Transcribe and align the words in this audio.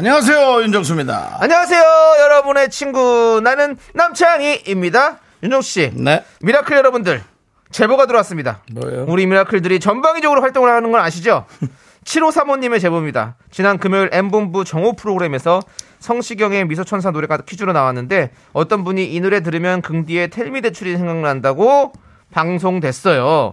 안녕하세요 0.00 0.62
윤정수입니다. 0.62 1.36
안녕하세요, 1.40 1.82
여러분의 2.20 2.70
친구. 2.70 3.42
나는 3.44 3.76
남창희입니다. 3.92 5.18
윤정수 5.42 5.60
씨. 5.60 5.92
네. 5.94 6.24
미라클 6.40 6.74
여러분들, 6.74 7.22
제보가 7.70 8.06
들어왔습니다. 8.06 8.62
뭐예요? 8.72 9.04
우리 9.06 9.26
미라클들이 9.26 9.78
전방위적으로 9.78 10.40
활동을 10.40 10.70
하는 10.70 10.90
건 10.90 11.02
아시죠? 11.02 11.44
7535님의 12.04 12.80
제보입니다. 12.80 13.36
지난 13.50 13.76
금요일 13.76 14.08
M본부 14.10 14.64
정오 14.64 14.94
프로그램에서 14.94 15.60
성시경의 15.98 16.64
미소천사 16.64 17.10
노래가 17.10 17.36
퀴즈로 17.36 17.74
나왔는데 17.74 18.30
어떤 18.54 18.84
분이 18.84 19.04
이 19.04 19.20
노래 19.20 19.40
들으면 19.42 19.82
긍디의 19.82 20.30
Tell 20.30 20.51
Me 20.51 20.62
대출이 20.62 20.96
생각난다고 20.96 21.92
방송됐어요. 22.32 23.52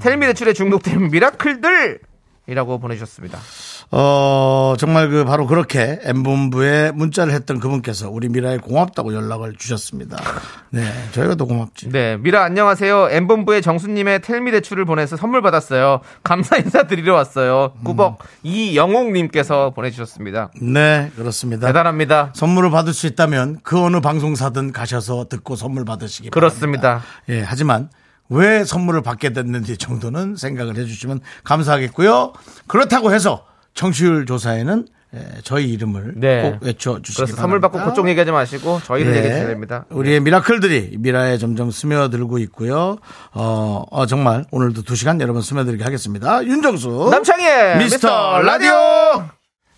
Tell 0.00 0.16
Me 0.16 0.24
대출에 0.28 0.54
중독된 0.54 1.10
미라클들! 1.10 2.00
이라고 2.46 2.78
보내주셨습니다. 2.78 3.38
어 3.92 4.74
정말 4.78 5.08
그 5.08 5.24
바로 5.24 5.46
그렇게 5.46 6.00
M본부에 6.02 6.90
문자를 6.90 7.32
했던 7.32 7.60
그분께서 7.60 8.10
우리 8.10 8.28
미라에 8.28 8.58
고맙다고 8.58 9.14
연락을 9.14 9.54
주셨습니다. 9.56 10.16
네, 10.70 10.82
저희가 11.12 11.36
더 11.36 11.44
고맙지. 11.44 11.90
네, 11.90 12.16
미라 12.16 12.42
안녕하세요. 12.42 13.10
M본부의 13.10 13.62
정수님의 13.62 14.22
텔미 14.22 14.50
대출을 14.50 14.84
보내서 14.86 15.16
선물 15.16 15.40
받았어요. 15.40 16.00
감사 16.24 16.56
인사 16.56 16.88
드리러 16.88 17.14
왔어요. 17.14 17.74
꾸벅 17.84 18.18
이영옥님께서 18.42 19.70
보내주셨습니다. 19.70 20.50
네, 20.60 21.12
그렇습니다. 21.14 21.68
대단합니다. 21.68 22.32
선물을 22.34 22.70
받을 22.70 22.92
수 22.92 23.06
있다면 23.06 23.60
그 23.62 23.80
어느 23.80 24.00
방송사든 24.00 24.72
가셔서 24.72 25.26
듣고 25.28 25.54
선물 25.54 25.84
받으시기 25.84 26.30
그렇습니다. 26.30 26.82
바랍니다. 26.82 27.06
예, 27.28 27.42
하지만 27.46 27.88
왜 28.28 28.64
선물을 28.64 29.02
받게 29.02 29.32
됐는지 29.32 29.76
정도는 29.76 30.34
생각을 30.34 30.76
해주시면 30.76 31.20
감사하겠고요. 31.44 32.32
그렇다고 32.66 33.12
해서 33.14 33.44
청취율 33.76 34.26
조사에는 34.26 34.86
예, 35.14 35.20
저희 35.44 35.70
이름을 35.70 36.14
네. 36.16 36.42
꼭 36.42 36.62
외쳐주시기 36.64 37.16
바랍니다. 37.16 37.40
선물 37.40 37.60
받고 37.60 37.78
그쪽 37.84 38.08
얘기하지 38.08 38.32
마시고 38.32 38.80
저희를 38.84 39.12
예, 39.12 39.16
얘기해 39.18 39.32
주셔야 39.34 39.48
됩니다. 39.48 39.84
우리의 39.90 40.18
미라클들이 40.20 40.96
미라에 40.98 41.38
점점 41.38 41.70
스며들고 41.70 42.38
있고요. 42.38 42.98
어, 43.32 43.84
어, 43.88 44.06
정말 44.06 44.44
오늘도 44.50 44.82
두 44.82 44.96
시간 44.96 45.20
여러분 45.20 45.42
스며들게 45.42 45.84
하겠습니다. 45.84 46.44
윤정수. 46.44 47.08
남창희의 47.12 47.78
미스터 47.78 48.40
라디오. 48.42 48.72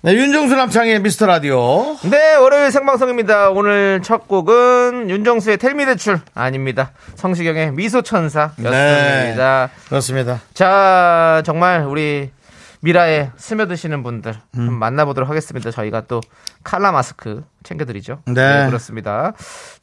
네, 0.01 0.15
윤정수 0.15 0.55
남창의 0.55 1.01
미스터 1.01 1.27
라디오. 1.27 1.97
네, 2.05 2.37
월요일 2.37 2.71
생방송입니다. 2.71 3.51
오늘 3.51 4.01
첫 4.03 4.29
곡은 4.29 5.11
윤정수의 5.11 5.59
텔미 5.59 5.85
대출 5.87 6.21
아닙니다. 6.35 6.93
성시경의 7.17 7.73
미소천사였습니다. 7.73 8.71
네. 8.71 9.69
그렇습니다. 9.89 10.41
자, 10.55 11.43
정말 11.45 11.85
우리 11.85 12.31
미라에 12.81 13.31
스며드시는 13.37 14.03
분들 14.03 14.35
음. 14.57 14.73
만나보도록 14.75 15.29
하겠습니다. 15.29 15.71
저희가 15.71 16.03
또 16.03 16.21
칼라 16.65 16.93
마스크 16.93 17.45
챙겨드리죠. 17.63 18.23
네. 18.27 18.67
그렇습니다. 18.67 19.33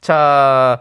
자, 0.02 0.80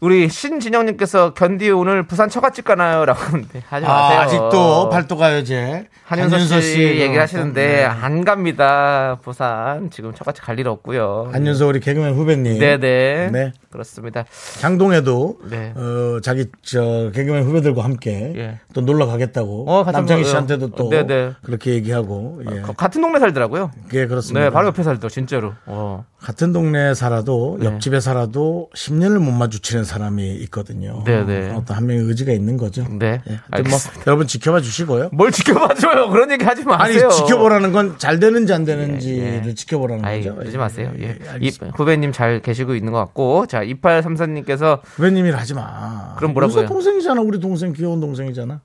우리 0.00 0.30
신진영님께서 0.30 1.34
견디 1.34 1.68
오늘 1.70 2.04
부산 2.06 2.30
처갓집 2.30 2.64
가나요? 2.64 3.04
라고 3.04 3.20
하는데 3.20 3.62
하지 3.68 3.84
마세요. 3.86 4.18
아, 4.18 4.22
아직도 4.22 4.88
팔도가요제 4.88 5.88
한윤서 6.06 6.60
씨, 6.62 6.80
얘기를 6.80 7.20
하시는데 7.20 7.66
네. 7.66 7.84
안 7.84 8.24
갑니다. 8.24 9.18
부산 9.22 9.90
지금 9.90 10.14
처갓집 10.14 10.42
갈 10.44 10.58
일 10.58 10.68
없고요. 10.68 11.28
한윤서 11.32 11.66
우리 11.66 11.80
개그맨 11.80 12.14
후배님. 12.14 12.58
네네. 12.58 13.30
네. 13.30 13.52
그렇습니다. 13.70 14.24
장동에도 14.58 15.38
네. 15.48 15.72
어, 15.76 16.18
자기 16.22 16.46
저 16.62 17.10
개그맨 17.14 17.44
후배들과 17.44 17.84
함께 17.84 18.32
예. 18.36 18.58
또 18.74 18.80
놀러 18.80 19.06
가겠다고 19.06 19.66
어, 19.70 19.84
남창희. 19.90 20.24
씨한테도 20.24 20.70
또 20.70 20.88
네네. 20.88 21.34
그렇게 21.42 21.72
얘기하고 21.74 22.42
예. 22.50 22.60
거- 22.62 22.72
같은 22.72 23.00
동네 23.02 23.20
살더라고요. 23.20 23.70
예, 23.94 24.06
그렇습니다. 24.06 24.40
네, 24.46 24.50
바로 24.50 24.68
옆에 24.68 24.82
살더 24.82 25.08
진짜로. 25.08 25.52
어. 25.66 26.04
같은 26.18 26.52
동네에 26.52 26.94
살아도 26.94 27.58
네. 27.60 27.66
옆집에 27.66 28.00
살아도 28.00 28.68
10년을 28.74 29.18
못 29.20 29.30
마주치는 29.30 29.84
사람이 29.90 30.34
있거든요. 30.44 31.02
네네. 31.04 31.50
어떤 31.50 31.76
한 31.76 31.86
명의 31.86 32.04
의지가 32.04 32.32
있는 32.32 32.56
거죠. 32.56 32.86
네. 32.98 33.20
예, 33.28 33.40
하여튼 33.50 33.70
뭐. 33.70 33.78
여러분 34.06 34.26
지켜봐 34.26 34.60
주시고요. 34.60 35.10
뭘 35.12 35.30
지켜봐 35.30 35.74
줘요. 35.74 36.08
그런 36.10 36.30
얘기 36.30 36.44
하지 36.44 36.62
아니 36.62 36.94
마세요. 36.94 37.08
지켜보라는 37.10 37.72
건 37.72 37.90
잘 37.98 38.18
되는지 38.18 38.52
안 38.52 38.64
되는지를 38.64 39.42
예, 39.44 39.46
예. 39.46 39.54
지켜보라는 39.54 40.04
아이, 40.04 40.22
거죠. 40.22 40.36
그러지 40.36 40.56
마세요. 40.56 40.92
예. 40.98 41.18
이, 41.22 41.28
알겠습니다. 41.28 41.76
후배님 41.76 42.12
잘 42.12 42.40
계시고 42.40 42.74
있는 42.74 42.92
것 42.92 42.98
같고. 42.98 43.46
자, 43.46 43.62
2834님께서 43.64 44.80
후배님이라 44.84 45.38
하지 45.38 45.54
마. 45.54 46.14
그럼 46.16 46.32
뭐라고요? 46.32 46.62
윤서 46.62 46.72
동생이잖아. 46.72 47.20
우리 47.20 47.40
동생 47.40 47.72
귀여운 47.72 48.00
동생이잖아. 48.00 48.60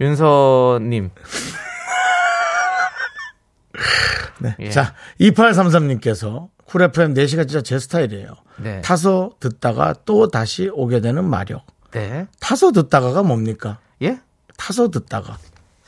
윤서님. 0.00 1.10
네. 4.40 4.56
예. 4.60 4.70
자, 4.70 4.94
2833님께서 5.20 6.48
쿨 6.66 6.82
FM 6.82 7.14
4시가 7.14 7.48
진짜 7.48 7.62
제 7.62 7.78
스타일이에요. 7.78 8.28
네. 8.56 8.80
타서 8.82 9.30
듣다가 9.40 9.94
또 10.04 10.28
다시 10.28 10.70
오게 10.72 11.00
되는 11.00 11.24
마력. 11.24 11.62
네. 11.92 12.26
타서 12.40 12.72
듣다가가 12.72 13.22
뭡니까? 13.22 13.78
예? 14.02 14.18
타서 14.56 14.90
듣다가. 14.90 15.36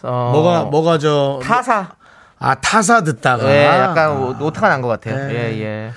어, 0.02 0.30
뭐가, 0.32 0.64
뭐가 0.64 0.98
저. 0.98 1.40
타사. 1.42 1.96
아, 2.38 2.54
타사 2.56 3.02
듣다가. 3.02 3.48
예, 3.50 3.64
약간 3.66 4.16
오- 4.22 4.36
오타가 4.46 4.68
난 4.68 4.82
것 4.82 4.88
같아요. 4.88 5.26
네. 5.28 5.34
예, 5.34 5.60
예. 5.62 5.92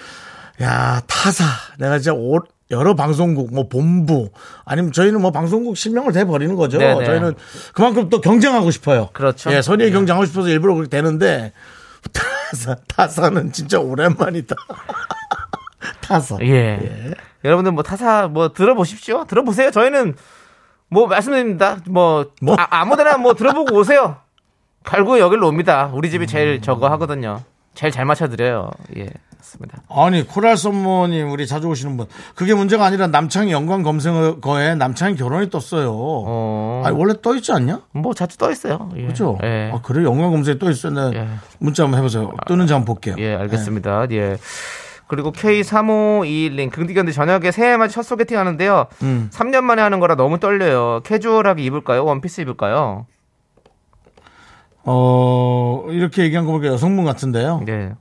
야, 0.66 1.02
타사. 1.08 1.44
내가 1.78 2.00
진짜 2.00 2.14
오- 2.14 2.40
여러 2.72 2.96
방송국, 2.96 3.54
뭐 3.54 3.68
본부, 3.68 4.30
아니면 4.64 4.92
저희는 4.92 5.22
뭐 5.22 5.32
방송국 5.32 5.76
실명을 5.76 6.14
대 6.14 6.24
버리는 6.24 6.56
거죠. 6.56 6.78
네네. 6.78 7.04
저희는 7.06 7.34
그만큼 7.74 8.10
또 8.10 8.22
경쟁하고 8.22 8.70
싶어요. 8.72 9.10
그렇죠. 9.14 9.52
예, 9.52 9.62
선의의 9.62 9.92
경쟁하고 9.92 10.26
싶어서 10.26 10.48
일부러 10.50 10.76
그렇게 10.76 10.90
되는데, 10.90 11.52
타사, 12.50 12.76
타사는 12.88 13.52
진짜 13.52 13.80
오랜만이다. 13.80 14.56
타사. 16.02 16.38
예. 16.42 17.14
여러분들 17.44 17.72
뭐 17.72 17.84
타사 17.84 18.28
뭐 18.28 18.52
들어보십시오. 18.54 19.26
들어보세요. 19.26 19.72
저희는 19.72 20.16
뭐 20.90 21.08
말씀드립니다. 21.08 21.78
뭐, 21.88 22.32
뭐? 22.42 22.56
아, 22.58 22.86
무데나뭐 22.86 23.36
들어보고 23.36 23.76
오세요. 23.76 24.18
갈고 24.84 25.20
여기로 25.20 25.48
옵니다. 25.48 25.92
우리 25.94 26.10
집이 26.10 26.26
제일 26.26 26.62
저거 26.62 26.90
하거든요. 26.92 27.44
제일 27.74 27.92
잘 27.92 28.06
맞춰드려요. 28.06 28.70
예. 28.98 29.08
맞습니다. 29.38 29.82
아니, 29.90 30.28
코랄 30.28 30.58
썸머님, 30.58 31.32
우리 31.32 31.48
자주 31.48 31.68
오시는 31.68 31.96
분. 31.98 32.08
그게 32.36 32.54
문제가 32.54 32.86
아니라 32.86 33.08
남창희 33.08 33.52
연관 33.52 33.84
검색어에 33.84 34.76
남창희 34.76 35.16
결혼이 35.16 35.50
떴어요. 35.50 35.92
어, 35.94 36.84
아니, 36.86 36.96
원래 36.96 37.14
떠 37.22 37.36
있지 37.36 37.52
않냐? 37.54 37.82
뭐 37.94 38.14
자주 38.14 38.38
떠 38.38 38.52
있어요. 38.52 38.90
예. 38.98 39.08
그죠? 39.08 39.38
예. 39.44 39.72
아, 39.74 39.80
그래? 39.82 40.04
연관 40.04 40.32
검색에 40.32 40.60
떠 40.60 40.70
있어요. 40.70 41.10
네. 41.10 41.18
예. 41.20 41.28
문자 41.60 41.84
한번 41.84 42.00
해보세요. 42.00 42.32
뜨는지 42.48 42.74
한번 42.74 42.86
볼게요. 42.94 43.16
예, 43.18 43.34
알겠습니다. 43.36 44.08
예. 44.12 44.38
그리고 45.08 45.32
K3521님, 45.32 46.70
긍디견디 46.70 47.14
저녁에 47.14 47.52
새해 47.52 47.78
맞이 47.78 47.96
첫 47.96 48.04
소개팅 48.04 48.38
하는데요. 48.38 48.86
음. 49.02 49.30
3년 49.34 49.62
만에 49.64 49.82
하는 49.82 50.00
거라 50.00 50.16
너무 50.16 50.40
떨려요. 50.40 51.02
캐주얼하게 51.04 51.64
입을까요? 51.64 52.06
원피스 52.06 52.42
입을까요? 52.42 53.08
어, 54.84 55.86
이렇게 55.90 56.24
얘기한 56.24 56.46
거 56.46 56.52
보니까 56.54 56.72
여성분 56.74 57.06
같은데요. 57.06 57.62
네. 57.66 57.94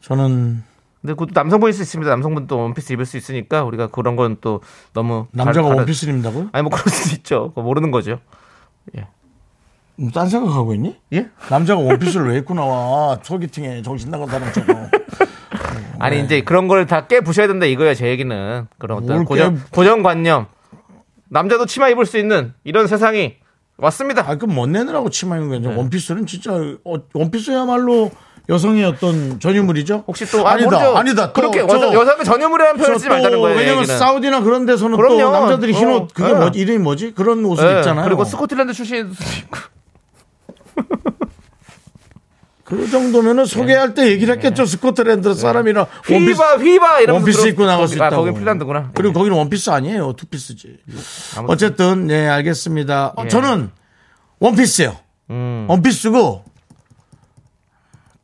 저는 0.00 0.62
근데 1.00 1.12
그것도 1.14 1.30
남성분일 1.34 1.72
수 1.72 1.82
있습니다. 1.82 2.10
남성분도 2.10 2.58
원피스 2.58 2.92
입을 2.94 3.04
수 3.06 3.16
있으니까 3.16 3.64
우리가 3.64 3.88
그런 3.88 4.16
건 4.16 4.36
또 4.40 4.60
너무 4.92 5.26
남자가 5.32 5.68
갈- 5.68 5.76
원피스를 5.78 6.14
입는다고요? 6.14 6.48
아니 6.52 6.62
뭐 6.62 6.70
그럴 6.70 6.84
수도 6.92 7.14
있죠. 7.16 7.48
그거 7.50 7.62
모르는 7.62 7.90
거죠. 7.90 8.18
뭐딴 9.96 10.28
생각하고 10.28 10.74
있니? 10.74 10.96
예? 11.12 11.28
남자가 11.50 11.80
원피스를 11.80 12.28
왜 12.30 12.38
입고 12.38 12.54
나와? 12.54 13.16
소개팅에 13.22 13.82
정신 13.82 14.10
나간 14.10 14.26
사람처럼. 14.28 14.90
아니 16.00 16.20
이제 16.20 16.40
그런 16.42 16.66
걸 16.68 16.84
다 16.86 17.06
깨 17.06 17.20
부셔야 17.20 17.46
된다 17.46 17.64
이거예요. 17.66 17.94
제 17.94 18.08
얘기는 18.08 18.66
그런 18.78 18.98
어떤 18.98 19.16
뭘 19.16 19.24
고정 19.24 19.54
깨- 19.54 19.60
고정관념. 19.70 20.46
남자도 21.28 21.66
치마 21.66 21.88
입을 21.90 22.06
수 22.06 22.18
있는 22.18 22.54
이런 22.64 22.86
세상이 22.88 23.36
왔습니다. 23.76 24.24
아, 24.28 24.36
그럼 24.36 24.54
못 24.54 24.66
내느라고 24.68 25.10
치마 25.10 25.36
입는 25.36 25.62
거죠. 25.62 25.76
원피스는 25.78 26.26
진짜, 26.26 26.52
어, 26.84 26.94
원피스야말로 27.12 28.10
여성의 28.48 28.84
어떤 28.84 29.40
전유물이죠? 29.40 30.04
혹시 30.06 30.26
또 30.26 30.46
아, 30.46 30.52
아니다, 30.52 30.70
모르죠. 30.70 30.96
아니다. 30.96 31.26
또 31.32 31.32
그렇게 31.32 31.66
저- 31.66 31.92
여성의 31.94 32.24
전유물이라는 32.24 32.76
표현을 32.78 32.94
저 32.94 32.98
쓰지 32.98 33.08
말자는 33.08 33.36
또 33.38 33.42
거예요. 33.42 33.56
왜냐면 33.58 33.80
얘기는. 33.82 33.98
사우디나 33.98 34.40
그런 34.42 34.66
데서는 34.66 34.96
그럼요. 34.96 35.18
또 35.18 35.30
남자들이 35.30 35.72
흰 35.72 35.88
어, 35.88 35.96
옷, 35.96 36.14
그게 36.14 36.28
예. 36.28 36.34
뭐지? 36.34 36.58
이름이 36.58 36.78
뭐지? 36.78 37.14
그런 37.14 37.44
옷을 37.44 37.66
예, 37.74 37.78
입잖아요. 37.78 38.04
그리고 38.04 38.24
스코틀랜드 38.24 38.72
있고. 39.40 39.56
그 42.64 42.88
정도면은 42.90 43.44
소개할 43.44 43.92
때 43.94 44.08
얘기를 44.10 44.34
했겠죠. 44.34 44.64
스코틀랜드 44.64 45.34
사람이라 45.34 45.86
원피스, 46.10 46.30
휘바 46.32 46.56
휘바 46.56 47.00
이러면서 47.00 47.12
원피스 47.14 47.38
들어- 47.40 47.50
입고 47.50 47.66
나갈 47.66 47.88
수 47.88 48.02
아, 48.02 48.06
있다고. 48.08 48.24
거기 48.24 48.38
핀란드구나. 48.38 48.90
그리고 48.94 49.10
예. 49.10 49.12
거기는 49.12 49.36
원피스 49.36 49.70
아니에요. 49.70 50.14
투피스지. 50.14 50.78
아무튼. 51.36 51.52
어쨌든 51.52 52.06
네 52.06 52.26
알겠습니다. 52.28 53.12
어, 53.16 53.24
예. 53.24 53.28
저는 53.28 53.70
원피스요. 54.40 54.96
음. 55.30 55.66
원피스고 55.68 56.44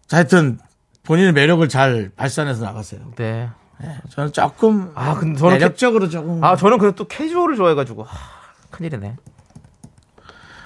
자, 0.06 0.16
하여튼 0.18 0.58
본인의 1.04 1.32
매력을 1.32 1.66
잘 1.68 2.10
발산해서 2.16 2.64
나가세요. 2.64 3.00
네. 3.16 3.48
저는 4.10 4.32
조금 4.32 4.90
아, 4.94 5.14
근데 5.14 5.38
저는 5.38 5.54
매력적으로 5.54 6.08
조금. 6.08 6.42
아 6.44 6.56
저는 6.56 6.78
근데 6.78 6.94
또 6.94 7.06
캐주얼을 7.06 7.56
좋아해가지고 7.56 8.04
하, 8.04 8.16
큰일이네. 8.70 9.16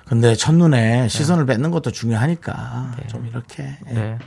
근데 0.07 0.35
첫눈에 0.35 1.09
시선을 1.09 1.47
뺏는 1.47 1.71
것도 1.71 1.91
중요하니까 1.91 2.93
좀 3.09 3.27
이렇게. 3.27 3.65
예. 3.91 3.95
네. 3.95 4.19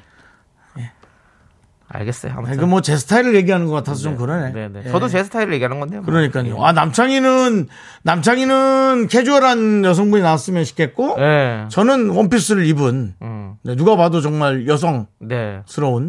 알겠어요. 1.90 2.34
아무튼. 2.36 2.56
이거 2.56 2.66
뭐제 2.68 2.98
스타일을 2.98 3.36
얘기하는 3.36 3.66
것 3.68 3.72
같아서 3.74 4.02
좀 4.02 4.18
그러네. 4.18 4.52
네, 4.52 4.68
네. 4.68 4.82
예. 4.86 4.90
저도 4.90 5.08
제 5.08 5.24
스타일을 5.24 5.54
얘기하는 5.54 5.80
건데요. 5.80 6.02
뭐. 6.02 6.12
그러니까요. 6.12 6.62
아 6.64 6.74
남창희는 6.74 7.68
남창희는 8.04 9.08
캐주얼한 9.10 9.86
여성분이 9.86 10.22
나왔으면 10.22 10.66
싶겠고 10.66 11.16
네. 11.18 11.66
저는 11.70 12.10
원피스를 12.10 12.66
입은 12.66 13.16
음. 13.22 13.56
네, 13.64 13.76
누가 13.76 13.96
봐도 13.96 14.20
정말 14.20 14.68
여성스러운 14.68 15.08
네. 15.20 15.62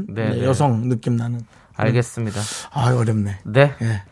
네, 0.09 0.31
네, 0.31 0.37
네. 0.37 0.45
여성 0.45 0.89
느낌 0.89 1.17
나는. 1.17 1.43
알겠습니다. 1.77 2.41
아 2.73 2.93
어렵네. 2.97 3.39
네. 3.45 3.73
예. 3.83 4.03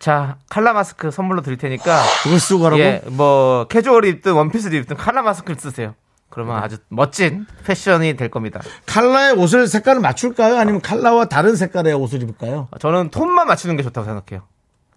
자, 0.00 0.38
칼라 0.48 0.72
마스크 0.72 1.10
선물로 1.10 1.42
드릴 1.42 1.58
테니까 1.58 2.02
그걸 2.24 2.40
쓰고 2.40 2.62
가라고. 2.62 2.80
예, 2.80 3.02
뭐 3.10 3.66
캐주얼 3.68 4.06
입든 4.06 4.32
원피스를 4.32 4.78
입든 4.80 4.96
칼라 4.96 5.20
마스크를 5.20 5.60
쓰세요. 5.60 5.94
그러면 6.30 6.56
아주 6.62 6.78
멋진 6.88 7.46
패션이 7.64 8.16
될 8.16 8.30
겁니다. 8.30 8.60
칼라의 8.86 9.34
옷을 9.34 9.66
색깔을 9.68 10.00
맞출까요? 10.00 10.56
아니면 10.56 10.80
칼라와 10.80 11.26
다른 11.26 11.54
색깔의 11.54 11.92
옷을 11.92 12.22
입을까요? 12.22 12.68
저는 12.78 13.10
톤만 13.10 13.46
맞추는 13.46 13.76
게 13.76 13.82
좋다고 13.82 14.06
생각해요. 14.06 14.46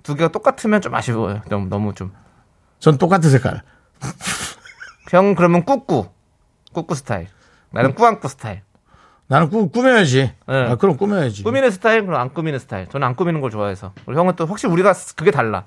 두 0.04 0.16
개가 0.16 0.32
똑같으면 0.32 0.80
좀 0.80 0.96
아쉬워요. 0.96 1.42
너무 1.50 1.68
너무 1.68 1.94
좀. 1.94 2.14
전 2.80 2.98
똑같은 2.98 3.30
색깔. 3.30 3.62
형 5.12 5.36
그러면 5.36 5.66
꾸꾸. 5.66 6.08
꾸꾸 6.72 6.96
스타일. 6.96 7.28
나는 7.72 7.94
꾸안꾸 7.94 8.28
스타일. 8.30 8.62
나는 9.28 9.50
꾸, 9.50 9.70
꾸며야지. 9.70 10.32
네. 10.48 10.68
아, 10.70 10.76
그럼 10.76 10.98
꾸며야지. 10.98 11.44
꾸미는 11.44 11.72
스타일, 11.72 12.06
그럼 12.06 12.20
안 12.20 12.34
꾸미는 12.34 12.60
스타일. 12.60 12.88
저는 12.90 13.08
안 13.08 13.16
꾸미는 13.16 13.42
걸 13.42 13.52
좋아해서. 13.52 13.94
우리 14.06 14.16
형은 14.18 14.36
또 14.36 14.46
확실히 14.46 14.72
우리가 14.74 14.94
그게 15.16 15.32
달라. 15.32 15.64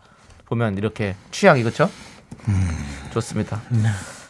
보면 0.46 0.78
이렇게 0.78 1.16
취향이 1.32 1.62
그렇죠? 1.62 1.90
좋습니다. 3.12 3.60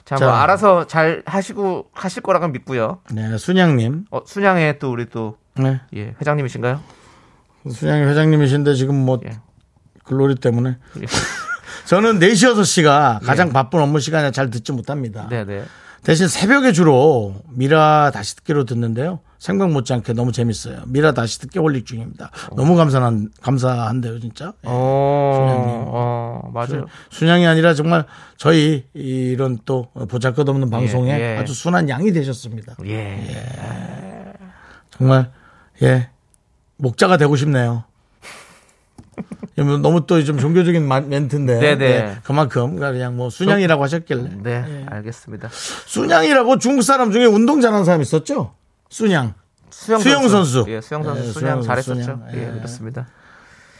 자, 0.05 0.15
뭐 0.17 0.29
자. 0.29 0.43
알아서 0.43 0.87
잘 0.87 1.23
하시고 1.27 1.91
하실 1.93 2.23
거라고 2.23 2.49
믿고요. 2.49 3.01
네, 3.13 3.37
순양님. 3.37 4.07
어, 4.11 4.21
순양의 4.25 4.79
또 4.79 4.91
우리 4.93 5.07
또 5.11 5.37
네. 5.57 5.81
예, 5.95 6.15
회장님이신가요? 6.21 6.81
순양이 7.71 8.05
회장님이신데 8.05 8.75
지금 8.75 8.95
뭐 8.95 9.21
예. 9.27 9.39
글로리 10.05 10.37
때문에. 10.37 10.79
예. 11.01 11.07
저는 11.87 12.19
4시, 12.19 12.55
6시가 12.55 13.25
가장 13.25 13.53
바쁜 13.53 13.81
업무 13.81 14.01
시간에 14.01 14.31
잘 14.31 14.51
듣지 14.51 14.73
못합니다. 14.73 15.27
네, 15.29 15.45
네. 15.45 15.65
대신 16.07 16.29
새벽에 16.29 16.71
주로 16.71 17.35
미라 17.49 18.13
다시 18.15 18.37
듣기로 18.37 18.63
듣는데요. 18.63 19.19
생각 19.41 19.73
못지않게 19.73 20.13
너무 20.13 20.31
재밌어요. 20.31 20.83
미라 20.87 21.11
다시 21.11 21.41
듣기 21.41 21.59
올릭 21.59 21.85
중입니다. 21.85 22.31
너무 22.55 22.77
감사한, 22.77 23.31
감사한데요, 23.43 24.21
진짜. 24.21 24.53
예. 24.65 24.69
어, 24.69 25.85
어, 25.89 26.51
맞아요. 26.55 26.87
순 27.11 27.27
양이 27.27 27.45
아니라 27.45 27.75
정말 27.75 28.05
저희 28.37 28.87
이런 28.95 29.59
또 29.65 29.89
보잘것없는 30.09 30.71
방송에 30.71 31.11
예. 31.11 31.39
아주 31.39 31.53
순한 31.53 31.89
양이 31.89 32.13
되셨습니다. 32.13 32.77
예. 32.87 34.33
정말 34.91 35.33
예 35.83 36.11
목자가 36.77 37.17
되고 37.17 37.35
싶네요. 37.35 37.83
이거 39.59 39.79
너무 39.79 40.05
또 40.07 40.23
좀 40.23 40.39
종교적인 40.39 40.87
마- 40.87 41.01
멘트인데 41.01 41.59
네네. 41.59 41.85
예, 41.87 42.17
그만큼 42.25 42.77
그냥 42.77 43.17
뭐 43.17 43.31
순양이라고 43.31 43.83
하셨길래 43.83 44.31
네, 44.43 44.85
알겠습니다. 44.89 45.49
순양이라고 45.87 46.59
중국 46.59 46.83
사람 46.83 47.11
중에 47.11 47.25
운동 47.25 47.61
잘하는 47.61 47.85
사람 47.85 48.03
있었죠? 48.03 48.53
순양 48.91 49.35
수영, 49.71 50.01
수영 50.01 50.29
선수. 50.29 50.65
예, 50.69 50.81
수영 50.81 51.03
선수 51.03 51.21
예, 51.21 51.33
수영 51.33 51.33
수영, 51.33 51.63
잘했었죠. 51.63 52.03
수영. 52.03 52.23
예, 52.35 52.49
예. 52.49 52.53
그렇습니다. 52.53 53.07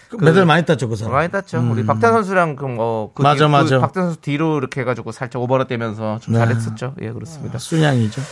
그 0.09 0.17
메달 0.25 0.47
많이 0.47 0.65
땄죠 0.65 0.89
그 0.89 0.95
사람. 0.97 1.13
많이 1.15 1.29
땄죠. 1.31 1.59
우리 1.71 1.85
박찬 1.85 2.13
선수랑 2.13 2.57
그, 2.57 2.67
어, 2.79 3.11
그 3.15 3.23
맞아, 3.23 3.47
뒤- 3.47 3.51
맞아. 3.51 3.75
그 3.77 3.81
박찬 3.81 4.05
선수 4.05 4.21
뒤로 4.21 4.57
이렇게 4.59 4.81
해가지고 4.83 5.11
살짝 5.13 5.43
오버랩 5.43 5.67
되면서 5.69 6.19
좀 6.23 6.35
네. 6.35 6.41
잘했었죠. 6.41 6.95
예, 7.03 7.11
그렇습니다. 7.11 7.59
순양이죠. 7.59 8.23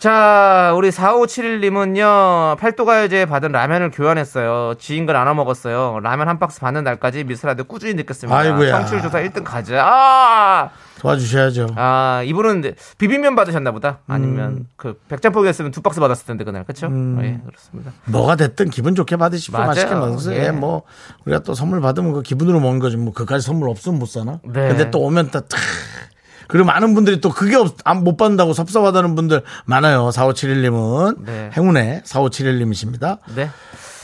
자, 0.00 0.72
우리 0.74 0.88
4571님은요, 0.88 2.56
팔도가요제에 2.56 3.26
받은 3.26 3.52
라면을 3.52 3.90
교환했어요. 3.90 4.76
지인과 4.78 5.12
나눠 5.12 5.34
먹었어요. 5.34 6.00
라면 6.02 6.26
한 6.26 6.38
박스 6.38 6.58
받는 6.58 6.84
날까지 6.84 7.24
미스라드 7.24 7.64
꾸준히 7.64 7.96
듣겠습니다. 7.96 8.34
아이고야. 8.34 8.78
청취율 8.78 9.02
조사 9.02 9.20
1등 9.20 9.44
가자. 9.44 9.84
아! 9.84 10.70
도와주셔야죠. 11.00 11.74
아, 11.76 12.22
이분은 12.24 12.74
비빔면 12.96 13.36
받으셨나 13.36 13.72
보다. 13.72 13.98
아니면 14.06 14.50
음. 14.50 14.68
그 14.76 14.98
백짬뽕이었으면 15.08 15.70
두 15.70 15.82
박스 15.82 16.00
받았을 16.00 16.24
텐데 16.26 16.44
그날. 16.44 16.64
그쵸? 16.64 16.86
예, 16.86 17.38
그렇습니다. 17.44 17.92
뭐가 18.06 18.36
됐든 18.36 18.70
기분 18.70 18.94
좋게 18.94 19.16
받으시고 19.16 19.52
맞아요. 19.52 19.66
맛있게 19.68 19.94
먹으세요. 19.94 20.40
예. 20.40 20.46
예, 20.46 20.50
뭐 20.50 20.82
우리가 21.26 21.42
또 21.42 21.52
선물 21.52 21.82
받으면 21.82 22.14
그 22.14 22.22
기분으로 22.22 22.58
먹는 22.60 22.80
거지. 22.80 22.96
뭐 22.96 23.12
그까지 23.12 23.46
선물 23.46 23.68
없으면 23.68 23.98
못 23.98 24.06
사나. 24.06 24.40
네. 24.44 24.68
근데 24.68 24.90
또 24.90 25.00
오면 25.00 25.30
또 25.30 25.40
탁. 25.40 25.60
그리고 26.50 26.66
많은 26.66 26.94
분들이 26.94 27.20
또 27.20 27.30
그게 27.30 27.56
없, 27.56 27.76
안- 27.84 28.02
못 28.04 28.16
받는다고 28.16 28.52
섭섭하다는 28.52 29.14
분들 29.14 29.42
많아요. 29.66 30.08
4571님은 30.10 31.24
네. 31.24 31.50
행운의 31.56 32.02
4571님이십니다. 32.04 33.18
네. 33.34 33.50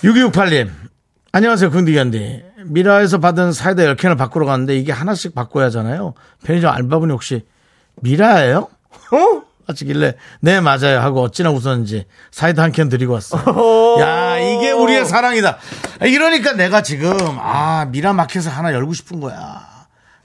6268님. 0.03 0.71
안녕하세요. 1.33 1.71
긍디견디. 1.71 2.45
미라에서 2.67 3.19
받은 3.19 3.53
사이다 3.53 3.83
10캔을 3.95 4.17
바꾸러 4.17 4.47
갔는데 4.47 4.77
이게 4.77 4.93
하나씩 4.93 5.35
바꿔야 5.35 5.67
하잖아요. 5.67 6.15
편의점 6.45 6.73
알바분이 6.73 7.13
혹시 7.13 7.45
미라예요? 8.03 8.69
어? 9.13 9.43
하시길래 9.69 10.15
네 10.41 10.61
맞아요 10.61 11.01
하고 11.01 11.23
어찌나 11.23 11.51
웃었는지 11.51 12.07
사이다 12.31 12.63
한 12.63 12.71
캔 12.73 12.89
드리고 12.89 13.15
왔어. 13.15 13.37
야 14.01 14.39
이게 14.39 14.71
우리의 14.71 15.05
사랑이다. 15.05 15.59
이러니까 16.03 16.53
내가 16.53 16.83
지금 16.83 17.17
아 17.41 17.87
미라 17.91 18.13
마켓을 18.13 18.53
하나 18.53 18.73
열고 18.73 18.93
싶은 18.93 19.19
거야. 19.21 19.67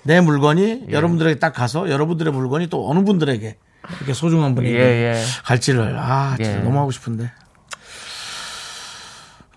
내 0.03 0.21
물건이 0.21 0.85
예. 0.89 0.93
여러분들에게 0.93 1.39
딱 1.39 1.53
가서 1.53 1.89
여러분들의 1.89 2.33
물건이 2.33 2.67
또 2.67 2.89
어느 2.89 3.03
분들에게 3.03 3.57
이렇게 3.97 4.13
소중한 4.13 4.55
분에게 4.55 4.75
예, 4.75 4.79
예. 4.79 5.23
갈지를 5.43 5.97
아 5.97 6.35
진짜 6.37 6.57
예. 6.57 6.57
너무 6.57 6.79
하고 6.79 6.91
싶은데. 6.91 7.31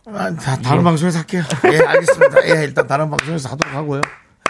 아, 0.06 0.34
다, 0.34 0.56
다른 0.56 0.84
방송에서 0.84 1.20
할게요. 1.20 1.42
예, 1.72 1.78
알겠습니다. 1.78 2.48
예, 2.48 2.64
일단 2.64 2.86
다른 2.86 3.08
방송에서 3.08 3.48
하도록 3.50 3.74
하고요. 3.74 4.00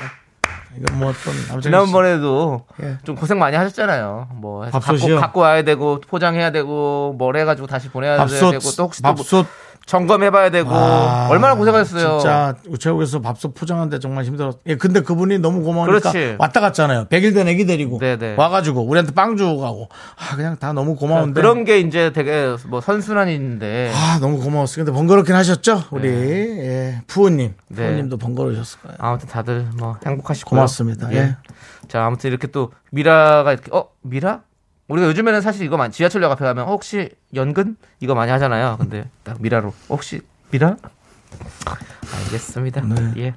예. 0.00 0.80
이건 0.80 0.98
뭐 0.98 1.10
어떤 1.10 1.60
지난번에도 1.60 2.66
예. 2.82 2.98
좀 3.04 3.14
고생 3.14 3.38
많이 3.38 3.56
하셨잖아요. 3.56 4.30
뭐 4.32 4.64
해서 4.64 4.78
갖고, 4.80 4.92
밥솥이요? 4.94 5.20
갖고 5.20 5.40
와야 5.40 5.62
되고 5.62 6.00
포장해야 6.00 6.50
되고 6.50 7.14
뭘 7.16 7.36
해가지고 7.36 7.68
다시 7.68 7.88
보내야 7.88 8.16
밥솥, 8.16 8.50
되고 8.50 8.70
또 8.76 8.82
혹시 8.82 9.00
또 9.00 9.14
밥솥 9.14 9.46
점검해봐야 9.86 10.50
되고 10.50 10.70
아, 10.72 11.28
얼마나 11.30 11.54
고생하셨어요. 11.56 12.18
진짜 12.18 12.54
우체국에서 12.68 13.20
밥솥 13.20 13.54
포장하는데 13.54 13.98
정말 13.98 14.24
힘들었. 14.24 14.58
예, 14.66 14.76
근데 14.76 15.00
그분이 15.00 15.38
너무 15.38 15.62
고마우니까 15.62 16.10
그렇지. 16.10 16.36
왔다 16.38 16.60
갔잖아요. 16.60 17.06
100일 17.06 17.34
된 17.34 17.48
애기 17.48 17.66
데리고 17.66 17.98
네네. 17.98 18.36
와가지고 18.36 18.82
우리한테 18.82 19.12
빵 19.12 19.36
주고 19.36 19.58
가고. 19.60 19.88
아 20.16 20.36
그냥 20.36 20.56
다 20.56 20.72
너무 20.72 20.96
고마운데. 20.96 21.40
그런 21.40 21.64
게 21.64 21.80
이제 21.80 22.12
되게 22.12 22.56
뭐 22.68 22.80
선순환인데 22.80 23.92
아 23.94 24.18
너무 24.20 24.38
고마웠어요. 24.40 24.84
근데 24.84 24.96
번거롭긴 24.96 25.34
하셨죠, 25.34 25.84
우리 25.90 26.08
예, 26.08 27.02
푸우님. 27.06 27.54
네. 27.68 27.76
푸우님도 27.86 28.16
번거로우셨을 28.16 28.80
거예요. 28.80 28.96
아무튼 28.98 29.28
다들 29.28 29.68
뭐 29.76 29.96
행복하시고 30.04 30.48
고맙습니다. 30.50 31.12
예. 31.12 31.36
자 31.88 32.04
아무튼 32.06 32.30
이렇게 32.30 32.46
또 32.46 32.72
미라가 32.90 33.52
이렇게 33.52 33.70
어 33.74 33.88
미라? 34.02 34.40
우리가 34.88 35.08
요즘에는 35.08 35.40
사실 35.40 35.64
이거 35.64 35.76
많이 35.76 35.92
지하철역 35.92 36.30
앞에 36.32 36.44
가면 36.44 36.64
어, 36.64 36.70
혹시 36.70 37.10
연근 37.34 37.76
이거 38.00 38.14
많이 38.14 38.30
하잖아요. 38.32 38.76
근데 38.78 39.08
딱 39.22 39.40
미라로 39.40 39.72
혹시 39.88 40.20
미라? 40.50 40.76
알겠습니다. 42.26 42.82
네. 42.82 43.12
예. 43.16 43.34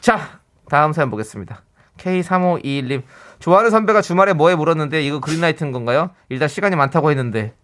자 0.00 0.40
다음 0.68 0.92
사연 0.92 1.10
보겠습니다. 1.10 1.62
K3521님 1.98 3.02
좋아하는 3.40 3.70
선배가 3.70 4.02
주말에 4.02 4.32
뭐해 4.34 4.54
물었는데 4.54 5.02
이거 5.02 5.18
그린라이트인 5.20 5.72
건가요? 5.72 6.10
일단 6.28 6.48
시간이 6.48 6.76
많다고 6.76 7.10
했는데 7.10 7.54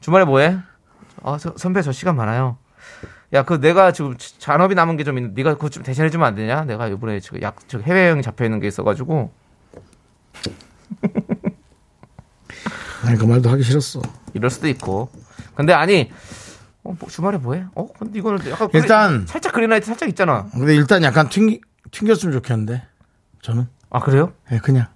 주말에 0.00 0.24
뭐해? 0.26 0.58
아 1.22 1.38
저- 1.40 1.54
선배 1.56 1.80
저 1.82 1.92
시간 1.92 2.16
많아요. 2.16 2.58
야, 3.32 3.42
그 3.44 3.58
내가 3.60 3.92
지금 3.92 4.16
잔업이 4.18 4.74
남은 4.74 4.98
게 4.98 5.04
좀 5.04 5.16
있는데 5.16 5.40
네가 5.42 5.54
그거 5.54 5.70
좀 5.70 5.82
대신해 5.82 6.10
주면 6.10 6.26
안 6.26 6.34
되냐? 6.34 6.64
내가 6.64 6.88
이번에 6.88 7.20
지금 7.20 7.40
약 7.40 7.56
저 7.68 7.78
해외 7.78 8.08
여행 8.10 8.20
잡혀 8.20 8.44
있는 8.44 8.60
게 8.60 8.66
있어 8.68 8.82
가지고 8.84 9.32
아니 13.04 13.16
그 13.18 13.24
말도 13.24 13.50
하기 13.50 13.62
싫었어. 13.62 14.00
이럴 14.34 14.50
수도 14.50 14.68
있고. 14.68 15.10
근데 15.54 15.72
아니 15.72 16.10
어, 16.84 16.94
뭐 16.98 17.08
주말에 17.08 17.38
뭐해? 17.38 17.64
어, 17.74 17.88
근데 17.98 18.18
이거는 18.18 18.38
약간 18.50 18.68
그린- 18.68 18.82
일단- 18.82 19.26
살짝 19.26 19.52
그린라이트 19.52 19.86
살짝 19.86 20.08
있잖아. 20.08 20.48
근데 20.52 20.74
일단 20.74 21.02
약간 21.02 21.28
튕기, 21.28 21.60
튕겼으면 21.90 22.32
좋겠는데 22.32 22.82
저는 23.42 23.68
아, 23.90 24.00
그래요? 24.00 24.32
예, 24.50 24.58
그냥 24.58 24.86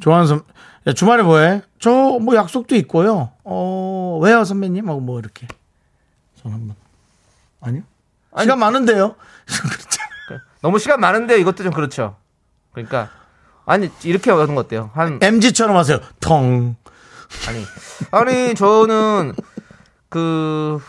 좋아하는 0.00 0.26
선, 0.28 0.42
야, 0.86 0.92
주말에 0.92 1.22
뭐해? 1.22 1.62
저 1.78 2.18
뭐 2.18 2.34
약속도 2.36 2.76
있고요. 2.76 3.32
어, 3.44 4.18
왜요, 4.22 4.44
선배님? 4.44 4.88
하고 4.88 5.00
뭐 5.00 5.18
이렇게. 5.18 5.46
전 6.42 6.52
한번. 6.52 6.76
아니요? 7.60 7.82
시간 8.40 8.58
많은데요? 8.58 9.16
너무 10.62 10.78
시간 10.78 11.00
많은데 11.00 11.38
이것도 11.40 11.62
좀 11.62 11.72
그렇죠. 11.72 12.16
그러니까 12.72 13.10
아니 13.66 13.90
이렇게 14.04 14.30
하는 14.30 14.54
거 14.54 14.60
어때요? 14.62 14.90
한 14.94 15.18
MG처럼 15.20 15.76
하세요. 15.76 15.98
텅. 16.20 16.76
아니 17.48 17.64
아니 18.12 18.54
저는 18.54 19.34
그 20.08 20.80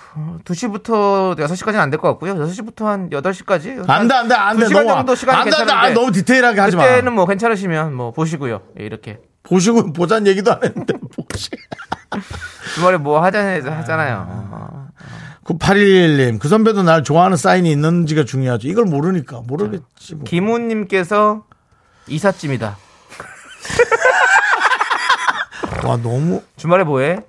2시부터 0.45 1.35
6시까지는 1.37 1.75
안 1.77 1.89
될 1.89 1.99
것 1.99 2.07
같고요. 2.09 2.35
6시부터 2.35 2.83
한 2.85 3.09
8시까지 3.09 3.89
안 3.89 4.07
돼, 4.07 4.13
안 4.13 4.27
돼, 4.27 4.35
안 4.35 4.55
돼. 4.57 4.63
두 4.63 4.67
시간 4.69 4.85
너무, 4.85 4.95
정도 4.97 5.15
시간이 5.15 5.37
안 5.39 5.49
돼, 5.49 5.55
안 5.57 5.65
돼. 5.67 5.73
아, 5.73 5.89
너무 5.93 6.11
디테일하게 6.11 6.59
하지 6.61 6.77
마. 6.77 6.83
그때는 6.83 7.13
뭐 7.13 7.25
괜찮으시면 7.25 7.93
뭐 7.95 8.11
보시고요. 8.11 8.61
예, 8.79 8.85
이렇게 8.85 9.19
보시고, 9.43 9.91
보자는 9.93 10.27
얘기도 10.27 10.51
안 10.51 10.63
했는데, 10.63 10.93
보시. 11.15 11.49
주말에 12.75 12.97
뭐 12.97 13.23
하자 13.23 13.39
하잖아요. 13.77 14.87
9811님, 15.45 16.39
그 16.39 16.47
선배도 16.49 16.83
날 16.83 17.03
좋아하는 17.03 17.37
사인이 17.37 17.69
있는지가 17.71 18.25
중요하죠. 18.25 18.67
이걸 18.67 18.85
모르니까. 18.85 19.41
모르겠지. 19.47 20.15
뭐. 20.15 20.23
김우님께서 20.25 21.43
이삿짐이다. 22.07 22.77
와, 25.83 25.97
너무. 25.97 26.41
주말에 26.55 26.83
뭐해? 26.83 27.19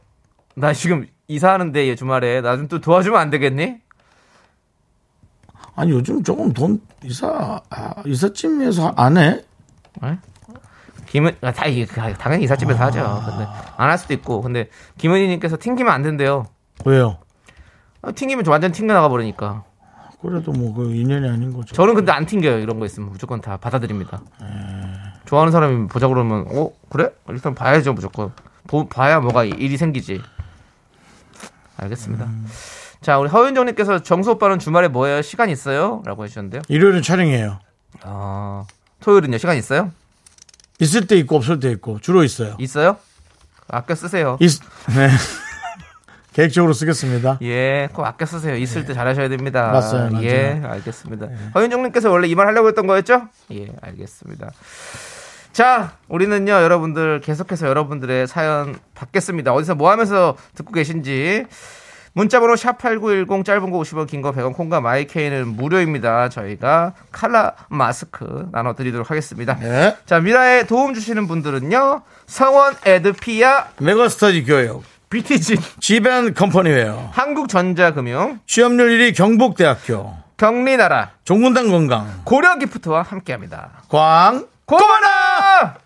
나 0.54 0.73
지금 0.73 1.06
이사하는데 1.28 1.87
얘 1.88 1.94
주말에 1.94 2.40
나 2.40 2.56
좀 2.56 2.68
또 2.68 2.80
도와주면 2.80 3.18
안 3.20 3.30
되겠니? 3.30 3.76
아니, 5.76 5.92
요즘 5.92 6.25
조금 6.25 6.52
돈, 6.52 6.80
이사, 7.04 7.61
아, 7.70 7.94
이삿짐에서 8.04 8.94
안 8.97 9.16
해? 9.16 9.44
김은 11.06 11.37
아, 11.40 11.52
다 11.52 11.66
이게 11.66 11.87
당연히 11.87 12.44
이삿짐에서 12.44 12.82
하죠. 12.85 13.23
근데 13.25 13.44
안 13.76 13.88
할 13.90 13.97
수도 13.97 14.12
있고. 14.14 14.42
근데 14.42 14.68
김은희님께서 14.99 15.56
튕기면 15.58 15.92
안 15.92 16.02
된대요. 16.02 16.47
왜요? 16.85 17.18
아, 18.02 18.11
튕기면 18.12 18.44
저 18.44 18.50
완전 18.50 18.73
튕겨 18.73 18.92
나가 18.92 19.08
버리니까. 19.08 19.64
그래도 20.21 20.53
뭐, 20.53 20.75
그 20.75 20.95
인연이 20.95 21.29
아닌 21.29 21.53
거죠. 21.53 21.75
저는 21.75 21.95
근데 21.95 22.11
안 22.13 22.27
튕겨요. 22.27 22.59
이런 22.59 22.79
거 22.81 22.87
있으면 22.87 23.11
무조건 23.11 23.41
다 23.41 23.57
받아들입니다. 23.57 24.21
좋아하는 25.27 25.53
사람이 25.53 25.89
보자 25.89 26.09
그러면 26.09 26.47
어 26.53 26.71
그래? 26.89 27.11
일단 27.29 27.55
봐야죠 27.55 27.93
무조건. 27.93 28.33
보, 28.67 28.89
봐야 28.89 29.21
뭐가 29.21 29.45
일이 29.45 29.77
생기지. 29.77 30.21
알겠습니다. 31.77 32.29
자 33.01 33.19
우리 33.19 33.29
허윤정님께서 33.29 34.03
정수 34.03 34.33
오빠는 34.33 34.59
주말에 34.59 34.89
뭐해요? 34.89 35.23
시간 35.23 35.51
있어요? 35.51 36.03
라고 36.05 36.25
해주셨는데요. 36.25 36.63
일요일은 36.69 37.03
촬영이에요. 37.03 37.61
아 38.03 38.65
토요일은요 39.01 39.39
시간 39.39 39.57
있어요? 39.57 39.93
있을 40.81 41.07
때 41.07 41.17
있고, 41.17 41.37
없을 41.37 41.59
때 41.59 41.71
있고, 41.73 41.99
주로 42.01 42.23
있어요. 42.23 42.55
있어요? 42.59 42.99
아껴 43.67 43.95
쓰세요. 43.97 44.37
있, 44.41 44.61
네. 44.95 45.09
계획적으로 46.38 46.73
쓰겠습니다. 46.73 47.38
예, 47.42 47.88
꼭 47.92 48.04
아껴 48.07 48.25
쓰세요. 48.25 48.54
있을 48.54 48.85
때 48.85 48.95
잘하셔야 48.95 49.28
됩니다. 49.28 49.73
맞아요, 49.73 50.09
맞아요. 50.12 50.25
예, 50.25 50.62
알겠습니다. 50.64 51.26
허윤정님께서 51.57 52.11
원래 52.12 52.28
이 52.28 52.37
말 52.37 52.47
하려고 52.47 52.68
했던 52.68 52.87
거였죠? 52.87 53.23
예, 53.52 53.66
알겠습니다. 53.83 54.49
자, 55.52 55.95
우리는요, 56.07 56.52
여러분들 56.52 57.21
계속해서 57.23 57.66
여러분들의 57.66 58.28
사연 58.28 58.76
받겠습니다. 58.95 59.52
어디서 59.52 59.75
뭐 59.75 59.90
하면서 59.90 60.37
듣고 60.54 60.71
계신지. 60.73 61.45
문자번호 62.12 62.54
샵8910 62.54 63.45
짧은 63.45 63.71
거 63.73 63.78
50원 63.80 64.07
긴 64.07 64.23
거 64.23 64.30
100원 64.30 64.54
콩과 64.54 64.80
마이케이는 64.80 65.49
무료입니다. 65.49 66.28
저희가 66.28 66.95
칼라 67.11 67.54
마스크 67.68 68.47
나눠드리도록 68.52 69.11
하겠습니다. 69.11 69.57
네. 69.59 69.97
자, 70.07 70.21
미라에 70.21 70.66
도움 70.66 70.95
주시는 70.95 71.26
분들은요. 71.26 72.02
성원 72.26 72.75
에드피아 72.87 73.66
메가스터디 73.80 74.45
교육, 74.45 74.83
BT진 75.11 75.57
지벤 75.81 76.35
컴퍼니웨어, 76.35 77.11
한국전자금융 77.12 78.41
취업률 78.47 78.91
1위 78.91 79.17
경북대학교, 79.17 80.15
경리나라 80.37 81.12
종근당 81.25 81.71
건강, 81.71 82.21
고려기프트와 82.25 83.03
함께합니다. 83.03 83.83
광, 83.88 84.47
고마나 84.67 85.79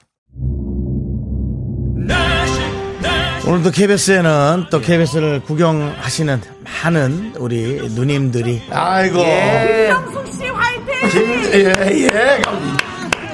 오늘도 3.46 3.70
KBS에는 3.72 4.66
또 4.70 4.80
KBS를 4.80 5.40
구경하시는 5.42 6.40
많은 6.64 7.34
우리 7.38 7.88
누님들이 7.94 8.62
아이고 8.70 9.18
예. 9.20 9.88
윤정숙 9.90 10.32
씨 10.32 10.46
화이팅! 10.48 11.08
김, 11.10 11.44
예, 11.54 11.72
예. 11.92 12.42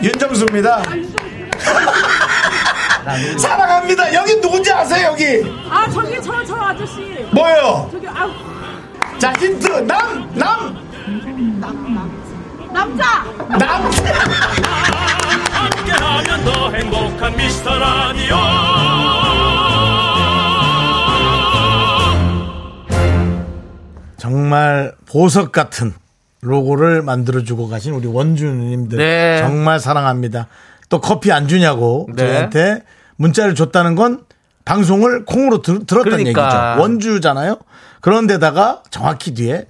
윤정수입니다. 0.03 0.83
사랑합니다. 3.39 4.13
여기 4.15 4.41
누군지 4.41 4.73
아세요, 4.73 5.09
여기? 5.13 5.43
아 5.71 5.89
저기 5.91 6.21
저 6.23 6.45
저 6.45 6.55
아저씨 6.57 7.27
뭐예요? 7.33 7.89
저기 7.93 8.07
아 8.09 8.29
자, 9.19 9.33
힌트. 9.33 9.67
남, 9.87 10.31
남, 10.35 10.77
남자 12.73 13.25
남. 13.49 13.91
함께하면 15.53 16.45
더 16.45 16.71
행복한 16.71 17.37
미스터 17.37 17.79
라디오 17.79 18.37
정말 24.17 24.93
보석 25.07 25.53
같은 25.53 25.93
로고를 26.41 27.03
만들어주고 27.03 27.69
가신 27.69 27.95
우리 27.95 28.07
원주님들. 28.07 28.99
네. 28.99 29.39
정말 29.41 29.81
사랑합니다. 29.81 30.47
또 30.89 31.01
커피 31.01 31.33
안 31.33 31.49
주냐고 31.49 32.09
네. 32.15 32.25
저희한테 32.27 32.83
문자를 33.19 33.55
줬다는 33.55 33.95
건 33.95 34.21
방송을 34.65 35.25
콩으로 35.25 35.63
들, 35.63 35.87
들었다는 35.87 36.19
그러니까. 36.19 36.73
얘기죠. 36.73 36.83
원주잖아요. 36.83 37.59
그런데다가 38.01 38.83
정확히 38.91 39.35
뒤에 39.35 39.67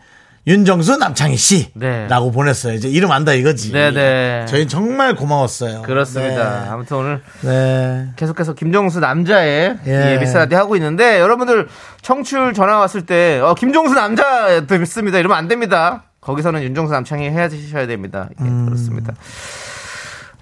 윤정수 0.46 0.96
남창희 0.96 1.36
씨라고 1.36 1.74
네. 1.78 2.08
보냈어요. 2.32 2.72
이제 2.72 2.88
이름 2.88 3.10
안다 3.10 3.34
이거지. 3.34 3.70
네네. 3.70 4.46
저희 4.48 4.66
정말 4.66 5.14
고마웠어요. 5.14 5.82
그렇습니다. 5.82 6.62
네. 6.62 6.68
아무튼 6.70 6.96
오늘 6.96 7.22
네. 7.42 8.08
계속해서 8.16 8.54
김종수 8.54 9.00
남자의 9.00 9.76
예. 9.86 10.14
예. 10.14 10.18
미스라디 10.18 10.54
하고 10.54 10.74
있는데 10.76 11.20
여러분들 11.20 11.68
청취율 12.00 12.54
전화 12.54 12.78
왔을 12.78 13.04
때 13.04 13.40
어, 13.40 13.54
김종수 13.54 13.94
남자 13.94 14.64
듣습니다 14.66 15.18
이러면 15.18 15.36
안 15.36 15.48
됩니다. 15.48 16.04
거기서는 16.22 16.62
윤종수 16.62 16.92
남창이 16.92 17.28
해야 17.28 17.48
되셔야 17.48 17.86
됩니다. 17.86 18.30
예, 18.40 18.44
음. 18.44 18.64
그렇습니다. 18.66 19.14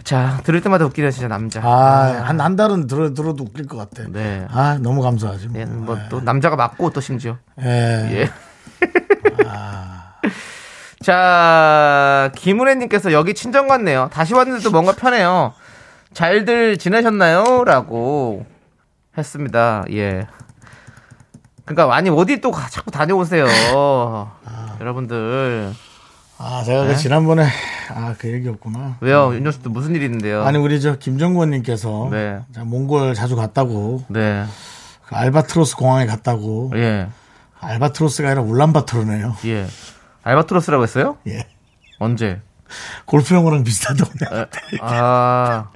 자 0.06 0.40
들을 0.44 0.60
때마다 0.60 0.84
웃기네요 0.84 1.10
진짜 1.10 1.26
남자. 1.26 1.60
아, 1.64 2.22
한, 2.24 2.40
한 2.40 2.54
달은 2.54 2.86
들어, 2.86 3.12
들어도 3.12 3.42
웃길 3.42 3.66
것 3.66 3.76
같아. 3.76 4.04
네. 4.08 4.46
아, 4.52 4.78
너무 4.80 5.02
감사하지. 5.02 5.48
뭐. 5.48 5.60
예, 5.60 5.64
뭐또 5.64 6.20
남자가 6.20 6.54
맞고 6.54 6.90
또 6.90 7.00
심지어. 7.00 7.38
예. 7.60 7.66
예. 8.12 8.30
자, 11.02 12.30
김은혜님께서 12.36 13.12
여기 13.12 13.34
친정 13.34 13.66
같네요. 13.66 14.08
다시 14.12 14.32
왔는데도 14.32 14.70
뭔가 14.70 14.92
편해요. 14.92 15.52
잘들 16.14 16.78
지내셨나요? 16.78 17.64
라고 17.64 18.46
했습니다. 19.18 19.84
예. 19.90 20.28
그러니까 21.64 21.92
아니 21.96 22.10
어디 22.10 22.40
또 22.40 22.52
가- 22.52 22.68
자꾸 22.68 22.92
다녀오세요. 22.92 23.44
여러분들 24.80 25.72
아, 26.38 26.62
제가 26.64 26.86
그 26.86 26.96
지난번에, 26.96 27.46
아, 27.88 28.14
그 28.18 28.30
얘기 28.30 28.48
없구나. 28.48 28.98
왜요? 29.00 29.32
윤정수 29.34 29.62
또 29.62 29.70
무슨 29.70 29.94
일 29.94 30.02
있는데요? 30.02 30.42
아니, 30.44 30.58
우리 30.58 30.80
저 30.80 30.96
김정권 30.96 31.50
님께서 31.50 32.08
네. 32.10 32.40
자, 32.54 32.64
몽골 32.64 33.14
자주 33.14 33.36
갔다고, 33.36 34.04
네. 34.08 34.44
그 35.06 35.14
알바트로스 35.14 35.76
공항에 35.76 36.04
갔다고, 36.06 36.72
예. 36.74 37.08
알바트로스가 37.58 38.28
아니라 38.28 38.42
울란바토르네요. 38.42 39.36
예. 39.46 39.66
알바트로스라고 40.22 40.82
했어요? 40.82 41.16
예. 41.26 41.46
언제? 41.98 42.40
골프 43.04 43.34
용어랑 43.34 43.64
비슷하다고. 43.64 44.10
아. 44.82 45.68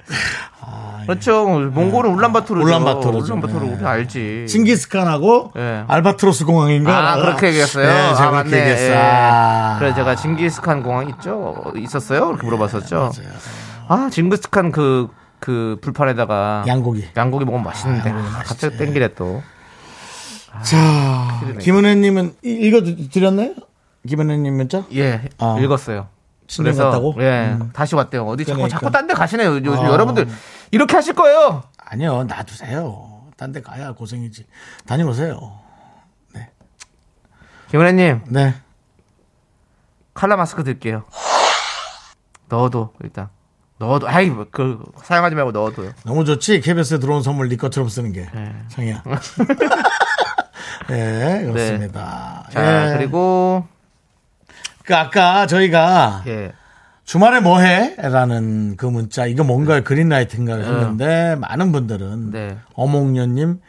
그렇죠. 1.05 1.45
몽골은 1.45 2.11
울란바토르죠. 2.11 2.65
울란바토르죠. 2.65 3.33
울란바토르 3.33 3.65
예. 3.65 3.69
우리 3.73 3.85
알지. 3.85 4.45
징기스칸하고 4.47 5.51
예. 5.57 5.83
알바트로스 5.87 6.45
공항인가? 6.45 7.13
아, 7.13 7.15
그렇게 7.17 7.47
얘기했어요? 7.47 7.87
네, 7.87 8.15
제가 8.15 8.27
아, 8.27 8.31
그렇게 8.31 8.49
맞네. 8.49 8.57
얘기했어요. 8.61 8.91
예. 8.91 8.97
아. 8.97 9.75
그래 9.79 9.93
제가 9.95 10.15
징기스칸 10.15 10.83
공항 10.83 11.09
있죠? 11.09 11.63
있었어요? 11.75 12.29
이렇게 12.29 12.45
물어봤었죠. 12.45 13.11
아, 13.87 14.09
징기스칸 14.11 14.71
그, 14.71 15.09
그 15.39 15.77
불판에다가 15.81 16.63
양고기. 16.67 17.07
양고기 17.17 17.45
먹으면 17.45 17.63
맛있는데. 17.65 18.11
아, 18.11 18.43
갑자기 18.45 18.77
땡기래 18.77 19.15
또. 19.15 19.41
자. 20.63 21.41
김은혜님은 21.59 22.35
이- 22.45 22.49
읽어드렸나요? 22.49 23.53
김은혜님 24.07 24.55
문자? 24.55 24.83
예, 24.93 25.21
아. 25.39 25.57
읽었어요. 25.59 26.07
친정 26.51 26.63
그래서 26.65 26.85
갔다고? 26.85 27.15
예, 27.19 27.57
음. 27.59 27.69
다시 27.73 27.95
왔대요. 27.95 28.25
어디 28.27 28.43
자꾸 28.43 28.57
그러니까. 28.57 28.77
자꾸 28.79 28.91
딴 28.91 29.07
데 29.07 29.13
가시네요. 29.13 29.55
요즘 29.55 29.73
아. 29.85 29.89
여러분들 29.89 30.27
이렇게 30.71 30.95
하실 30.95 31.13
거예요. 31.15 31.63
아니요, 31.77 32.25
놔두세요. 32.25 33.21
딴 33.37 33.51
데 33.53 33.61
가야 33.61 33.93
고생이지. 33.93 34.45
다녀오세요. 34.85 35.59
김은혜님 37.69 38.23
네. 38.27 38.53
칼라 40.13 40.35
마스크 40.35 40.61
드릴게요. 40.63 41.05
넣어도 42.49 42.93
일단 43.01 43.29
넣어도 43.79 44.09
아이 44.09 44.29
뭐그 44.29 44.83
사용하지 45.03 45.35
말고 45.35 45.51
넣어도요. 45.53 45.93
너무 46.03 46.25
좋지. 46.25 46.59
KBS에 46.59 46.99
들어온 46.99 47.23
선물 47.23 47.47
네 47.47 47.55
것처럼 47.55 47.87
쓰는 47.87 48.11
게. 48.11 48.29
네. 48.33 48.53
창이야. 48.67 49.03
네, 50.89 51.43
그렇습니다. 51.45 52.45
자 52.51 52.91
예. 52.91 52.97
그리고 52.97 53.65
그 54.91 54.97
아까 54.97 55.47
저희가 55.47 56.23
예. 56.27 56.51
주말에 57.05 57.39
뭐 57.39 57.61
해? 57.61 57.95
라는 57.95 58.75
그 58.75 58.85
문자, 58.85 59.25
이거 59.25 59.45
뭔가요? 59.45 59.85
그린라이트인가요? 59.85 60.63
했는데, 60.63 61.35
많은 61.35 61.71
분들은, 61.71 62.31
네. 62.31 62.57
어몽년님, 62.73 63.61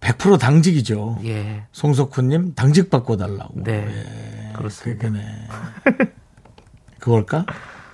100% 0.00 0.40
당직이죠. 0.40 1.18
예. 1.24 1.66
송석훈님, 1.72 2.54
당직 2.54 2.88
바꿔달라고. 2.88 3.62
네. 3.62 3.86
예, 3.86 4.52
그렇습니다. 4.54 5.06
그거네. 5.06 5.48
그걸까? 6.98 7.44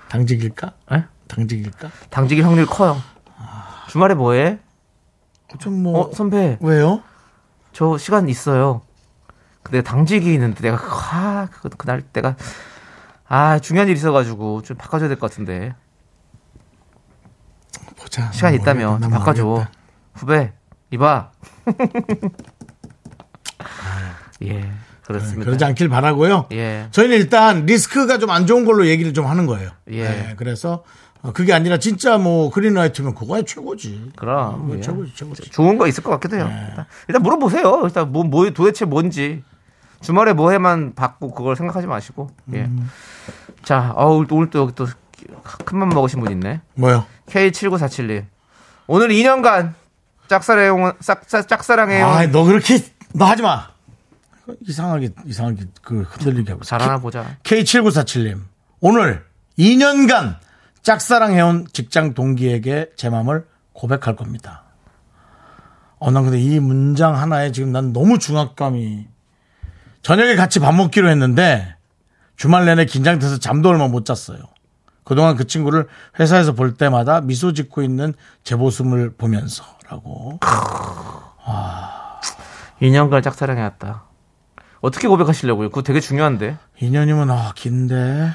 당직일까? 0.08 0.72
에? 0.92 1.04
당직일까? 1.26 1.90
당직일 2.08 2.46
확률 2.46 2.66
커요. 2.66 2.96
주말에 3.88 4.14
뭐해? 4.14 4.60
좀 5.58 5.82
뭐, 5.82 6.06
어 6.06 6.14
선배 6.14 6.56
왜요? 6.60 7.02
저 7.72 7.98
시간 7.98 8.28
있어요. 8.28 8.82
근데 9.62 9.82
당직이 9.82 10.32
있는데 10.34 10.60
내가 10.62 10.78
아 10.78 11.48
그, 11.50 11.68
그날 11.70 12.02
때가 12.02 12.36
아 13.28 13.58
중요한 13.58 13.88
일 13.88 13.94
있어가지고 13.96 14.62
좀 14.62 14.76
바꿔줘야 14.76 15.08
될 15.08 15.18
것 15.18 15.30
같은데 15.30 15.74
보자. 17.96 18.30
시간 18.32 18.52
난 18.52 18.60
있다면. 18.60 19.00
좀난 19.00 19.10
바꿔줘. 19.10 19.44
모르겠다. 19.44 19.70
후배 20.14 20.52
이봐. 20.90 21.30
예 24.42 24.70
그렇습니다. 25.04 25.44
그러지 25.44 25.64
않길 25.64 25.88
바라고요. 25.88 26.46
예 26.52 26.88
저희는 26.92 27.16
일단 27.16 27.66
리스크가 27.66 28.18
좀 28.18 28.30
안 28.30 28.46
좋은 28.46 28.64
걸로 28.64 28.86
얘기를 28.86 29.12
좀 29.12 29.26
하는 29.26 29.46
거예요. 29.46 29.70
예. 29.90 30.04
네, 30.08 30.34
그래서 30.36 30.72
어, 30.72 30.84
그게 31.34 31.52
아니라 31.52 31.76
진짜 31.76 32.16
뭐 32.16 32.50
그린라이트면 32.50 33.14
그거야 33.14 33.42
최고지. 33.42 34.12
그럼 34.16 34.62
그거 34.62 34.76
예. 34.78 34.80
최고지, 34.80 35.14
최고지. 35.14 35.50
좋은 35.50 35.76
거 35.76 35.86
있을 35.86 36.02
것 36.02 36.10
같기도 36.10 36.36
해요. 36.36 36.48
네. 36.48 36.66
일단, 36.70 36.86
일단 37.08 37.22
물어보세요. 37.22 37.82
일단 37.84 38.10
뭐, 38.10 38.24
뭐 38.24 38.48
도대체 38.50 38.84
뭔지 38.84 39.42
주말에 40.00 40.32
뭐해만 40.32 40.94
받고 40.94 41.32
그걸 41.32 41.56
생각하지 41.56 41.86
마시고. 41.86 42.30
예. 42.54 42.60
음. 42.60 42.90
자, 43.62 43.92
어, 43.96 44.06
오늘 44.14 44.26
또 44.26 44.36
오늘 44.36 44.50
또 44.50 44.60
여기 44.60 44.74
또 44.74 44.86
큰맘 45.64 45.90
먹으신 45.90 46.20
분 46.20 46.32
있네. 46.32 46.62
뭐요? 46.74 47.04
K7947님. 47.26 48.24
오늘 48.86 49.08
2년간 49.08 49.74
짝사랑해온, 50.28 50.92
짝, 51.00 51.28
짝, 51.28 51.46
짝사랑해온. 51.46 52.08
아, 52.08 52.26
너 52.26 52.44
그렇게 52.44 52.78
너 53.12 53.26
하지 53.26 53.42
마. 53.42 53.68
이상하게 54.66 55.10
이상하게 55.26 55.64
그 55.82 56.02
흔들리게 56.02 56.52
하고. 56.52 56.64
잘하나 56.64 56.98
보자. 56.98 57.36
K7947님. 57.42 58.40
오늘 58.80 59.24
2년간 59.58 60.38
짝사랑해온 60.82 61.66
직장 61.72 62.14
동기에게 62.14 62.90
제 62.96 63.10
마음을 63.10 63.46
고백할 63.72 64.16
겁니다. 64.16 64.64
어, 65.98 66.10
난 66.10 66.24
근데 66.24 66.40
이 66.40 66.58
문장 66.60 67.16
하나에 67.16 67.52
지금 67.52 67.72
난 67.72 67.92
너무 67.92 68.18
중압감이 68.18 69.06
저녁에 70.02 70.34
같이 70.34 70.58
밥 70.58 70.74
먹기로 70.74 71.10
했는데 71.10 71.76
주말 72.36 72.64
내내 72.64 72.86
긴장돼서 72.86 73.38
잠도 73.38 73.68
얼마 73.68 73.86
못 73.86 74.06
잤어요. 74.06 74.38
그동안 75.04 75.36
그 75.36 75.46
친구를 75.46 75.88
회사에서 76.18 76.52
볼 76.52 76.74
때마다 76.74 77.20
미소 77.20 77.52
짓고 77.52 77.82
있는 77.82 78.14
제 78.44 78.54
모습을 78.54 79.14
보면서라고. 79.14 80.38
2년간 82.80 83.22
짝사랑해왔다. 83.22 84.04
어떻게 84.80 85.08
고백하시려고요? 85.08 85.68
그거 85.68 85.82
되게 85.82 86.00
중요한데. 86.00 86.56
2년이면 86.80 87.30
아 87.30 87.52
긴데. 87.54 88.30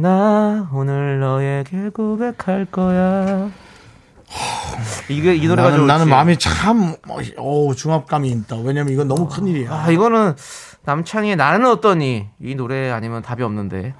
나 0.00 0.68
오늘 0.72 1.18
너에게 1.18 1.88
고백할 1.88 2.66
거야. 2.70 3.50
이게 5.08 5.34
이 5.34 5.48
노래가 5.48 5.70
나는, 5.70 5.78
좋지. 5.78 5.86
나는 5.88 6.08
마음이 6.08 6.36
참 6.38 6.94
어, 7.36 7.74
중압감이 7.74 8.28
있다. 8.30 8.58
왜냐면 8.58 8.92
이건 8.92 9.08
너무 9.08 9.26
큰 9.28 9.48
일이야. 9.48 9.72
아 9.72 9.90
이거는 9.90 10.36
남창희의 10.84 11.34
나는 11.34 11.66
어떠니 11.66 12.28
이 12.40 12.54
노래 12.54 12.90
아니면 12.90 13.22
답이 13.22 13.42
없는데. 13.42 13.94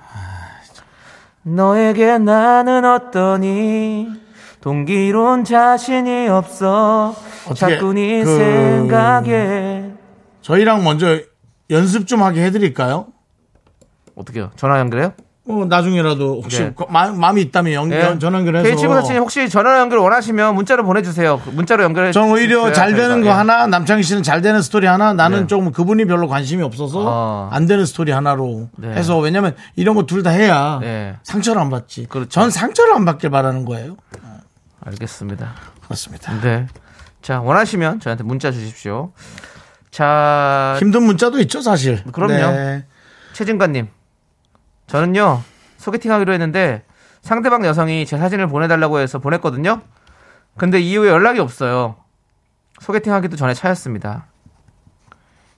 너에게 1.42 2.18
나는 2.18 2.84
어떠니 2.84 4.06
동기론 4.60 5.42
자신이 5.44 6.28
없어 6.28 7.12
어떻게, 7.46 7.54
자꾸 7.74 7.92
네 7.92 8.22
그- 8.22 8.36
생각에 8.36 9.90
저희랑 10.42 10.84
먼저 10.84 11.18
연습 11.70 12.06
좀 12.06 12.22
하게 12.22 12.44
해드릴까요? 12.44 13.08
어떻게요? 14.14 14.52
전화 14.54 14.78
연결해요? 14.78 15.12
어, 15.50 15.64
나중에라도 15.66 16.42
혹시 16.42 16.60
네. 16.60 16.72
그 16.76 16.84
마, 16.90 17.10
마음이 17.10 17.40
있다면 17.42 17.72
연, 17.72 17.90
연- 17.92 18.20
전화 18.20 18.38
연결해서 18.38 18.68
K747님 18.76 19.16
혹시 19.18 19.48
전화 19.48 19.78
연결 19.78 19.98
원하시면 19.98 20.54
문자로 20.54 20.84
보내주세요. 20.84 21.40
그 21.42 21.50
문자로 21.50 21.82
연결해. 21.84 22.12
전 22.12 22.30
오히려 22.30 22.70
잘 22.72 22.92
되는 22.94 23.08
저희가, 23.16 23.24
거 23.24 23.28
예. 23.30 23.32
하나 23.32 23.66
남창희 23.66 24.02
씨는 24.02 24.22
잘 24.22 24.42
되는 24.42 24.60
스토리 24.60 24.86
하나 24.86 25.14
나는 25.14 25.40
네. 25.42 25.46
좀 25.46 25.72
그분이 25.72 26.04
별로 26.04 26.28
관심이 26.28 26.62
없어서 26.62 27.02
어. 27.06 27.48
안 27.50 27.66
되는 27.66 27.86
스토리 27.86 28.12
하나로 28.12 28.68
네. 28.76 28.88
해서 28.90 29.18
왜냐면 29.18 29.54
이런 29.74 29.94
거 29.94 30.02
둘 30.04 30.22
다 30.22 30.30
해야 30.30 30.78
네. 30.82 31.16
상처를 31.22 31.60
안 31.62 31.70
받지 31.70 32.06
그렇죠. 32.08 32.28
전 32.28 32.50
상처를 32.50 32.94
안 32.94 33.04
받길 33.04 33.30
바라는 33.30 33.64
거예요 33.64 33.96
알겠습니다. 34.84 35.52
그렇습니다 35.84 36.32
네. 36.42 36.66
자 37.22 37.40
원하시면 37.40 38.00
저한테 38.00 38.24
문자 38.24 38.50
주십시오. 38.52 39.12
자 39.90 40.76
힘든 40.78 41.02
문자도 41.04 41.40
있죠 41.40 41.60
사실 41.62 42.02
그럼요. 42.12 42.34
네. 42.34 42.84
최진관님, 43.32 43.88
저는요 44.88 45.42
소개팅 45.76 46.10
하기로 46.12 46.32
했는데 46.32 46.82
상대방 47.22 47.64
여성이 47.64 48.04
제 48.06 48.18
사진을 48.18 48.48
보내달라고 48.48 48.98
해서 48.98 49.18
보냈거든요. 49.18 49.80
근데 50.56 50.80
이후에 50.80 51.08
연락이 51.10 51.38
없어요. 51.40 51.96
소개팅 52.80 53.12
하기도 53.12 53.36
전에 53.36 53.54
차였습니다. 53.54 54.26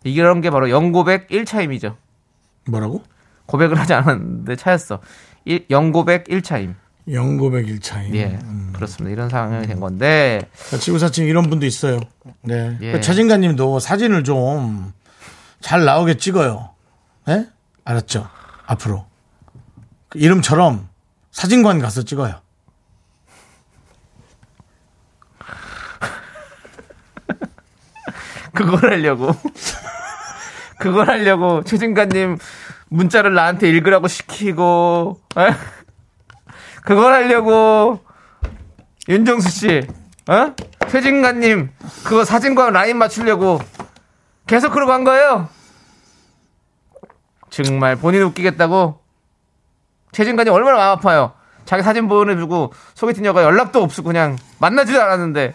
이런 0.05 0.41
게 0.41 0.51
바로 0.51 0.71
영고백 0.71 1.29
1차임이죠. 1.29 1.97
뭐라고? 2.69 3.03
고백을 3.47 3.79
하지 3.79 3.95
않았는데 3.95 4.57
차였어. 4.57 5.01
일- 5.45 5.67
영고백 5.71 6.25
1차임. 6.25 6.75
영고백 7.11 7.67
1차임 7.67 8.15
예, 8.15 8.39
그렇습니다. 8.73 9.13
이런 9.13 9.29
상황이 9.29 9.67
된 9.67 9.81
건데 9.81 10.41
지구사칭 10.79 11.27
이런 11.27 11.49
분도 11.51 11.67
있어요. 11.67 11.99
네. 12.43 12.77
예. 12.81 12.93
그 12.93 13.01
최진가님도 13.01 13.79
사진을 13.81 14.25
좀 14.25 14.93
잘 15.61 15.85
나오게 15.85 16.17
찍어요. 16.17 16.71
네? 17.27 17.47
알았죠? 17.85 18.27
앞으로 18.67 19.05
그 19.05 19.10
이름처럼 20.15 20.89
사진관 21.31 21.79
가서 21.79 22.03
찍어요. 22.03 22.41
그걸 28.55 28.93
하려고 28.93 29.31
그걸 30.81 31.09
하려고 31.09 31.63
최진관님 31.63 32.39
문자를 32.89 33.35
나한테 33.35 33.69
읽으라고 33.69 34.09
시키고 34.09 35.21
에? 35.39 35.55
그걸 36.83 37.13
하려고 37.13 38.05
윤정수 39.09 39.51
씨 39.51 39.87
어? 40.29 40.55
최진관님 40.89 41.71
그거 42.05 42.25
사진과 42.25 42.71
라인 42.71 42.97
맞추려고 42.97 43.61
계속 44.47 44.73
그러고 44.73 44.93
한 44.93 45.05
거예요 45.05 45.49
정말 47.51 47.97
본인 47.97 48.23
웃기겠다고 48.23 49.00
최진관님 50.13 50.53
얼마나 50.53 50.77
마음 50.77 50.99
아파요 50.99 51.33
자기 51.65 51.83
사진 51.83 52.09
보내주고 52.09 52.73
소개팅 52.95 53.25
여가 53.25 53.43
연락도 53.43 53.83
없고 53.83 54.03
그냥 54.03 54.37
만나지도 54.59 55.01
않았는데 55.01 55.55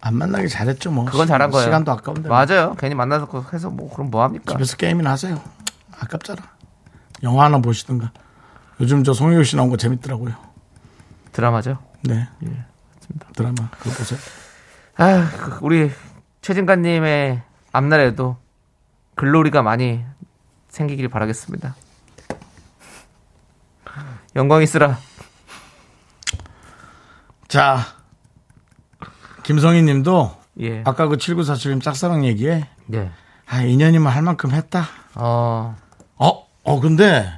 안 0.00 0.14
만나기 0.14 0.48
잘했죠 0.48 0.92
뭐. 0.92 1.04
그건 1.04 1.26
잘한 1.26 1.50
거예요. 1.50 1.64
시간도 1.64 1.90
아까운데. 1.90 2.28
맞아요. 2.28 2.76
괜히 2.78 2.94
만나서 2.94 3.26
그거 3.26 3.44
해서 3.52 3.70
뭐 3.70 3.92
그럼 3.92 4.08
뭐 4.10 4.22
합니까? 4.22 4.52
집에서 4.52 4.76
게임이나 4.76 5.10
하세요. 5.10 5.42
아깝잖아. 5.98 6.40
영화 7.24 7.46
하나 7.46 7.58
보시든가. 7.58 8.12
요즘 8.80 9.02
저 9.02 9.12
송혜교 9.12 9.42
씨 9.42 9.56
나온 9.56 9.68
거 9.68 9.76
재밌더라고요. 9.76 10.32
드라마죠. 11.32 11.78
네. 12.02 12.28
예, 12.44 12.64
드라마 13.34 13.68
그거 13.80 13.90
보세요. 13.96 14.20
아, 14.96 15.28
그 15.36 15.58
우리 15.62 15.90
최진관님의 16.40 17.42
앞날에도 17.72 18.36
글로리가 19.16 19.62
많이 19.62 20.04
생기길 20.76 21.08
바라겠습니다. 21.08 21.74
영광 24.36 24.62
있으라. 24.62 24.98
자, 27.48 27.78
김성희 29.42 29.82
님도 29.82 30.36
예. 30.60 30.82
아까 30.84 31.08
그 31.08 31.16
7947님 31.16 31.82
짝사랑 31.82 32.26
얘기에 32.26 32.68
예. 32.92 33.10
아, 33.46 33.62
2년이면 33.62 34.04
할 34.08 34.20
만큼 34.20 34.50
했다. 34.50 34.86
어, 35.14 35.76
어, 36.16 36.46
어, 36.64 36.80
근데, 36.80 37.32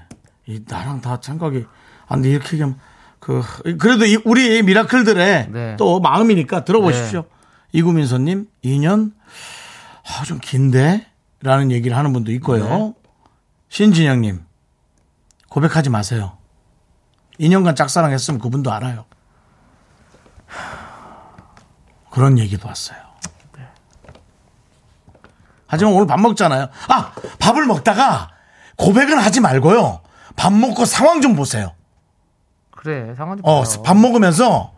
이, 0.47 0.61
나랑 0.67 1.01
다 1.01 1.19
생각이, 1.23 1.65
안 2.07 2.23
돼, 2.23 2.31
이렇게 2.31 2.55
얘기하면, 2.55 2.79
그, 3.21 3.43
그래도 3.79 4.07
이, 4.07 4.19
우리 4.25 4.63
미라클들의 4.63 5.49
네. 5.53 5.77
또 5.77 6.01
마음이니까 6.01 6.65
들어보십시오. 6.65 7.25
이구민서님, 7.73 8.49
2년? 8.65 9.13
아, 10.03 10.25
좀 10.25 10.39
긴데? 10.41 11.07
라는 11.43 11.71
얘기를 11.71 11.95
하는 11.95 12.15
분도 12.15 12.33
있고요. 12.33 12.65
네. 12.65 12.95
신진영님, 13.69 14.45
고백하지 15.49 15.91
마세요. 15.91 16.39
2년간 17.41 17.77
짝사랑했으면 17.77 18.41
그분도 18.41 18.73
알아요. 18.73 19.05
그런 22.11 22.39
얘기도 22.39 22.67
왔어요. 22.67 22.99
하지만 25.67 25.93
오늘 25.93 26.07
밥 26.07 26.19
먹잖아요. 26.19 26.69
아, 26.89 27.13
밥을 27.39 27.67
먹다가 27.67 28.31
고백은 28.77 29.19
하지 29.19 29.41
말고요. 29.41 30.01
밥 30.35 30.53
먹고 30.53 30.87
상황 30.87 31.21
좀 31.21 31.37
보세요. 31.37 31.73
그래 32.71 33.15
상황 33.15 33.37
좀 33.37 33.45
어, 33.45 33.63
봐요. 33.63 33.83
밥 33.83 33.97
먹으면서 33.97 34.73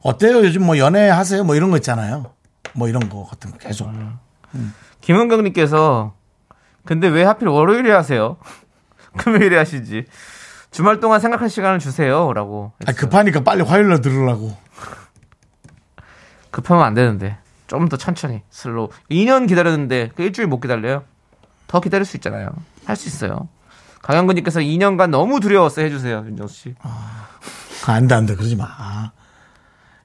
어때요? 0.00 0.38
요즘 0.38 0.66
뭐 0.66 0.78
연애 0.78 1.08
하세요? 1.08 1.44
뭐 1.44 1.54
이런 1.54 1.70
거 1.70 1.76
있잖아요. 1.76 2.32
뭐 2.72 2.88
이런 2.88 3.08
거 3.08 3.24
같은 3.24 3.52
거 3.52 3.58
계속. 3.58 3.88
김은경님께서 5.00 6.14
근데 6.84 7.08
왜 7.08 7.22
하필 7.24 7.48
월요일에 7.48 7.90
하세요? 7.92 8.36
금요일에 9.18 9.56
하시지. 9.56 10.04
주말 10.70 11.00
동안 11.00 11.20
생각할 11.20 11.50
시간을 11.50 11.78
주세요 11.78 12.32
라고. 12.32 12.72
아, 12.86 12.92
급하니까 12.92 13.40
빨리 13.44 13.62
화요일날 13.62 14.00
들으려고. 14.00 14.56
급하면 16.50 16.84
안 16.84 16.94
되는데 16.94 17.38
좀 17.66 17.88
더 17.88 17.96
천천히 17.96 18.42
slow. 18.50 18.88
2년 19.10 19.48
기다렸는데 19.48 20.10
그 20.14 20.22
일주일 20.22 20.46
못 20.48 20.60
기다려요. 20.60 21.04
더 21.66 21.80
기다릴 21.80 22.04
수 22.04 22.16
있잖아요. 22.18 22.50
할 22.84 22.96
수 22.96 23.08
있어요. 23.08 23.48
강현근님께서 24.02 24.60
2년간 24.60 25.10
너무 25.10 25.40
두려웠어 25.40 25.80
해주세요, 25.82 26.24
윤정수 26.26 26.54
씨. 26.54 26.74
아, 26.82 27.28
안 27.86 28.08
돼, 28.08 28.14
안 28.14 28.26
돼. 28.26 28.34
그러지 28.34 28.56
마. 28.56 29.12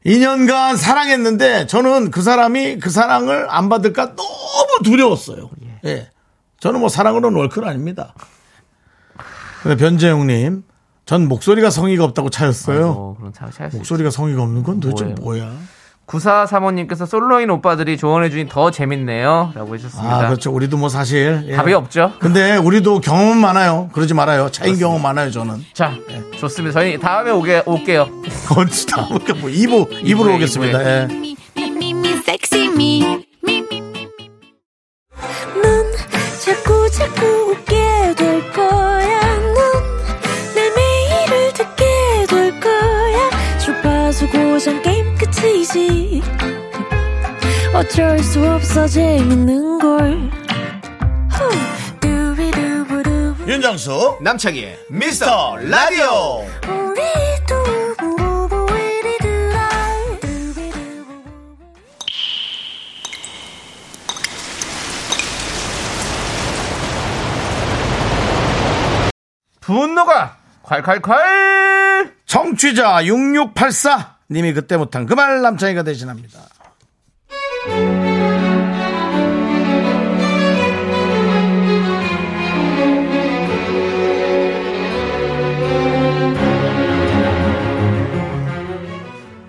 2년간 0.05 0.77
사랑했는데 0.77 1.65
저는 1.67 2.11
그 2.11 2.21
사람이 2.21 2.79
그 2.79 2.89
사랑을 2.89 3.47
안 3.49 3.67
받을까 3.69 4.15
너무 4.15 4.79
두려웠어요. 4.83 5.49
예. 5.85 6.09
저는 6.59 6.79
뭐 6.79 6.89
사랑으로는 6.89 7.37
월클 7.37 7.65
아닙니다. 7.65 8.13
근데 9.61 9.75
변재영님, 9.77 10.63
전 11.05 11.27
목소리가 11.27 11.69
성의가 11.69 12.03
없다고 12.03 12.29
차였어요. 12.29 12.89
어, 12.89 13.15
그런 13.17 13.33
차, 13.33 13.49
차, 13.49 13.69
목소리가 13.71 14.09
성의가 14.09 14.41
없는 14.43 14.63
건 14.63 14.79
도대체 14.79 15.05
뭐예요? 15.21 15.45
뭐야? 15.45 15.57
9435님께서 16.07 17.05
솔로인 17.05 17.49
오빠들이 17.49 17.97
조언해주니 17.97 18.47
더 18.47 18.71
재밌네요. 18.71 19.51
라고 19.53 19.75
해주셨습니다. 19.75 20.15
아, 20.15 20.27
그렇죠. 20.27 20.53
우리도 20.53 20.77
뭐 20.77 20.87
사실. 20.87 21.43
예. 21.47 21.55
답이 21.55 21.73
없죠? 21.73 22.13
근데 22.19 22.55
우리도 22.55 23.01
경험은 23.01 23.37
많아요. 23.37 23.89
그러지 23.91 24.13
말아요. 24.13 24.49
차인 24.49 24.79
경험 24.79 25.01
많아요, 25.01 25.31
저는. 25.31 25.65
자, 25.73 25.93
좋습니다. 26.37 26.79
저희 26.79 26.97
다음에 26.97 27.31
오게, 27.31 27.63
올게요. 27.65 28.07
언제 28.55 28.85
다음 28.85 29.09
뭐 29.09 29.19
2부, 29.19 29.89
2부로 29.89 30.05
이부에, 30.05 30.35
오겠습니다. 30.35 30.81
이부에. 30.81 31.07
예. 31.11 31.35
끝이지. 45.67 46.21
어쩔 47.73 48.19
수 48.19 48.43
없어 48.49 48.87
재밌는 48.87 49.79
걸. 49.79 50.31
윤정수, 53.47 54.17
남창희의 54.21 54.77
미스터 54.89 55.57
라디오. 55.57 56.45
분노가 69.61 70.37
콸콸콸! 70.63 72.13
청취자 72.25 73.05
6684 73.05 74.16
님이 74.29 74.53
그때 74.53 74.77
못한 74.77 75.05
그 75.05 75.15
말 75.15 75.41
남창이가 75.41 75.83
대신합니다. 75.83 76.39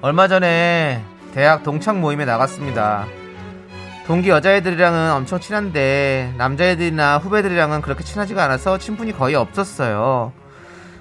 얼마 0.00 0.28
전에 0.28 1.02
대학 1.34 1.62
동창 1.62 2.00
모임에 2.00 2.24
나갔습니다. 2.24 3.06
동기 4.06 4.30
여자애들이랑은 4.30 5.12
엄청 5.12 5.38
친한데 5.38 6.32
남자애들이나 6.38 7.18
후배들이랑은 7.18 7.82
그렇게 7.82 8.04
친하지가 8.04 8.42
않아서 8.44 8.78
친분이 8.78 9.12
거의 9.12 9.34
없었어요. 9.34 10.32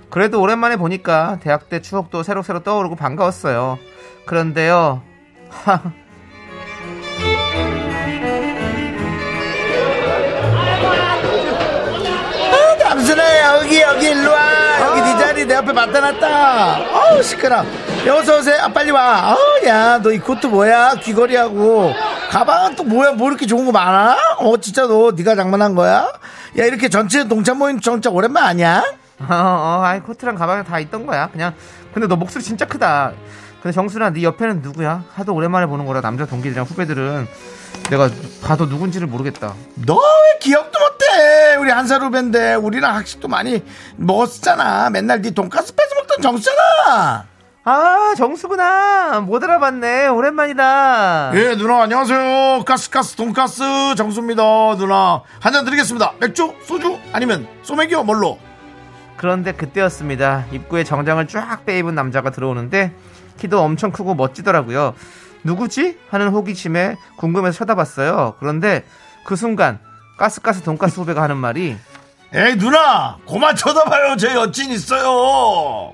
그래도 0.09 0.41
오랜만에 0.41 0.77
보니까 0.77 1.37
대학 1.41 1.69
때 1.69 1.81
추억도 1.81 2.23
새록새록 2.23 2.63
떠오르고 2.63 2.95
반가웠어요. 2.95 3.77
그런데요. 4.25 5.01
남순아 12.79 13.57
여기 13.57 13.81
여기 13.81 14.09
일로 14.09 14.31
와. 14.31 14.81
여기 14.81 15.01
네 15.01 15.17
자리 15.19 15.45
내 15.45 15.55
앞에 15.55 15.73
맡아놨다. 15.73 16.77
어우 16.93 17.23
시끄러. 17.23 17.63
어서 18.09 18.37
오세요. 18.37 18.61
아, 18.63 18.67
빨리 18.69 18.91
와. 18.91 19.33
어우 19.35 19.65
야너 19.67 20.11
이 20.11 20.19
코트 20.19 20.47
뭐야? 20.47 20.95
귀걸이하고. 21.01 21.93
가방은 22.29 22.75
또 22.75 22.83
뭐야? 22.83 23.11
뭐 23.11 23.29
이렇게 23.29 23.45
좋은 23.45 23.65
거 23.65 23.71
많아? 23.71 24.17
어 24.39 24.57
진짜 24.57 24.87
너 24.87 25.11
네가 25.11 25.35
장만한 25.35 25.75
거야? 25.75 26.11
야 26.57 26.65
이렇게 26.65 26.89
전체 26.89 27.27
동창 27.27 27.57
모임 27.57 27.79
진짜 27.79 28.09
오랜만 28.09 28.43
아니야 28.43 28.83
어, 29.30 29.34
어, 29.34 29.82
아이 29.84 29.99
코트랑 30.01 30.36
가방에 30.36 30.63
다 30.63 30.80
있던 30.80 31.06
거야. 31.06 31.30
그냥 31.32 31.53
근데 31.93 32.08
너 32.08 32.15
목소리 32.15 32.43
진짜 32.43 32.65
크다. 32.65 33.13
근데 33.62 33.73
정순아, 33.73 34.12
네 34.12 34.21
옆에는 34.23 34.62
누구야? 34.62 35.03
하도 35.15 35.34
오랜만에 35.34 35.65
보는 35.65 35.86
거라 35.88 36.01
남자 36.01 36.25
동기들이랑 36.25 36.65
후배들은 36.65 37.27
내가 37.89 38.10
봐도 38.43 38.65
누군지를 38.67 39.08
모르겠다. 39.08 39.53
너 39.86 39.95
왜 39.95 40.39
기억도 40.39 40.80
못해 40.80 41.56
우리 41.56 41.71
한살 41.71 42.01
후배인데 42.01 42.53
우리랑 42.56 42.95
학식도 42.95 43.27
많이 43.27 43.63
먹었잖아 43.95 44.91
맨날 44.91 45.21
네 45.21 45.32
돈가스 45.32 45.73
뺏어 45.73 45.95
먹던 45.95 46.21
정수잖아 46.21 47.25
아, 47.63 48.13
정수구나. 48.15 49.19
못 49.21 49.43
알아봤네. 49.43 50.08
오랜만이다. 50.08 51.32
예, 51.34 51.56
누나 51.58 51.82
안녕하세요. 51.84 52.63
가스가스 52.65 53.15
돈가스 53.17 53.62
정수입니다. 53.97 54.41
누나 54.77 55.21
한 55.41 55.51
잔 55.51 55.65
드리겠습니다. 55.65 56.13
맥주, 56.21 56.53
소주 56.63 56.97
아니면 57.12 57.45
소맥이요 57.63 58.03
뭘로? 58.03 58.38
그런데 59.17 59.51
그때였습니다. 59.51 60.45
입구에 60.51 60.84
정장을 60.84 61.27
쫙 61.27 61.65
빼입은 61.65 61.95
남자가 61.95 62.30
들어오는데 62.30 62.93
키도 63.38 63.60
엄청 63.60 63.91
크고 63.91 64.15
멋지더라고요. 64.15 64.93
누구지? 65.43 65.97
하는 66.10 66.30
호기심에 66.30 66.97
궁금해서 67.17 67.58
쳐다봤어요. 67.60 68.36
그런데 68.39 68.84
그 69.25 69.36
순간 69.36 69.80
가스가스 70.17 70.62
돈가스 70.62 70.99
후배가 70.99 71.21
하는 71.21 71.38
말이 71.38 71.77
에이 72.34 72.58
누나 72.58 73.17
고만 73.25 73.56
쳐다봐요. 73.56 74.17
제 74.17 74.34
여친 74.34 74.71
있어요. 74.71 75.93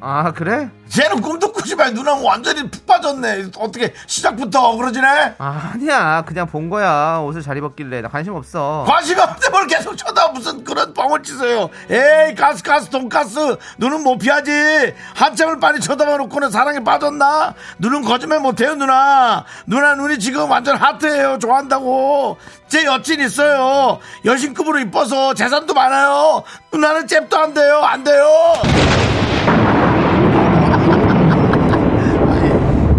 아 0.00 0.32
그래? 0.32 0.70
쟤는 0.88 1.20
꿈도 1.22 1.50
꾸지 1.50 1.74
말 1.74 1.92
누나 1.92 2.14
완전히 2.14 2.68
푹 2.70 2.86
빠졌네. 2.86 3.46
어떻게 3.58 3.92
시작부터 4.06 4.76
그러지네? 4.76 5.34
아, 5.38 5.70
아니야 5.74 6.22
그냥 6.26 6.46
본 6.46 6.68
거야 6.70 7.18
옷을 7.18 7.42
잘 7.42 7.56
입었길래 7.56 8.00
나 8.00 8.08
관심 8.08 8.34
없어 8.34 8.84
관심 8.86 9.18
없는데 9.18 9.48
뭘 9.50 9.66
계속 9.66 9.96
쳐다 9.96 10.28
무슨 10.28 10.62
그런 10.62 10.92
뻥을 10.94 11.22
치세요. 11.22 11.68
에이 11.90 12.34
가스 12.36 12.62
가스 12.62 12.90
돈가스 12.90 13.56
눈은 13.78 14.02
못 14.02 14.18
피하지. 14.18 14.94
한참을 15.14 15.58
빨리 15.58 15.80
쳐다봐 15.80 16.16
놓고는 16.18 16.50
사랑에 16.50 16.84
빠졌나? 16.84 17.54
눈은 17.78 18.02
거짓말 18.02 18.40
못해요 18.40 18.74
누나. 18.74 19.44
누나 19.66 19.94
눈이 19.94 20.18
지금 20.18 20.50
완전 20.50 20.76
하트예요. 20.76 21.38
좋아한다고. 21.38 22.36
제 22.68 22.84
여친 22.84 23.20
있어요. 23.20 23.98
여신급으로 24.24 24.78
이뻐서 24.80 25.34
재산도 25.34 25.74
많아요. 25.74 26.42
누나는 26.72 27.06
잽도 27.08 27.36
안 27.36 27.54
돼요. 27.54 27.80
안 27.82 28.04
돼요. 28.04 28.24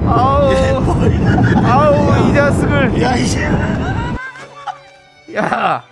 아우 0.08 0.52
아우 1.66 2.30
이 2.30 2.34
자식을 2.34 3.02
야 3.02 3.16
이제 3.16 3.50
야너 5.34 5.86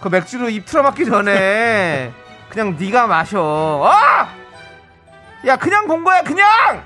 그 0.00 0.08
맥주로 0.08 0.48
입 0.48 0.66
틀어막기 0.66 1.06
전에 1.06 2.12
그냥 2.50 2.76
네가 2.78 3.06
마셔 3.06 3.40
어? 3.40 3.90
야 5.46 5.56
그냥 5.56 5.86
본 5.86 6.04
거야 6.04 6.22
그냥 6.22 6.82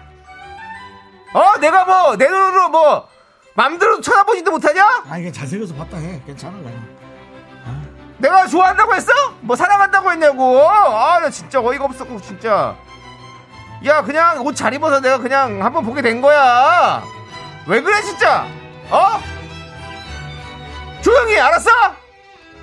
어 1.35 1.59
내가 1.61 1.85
뭐 1.85 2.17
내 2.17 2.27
눈으로 2.29 2.69
뭐 2.71 3.09
맘대로 3.55 4.01
쳐다보지도 4.01 4.51
못하냐 4.53 5.03
아 5.11 5.19
이게 5.19 5.31
잘생겨서 5.33 5.75
봤다 5.75 5.97
해. 5.99 6.23
괜찮아 6.27 6.57
그냥. 6.59 6.88
내가 8.19 8.47
좋아한다고 8.47 8.95
했어? 8.95 9.13
뭐 9.41 9.55
사랑한다고 9.57 10.11
했냐고 10.13 10.69
아 10.69 11.21
나 11.21 11.31
진짜 11.31 11.61
어이가 11.61 11.85
없었고 11.85 12.21
진짜 12.21 12.77
야 13.85 14.03
그냥 14.03 14.45
옷 14.45 14.55
잘 14.57 14.75
입어서 14.75 15.01
내가 15.01 15.19
그냥 15.19 15.65
한번 15.65 15.85
보게 15.85 16.03
된 16.03 16.21
거야 16.21 17.03
왜 17.67 17.81
그래 17.81 18.03
진짜 18.03 18.47
어? 18.91 19.21
조용히 21.01 21.35
해, 21.35 21.41
알았어? 21.41 21.71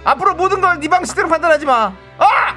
앞으로 0.03 0.35
모든 0.35 0.59
걸 0.61 0.79
네 0.79 0.87
방식대로 0.87 1.27
판단하지 1.29 1.65
마 1.65 1.93
아! 2.17 2.55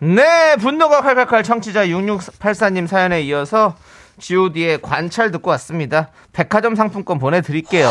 네, 0.00 0.56
분노가 0.56 1.00
칼칼칼 1.02 1.42
청취자 1.44 1.86
6684님 1.86 2.86
사연에 2.86 3.20
이어서 3.22 3.74
god의 4.18 4.82
관찰 4.82 5.30
듣고 5.30 5.50
왔습니다. 5.50 6.10
백화점 6.32 6.74
상품권 6.74 7.18
보내드릴게요. 7.18 7.88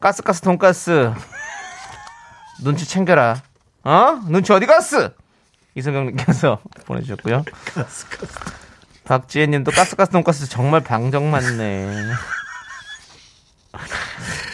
가스가스 0.00 0.40
돈가스 0.40 1.12
눈치 2.62 2.86
챙겨라. 2.86 3.42
어? 3.84 4.20
눈치 4.28 4.52
어디 4.52 4.66
갔어? 4.66 5.10
이성경님께서 5.74 6.58
보내주셨고요. 6.86 7.44
박지혜님도 9.04 9.70
가스가스 9.72 10.10
돈가스 10.10 10.48
정말 10.48 10.80
방정 10.82 11.30
맞네. 11.30 11.88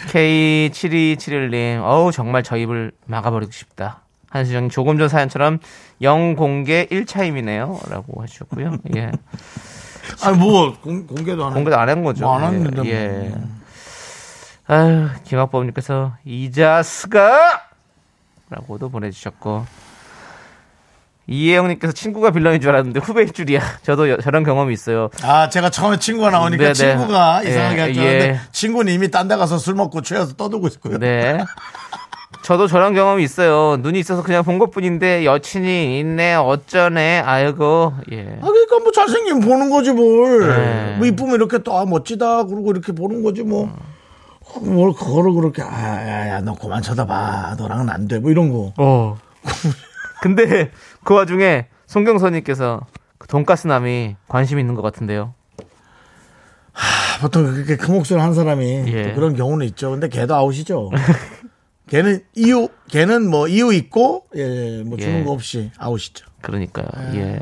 K7271님, 0.07 1.81
어우, 1.83 2.11
정말 2.11 2.41
저 2.43 2.57
입을 2.57 2.91
막아버리고 3.05 3.51
싶다. 3.51 4.01
한수정님, 4.29 4.69
조금 4.69 4.97
전 4.97 5.09
사연처럼 5.09 5.59
영공개 6.01 6.87
1차임이네요. 6.91 7.89
라고 7.89 8.21
하셨고요. 8.21 8.77
예. 8.95 9.11
아니 10.23 10.37
뭐 10.37 10.75
공, 10.79 11.05
공개도 11.05 11.45
안 11.45 11.53
공개도 11.53 11.77
안 11.77 11.89
한 11.89 12.03
거죠. 12.03 12.25
뭐 12.25 12.37
안 12.37 12.53
했는데 12.53 12.85
예. 12.89 13.07
뭐. 13.07 13.25
예. 13.27 14.73
아유, 14.73 15.09
김학범님께서, 15.25 16.13
이 16.25 16.51
자스가! 16.51 17.68
라고도 18.49 18.89
보내주셨고. 18.89 19.65
이혜영님께서 21.31 21.93
친구가 21.93 22.31
빌런인 22.31 22.59
줄 22.59 22.71
알았는데 22.71 23.01
후배일 23.01 23.31
줄이야. 23.31 23.61
저도 23.83 24.09
여- 24.09 24.17
저런 24.17 24.43
경험이 24.43 24.73
있어요. 24.73 25.09
아, 25.21 25.47
제가 25.47 25.69
처음에 25.69 25.99
친구가 25.99 26.31
나오니까 26.31 26.73
네네. 26.73 26.73
친구가 26.73 27.43
이상하게 27.43 27.77
예, 27.77 27.81
할줄 27.81 28.01
알았는데 28.01 28.29
예. 28.29 28.39
친구는 28.51 28.93
이미 28.93 29.11
딴 29.11 29.27
데 29.27 29.35
가서 29.35 29.59
술 29.59 29.75
먹고 29.75 30.01
취해서 30.01 30.33
떠들고 30.33 30.67
있고요. 30.69 30.97
네. 30.97 31.37
저도 32.43 32.65
저런 32.67 32.95
경험이 32.95 33.23
있어요. 33.23 33.77
눈이 33.77 33.99
있어서 33.99 34.23
그냥 34.23 34.43
본 34.43 34.57
것 34.57 34.71
뿐인데 34.71 35.23
여친이 35.23 35.99
있네, 35.99 36.33
어쩌네, 36.35 37.19
아이고, 37.19 37.93
예. 38.11 38.39
아, 38.41 38.45
그러니까 38.47 38.79
뭐 38.79 38.91
잘생긴 38.91 39.39
보는 39.41 39.69
거지 39.69 39.91
뭘. 39.91 40.47
네. 40.47 40.95
뭐 40.97 41.05
이쁘면 41.05 41.35
이렇게 41.35 41.59
또 41.59 41.77
아, 41.77 41.85
멋지다 41.85 42.45
그러고 42.45 42.71
이렇게 42.71 42.91
보는 42.91 43.21
거지 43.21 43.43
뭐. 43.43 43.71
뭘 44.61 44.93
그거를 44.93 45.33
그렇게 45.33 45.61
아, 45.61 45.67
야, 45.67 46.29
야, 46.29 46.41
너 46.41 46.53
그만 46.55 46.81
쳐다봐. 46.81 47.55
너랑은 47.57 47.89
안 47.89 48.07
돼. 48.07 48.19
뭐 48.19 48.31
이런 48.31 48.51
거. 48.51 48.73
어. 48.77 49.17
근데 50.21 50.71
그 51.03 51.13
와중에 51.13 51.67
송경선님께서 51.87 52.81
그 53.17 53.27
돈가스 53.27 53.67
남이 53.67 54.15
관심 54.27 54.59
있는 54.59 54.75
것 54.75 54.81
같은데요. 54.81 55.33
아, 56.73 57.21
보통 57.21 57.45
그렇게 57.45 57.75
큰 57.77 57.93
목소리 57.93 58.19
한 58.19 58.33
사람이 58.33 58.83
예. 58.87 59.09
또 59.09 59.15
그런 59.15 59.35
경우는 59.35 59.65
있죠. 59.67 59.91
근데 59.91 60.07
걔도 60.07 60.35
아웃이죠. 60.35 60.91
걔는 61.89 62.23
이유, 62.35 62.69
걔는 62.89 63.29
뭐 63.29 63.47
이유 63.47 63.73
있고, 63.73 64.25
예, 64.35 64.83
뭐 64.85 64.97
주는 64.97 65.21
예. 65.21 65.23
거 65.23 65.31
없이 65.31 65.71
아웃이죠. 65.77 66.25
그러니까요. 66.41 66.87
예. 67.15 67.39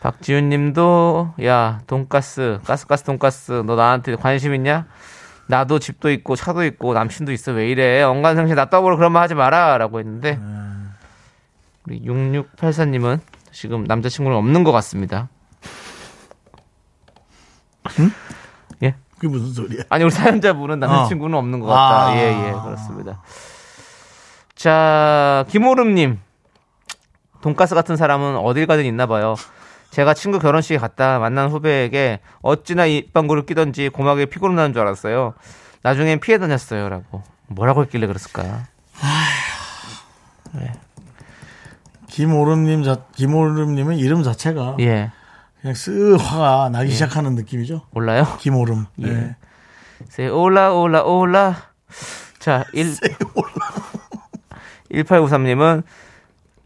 박지윤 0.00 0.48
님도, 0.48 1.34
야, 1.44 1.80
돈가스, 1.86 2.58
가스가스 2.64 3.04
돈가스, 3.04 3.62
너 3.64 3.76
나한테 3.76 4.16
관심 4.16 4.54
있냐? 4.54 4.86
나도 5.48 5.78
집도 5.78 6.10
있고, 6.10 6.36
차도 6.36 6.64
있고, 6.64 6.94
남친도 6.94 7.32
있어. 7.32 7.52
왜 7.52 7.68
이래? 7.68 8.02
언감생심 8.02 8.56
나 8.56 8.68
떠보러 8.70 8.96
그런 8.96 9.12
말 9.12 9.22
하지 9.22 9.34
마라. 9.34 9.78
라고 9.78 9.98
했는데, 9.98 10.38
우리 11.86 12.00
6684님은 12.02 13.20
지금 13.52 13.84
남자친구는 13.84 14.36
없는 14.36 14.64
것 14.64 14.72
같습니다. 14.72 15.28
예. 18.82 18.94
그게 19.14 19.28
무슨 19.28 19.52
소리야? 19.52 19.84
아니, 19.88 20.04
우리 20.04 20.10
사연자분은 20.10 20.80
남자친구는 20.80 21.38
없는 21.38 21.60
것 21.60 21.66
같다. 21.66 22.06
아. 22.08 22.16
예, 22.16 22.48
예, 22.48 22.52
그렇습니다. 22.64 23.22
자, 24.54 25.44
김오름님. 25.48 26.18
돈가스 27.40 27.74
같은 27.76 27.96
사람은 27.96 28.36
어딜 28.38 28.66
가든 28.66 28.84
있나 28.84 29.06
봐요. 29.06 29.36
제가 29.96 30.12
친구 30.12 30.38
결혼식에 30.38 30.76
갔다 30.76 31.18
만난 31.18 31.48
후배에게 31.48 32.20
어찌나 32.42 32.84
입방구를 32.84 33.46
끼던지 33.46 33.88
고막에 33.88 34.26
피곤 34.26 34.54
나는 34.54 34.74
줄 34.74 34.82
알았어요. 34.82 35.32
나중엔 35.80 36.20
피해 36.20 36.36
다녔어요. 36.36 36.90
라고. 36.90 37.22
뭐라고 37.46 37.82
했길래 37.82 38.06
그랬을까? 38.06 38.66
김오름님, 42.08 42.82
자, 42.82 43.04
김오름님은 43.14 43.96
이름 43.96 44.22
자체가 44.22 44.76
예. 44.80 45.12
그냥 45.62 45.74
쓱 45.74 46.18
화가 46.18 46.68
나기 46.68 46.90
시작하는 46.90 47.34
느낌이죠. 47.34 47.86
몰라요? 47.90 48.26
김오름. 48.40 48.84
예. 49.02 49.08
예. 49.08 49.36
세 50.10 50.28
올라 50.28 50.74
올라 50.74 51.04
올라. 51.04 51.56
자, 52.38 52.64
1 52.74 52.96
1893님은 54.92 55.84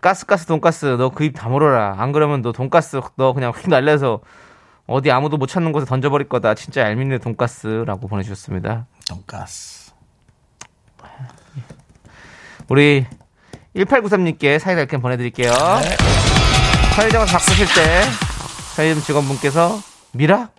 가스가스 0.00 0.46
돈가스 0.46 0.86
너 0.96 1.10
그 1.10 1.24
입 1.24 1.34
다물어라. 1.34 1.96
안 1.98 2.12
그러면 2.12 2.42
너 2.42 2.52
돈가스 2.52 3.00
너 3.16 3.32
그냥 3.32 3.52
휙 3.52 3.68
날려서 3.68 4.20
어디 4.86 5.10
아무도 5.10 5.36
못 5.36 5.46
찾는 5.46 5.72
곳에 5.72 5.86
던져버릴 5.86 6.28
거다. 6.28 6.54
진짜 6.54 6.82
얄밉네 6.82 7.18
돈가스라고 7.18 8.08
보내주셨습니다. 8.08 8.86
돈가스. 9.08 9.92
우리 12.68 13.06
1893님께 13.76 14.58
사이다 14.58 14.80
이렇게 14.80 14.96
보내드릴게요. 14.98 15.52
편의점을 16.96 17.26
바꾸실 17.26 17.66
때 17.66 18.02
편의점 18.76 19.02
직원분께서 19.02 19.80
미라? 20.12 20.50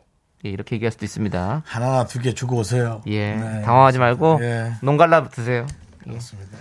예, 0.46 0.50
이렇게 0.50 0.76
얘기할 0.76 0.92
수도 0.92 1.06
있습니다. 1.06 1.64
하나나 1.66 2.06
두 2.06 2.20
개 2.20 2.34
주고 2.34 2.58
오세요. 2.58 3.02
예, 3.08 3.36
네. 3.36 3.62
당황하지 3.62 4.00
말고 4.00 4.40
예. 4.42 4.74
농갈라 4.82 5.28
드세요. 5.30 5.68
그렇습니다. 6.04 6.58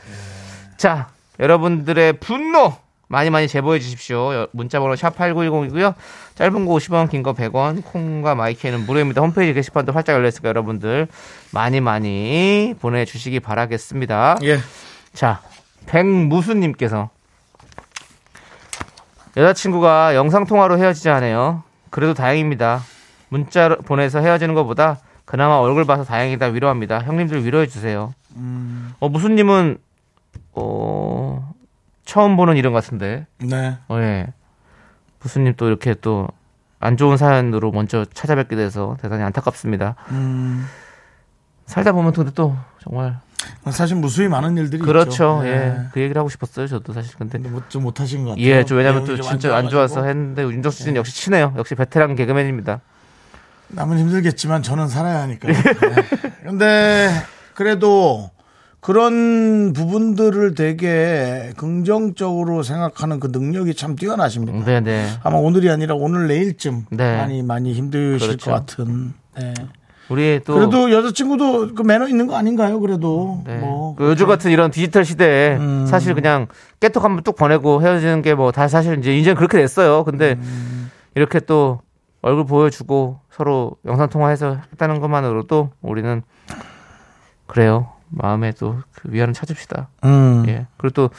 자, 0.77 1.09
여러분들의 1.41 2.15
분노 2.15 2.75
많이 3.09 3.29
많이 3.31 3.49
제보해 3.49 3.81
주십시오. 3.81 4.33
여- 4.35 4.47
문자번호 4.53 4.95
샵 4.95 5.17
8910이고요. 5.17 5.95
짧은 6.37 6.65
거 6.65 6.75
50원, 6.75 7.11
긴 7.11 7.25
거 7.25 7.33
100원, 7.33 7.83
콩과 7.85 8.37
마이크는 8.37 8.87
무료입니다. 8.87 9.21
홈페이지 9.21 9.53
게시판도 9.55 9.93
활짝 9.93 10.15
열려있으니까 10.15 10.49
여러분들 10.51 11.09
많이 11.53 11.81
많이 11.81 12.75
보내주시기 12.81 13.41
바라겠습니다. 13.41 14.37
예. 14.45 14.59
자, 15.13 15.41
백무수님께서 15.87 17.11
여자친구가 19.37 20.15
영상통화로 20.15 20.79
헤어지자 20.79 21.15
하네요. 21.17 21.63
그래도 21.91 22.15
다행입니다. 22.15 22.83
문자 23.29 23.69
보내서 23.87 24.21
헤어지는 24.21 24.55
것보다 24.55 24.99
그나마 25.25 25.55
얼굴 25.57 25.85
봐서 25.85 26.05
다행이다 26.05 26.47
위로합니다. 26.47 27.01
형님들 27.03 27.45
위로해 27.45 27.67
주세요. 27.67 28.13
어, 29.01 29.09
무수님은 29.09 29.79
어, 30.53 31.55
처음 32.05 32.37
보는 32.37 32.57
이름 32.57 32.73
같은데. 32.73 33.27
네. 33.39 33.79
어, 33.89 33.99
예. 33.99 34.27
무수님 35.21 35.55
또 35.57 35.67
이렇게 35.69 35.95
또 35.95 36.29
안 36.81 36.97
좋은 36.97 37.19
사연으로 37.19 37.73
먼저 37.73 38.07
찾아뵙게 38.07 38.57
돼서 38.57 38.97
대단히 39.03 39.23
안타깝습니다. 39.23 39.97
음, 40.13 40.67
살다 41.67 41.93
보면 41.93 42.13
근데 42.13 42.31
또 42.35 42.57
정말 42.83 43.19
사실 43.71 43.97
무수히 43.97 44.29
많은 44.29 44.57
일들이 44.57 44.81
그렇죠. 44.81 45.11
있죠. 45.11 45.43
예. 45.45 45.77
그 45.93 46.01
얘기를 46.01 46.19
하고 46.19 46.31
싶었어요. 46.31 46.67
저도 46.67 46.95
사실 46.95 47.15
근데 47.19 47.33
근데 47.37 47.51
뭐좀 47.51 47.83
못하신 47.83 48.25
것 48.25 48.31
같아요. 48.31 48.45
예, 48.47 48.65
좀 48.65 48.79
왜냐면 48.79 49.05
또 49.05 49.15
진짜 49.21 49.55
안 49.55 49.69
좋아서 49.69 49.97
좋아가지고. 49.97 50.09
했는데 50.09 50.43
윤정수 50.43 50.79
씨는 50.79 50.97
역시 50.97 51.15
친해요. 51.15 51.53
역시 51.59 51.75
베테랑 51.75 52.17
개그맨입니다. 52.17 52.81
남은 53.69 53.99
힘들겠지만 53.99 54.63
저는 54.63 54.89
살아야 54.89 55.21
하니까. 55.23 55.49
네. 55.53 55.55
근데 56.43 57.11
그래도 57.55 58.31
그런 58.81 59.73
부분들을 59.75 60.55
되게 60.55 61.53
긍정적으로 61.57 62.63
생각하는 62.63 63.21
그 63.21 63.29
능력이 63.31 63.75
참 63.75 63.95
뛰어나십니다. 63.97 64.65
네, 64.65 64.81
네. 64.81 65.07
아마 65.23 65.37
오늘이 65.37 65.71
아니라 65.71 65.95
오늘 65.95 66.29
내일쯤 66.29 66.87
네. 66.91 67.17
많이 67.19 67.43
많이 67.43 67.73
힘드실 67.75 68.19
그렇죠. 68.39 68.51
것 68.51 68.57
같은. 68.67 69.13
네. 69.37 69.55
우리 70.09 70.41
또 70.45 70.55
그래도 70.55 70.91
여자친구도 70.91 71.75
그 71.75 71.83
매너 71.83 72.09
있는 72.09 72.27
거 72.27 72.35
아닌가요? 72.37 72.81
그래도 72.81 73.43
네. 73.47 73.59
뭐 73.59 73.95
그 73.97 74.07
요즘 74.07 74.27
같은 74.27 74.51
이런 74.51 74.71
디지털 74.71 75.05
시대에 75.05 75.57
음. 75.57 75.87
사실 75.87 76.15
그냥 76.15 76.47
깨톡 76.81 77.05
한번 77.05 77.23
뚝 77.23 77.37
보내고 77.37 77.83
헤어지는 77.83 78.23
게 78.23 78.35
뭐 78.35 78.51
다 78.51 78.67
사실 78.67 78.99
이제 78.99 79.17
이제는 79.17 79.37
그렇게 79.37 79.59
됐어요. 79.59 80.03
근데 80.05 80.37
음. 80.41 80.91
이렇게 81.15 81.39
또 81.39 81.81
얼굴 82.23 82.45
보여주고 82.45 83.21
서로 83.31 83.77
영상 83.85 84.09
통화해서 84.09 84.59
했다는 84.73 85.01
것만으로도 85.01 85.71
우리는 85.83 86.23
그래요. 87.47 87.93
마음에 88.11 88.53
또 88.53 88.83
그 88.93 89.09
위안을 89.13 89.35
찾읍시다. 89.35 89.89
음. 90.05 90.45
예. 90.49 90.67
그리고 90.77 90.93
또 90.95 91.11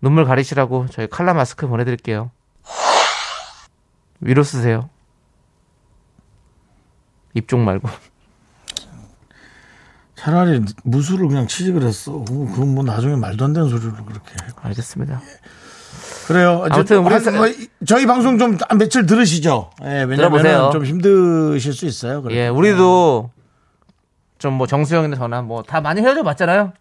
눈물 0.00 0.24
가리시라고 0.24 0.86
저희 0.90 1.06
칼라 1.08 1.34
마스크 1.34 1.66
보내드릴게요. 1.68 2.30
위로 4.20 4.42
쓰세요. 4.42 4.88
입쪽 7.34 7.58
말고. 7.60 7.88
차라리 10.14 10.62
무술을 10.84 11.28
그냥 11.28 11.46
취직을 11.46 11.82
했어. 11.82 12.24
그- 12.26 12.46
그건 12.46 12.74
뭐 12.74 12.82
나중에 12.82 13.16
말도 13.16 13.44
안 13.44 13.52
되는 13.52 13.68
소리를 13.68 13.92
그렇게. 13.92 14.30
해. 14.32 14.48
알겠습니다. 14.62 15.20
그래요. 16.26 16.64
아무튼 16.70 16.98
우리 17.04 17.12
한- 17.12 17.22
사- 17.22 17.30
뭐 17.30 17.46
이- 17.46 17.68
저희 17.86 18.06
방송 18.06 18.38
좀한 18.38 18.78
며칠 18.78 19.04
들으시죠. 19.06 19.70
예, 19.84 20.04
왜냐면. 20.04 20.72
좀 20.72 20.84
힘드실 20.84 21.72
수 21.74 21.84
있어요. 21.86 22.22
그래도. 22.22 22.40
예, 22.40 22.48
우리도 22.48 23.30
좀 24.38 24.54
뭐 24.54 24.66
정수영이나 24.66 25.16
저나 25.16 25.42
뭐 25.42 25.62
다 25.62 25.80
많이 25.80 26.00
헤어져 26.02 26.22
봤잖아요. 26.22 26.72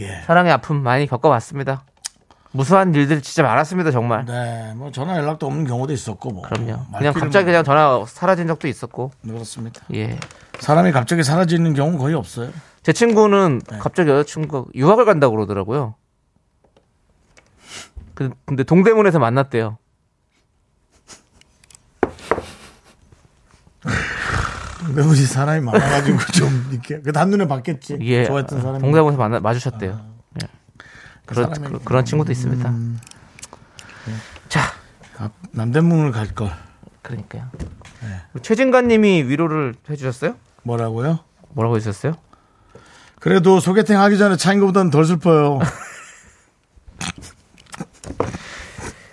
예. 0.00 0.20
사랑의 0.26 0.52
아픔 0.52 0.82
많이 0.82 1.06
겪어봤습니다. 1.06 1.84
무수한 2.52 2.94
일들이 2.94 3.20
진짜 3.20 3.42
많았습니다, 3.42 3.90
정말. 3.90 4.24
네, 4.26 4.72
뭐 4.76 4.92
전화 4.92 5.16
연락도 5.16 5.46
없는 5.46 5.66
경우도 5.66 5.92
있었고 5.92 6.30
뭐. 6.30 6.42
그럼요. 6.42 6.78
그냥 6.96 7.12
갑자기 7.12 7.44
뭐- 7.44 7.52
그냥 7.52 7.64
전화 7.64 8.04
사라진 8.06 8.46
적도 8.46 8.68
있었고. 8.68 9.10
그렇습니다. 9.22 9.80
예. 9.92 10.18
사람이 10.60 10.92
갑자기 10.92 11.24
사라지는 11.24 11.74
경우 11.74 11.90
는 11.90 11.98
거의 11.98 12.14
없어요. 12.14 12.50
제 12.84 12.92
친구는 12.92 13.60
네. 13.68 13.78
갑자기 13.78 14.10
여자친구가 14.10 14.70
유학을 14.74 15.04
간다고 15.04 15.34
그러더라고요. 15.34 15.96
그- 18.14 18.30
근데 18.44 18.62
동대문에서 18.62 19.18
만났대요. 19.18 19.78
매우리 24.92 25.24
사람이 25.24 25.60
많아가지고 25.60 26.18
좀 26.32 26.68
이렇게 26.70 27.00
그 27.00 27.12
한눈에 27.14 27.46
봤겠지. 27.46 27.98
예. 28.00 28.24
좋아했던 28.24 28.60
사람이. 28.60 28.80
동대문에서 28.80 29.18
만나 29.18 29.40
마주쳤대요. 29.40 30.04
예. 30.42 30.48
그런 31.26 31.50
그, 31.84 31.92
런 31.92 32.04
친구도 32.04 32.32
있습니다. 32.32 32.68
음. 32.68 33.00
자, 34.48 34.60
아, 35.18 35.30
남대문을 35.52 36.12
갈 36.12 36.28
걸. 36.34 36.52
그러니까요. 37.02 37.50
네. 38.02 38.20
최진관님이 38.42 39.24
위로를 39.24 39.74
해주셨어요? 39.88 40.36
뭐라고요? 40.62 41.20
뭐라고 41.50 41.76
해주셨어요? 41.76 42.14
그래도 43.20 43.60
소개팅 43.60 43.98
하기 44.00 44.18
전에 44.18 44.36
차인 44.36 44.60
것보다는 44.60 44.90
덜 44.90 45.04
슬퍼요. 45.04 45.60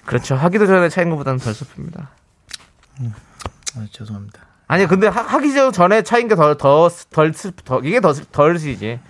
그렇죠. 0.06 0.36
하기도 0.36 0.68
전에 0.68 0.90
차인 0.90 1.10
것보다는 1.10 1.40
덜 1.40 1.54
슬픕니다. 1.54 2.08
아, 3.76 3.88
죄송합니다. 3.92 4.51
아니 4.72 4.86
근데 4.88 5.08
하, 5.08 5.38
기 5.42 5.54
전에 5.54 6.02
차인 6.02 6.30
게더더덜슬더 6.30 7.82
이게 7.84 8.00
더 8.00 8.14
덜 8.14 8.58
슬이지. 8.58 9.02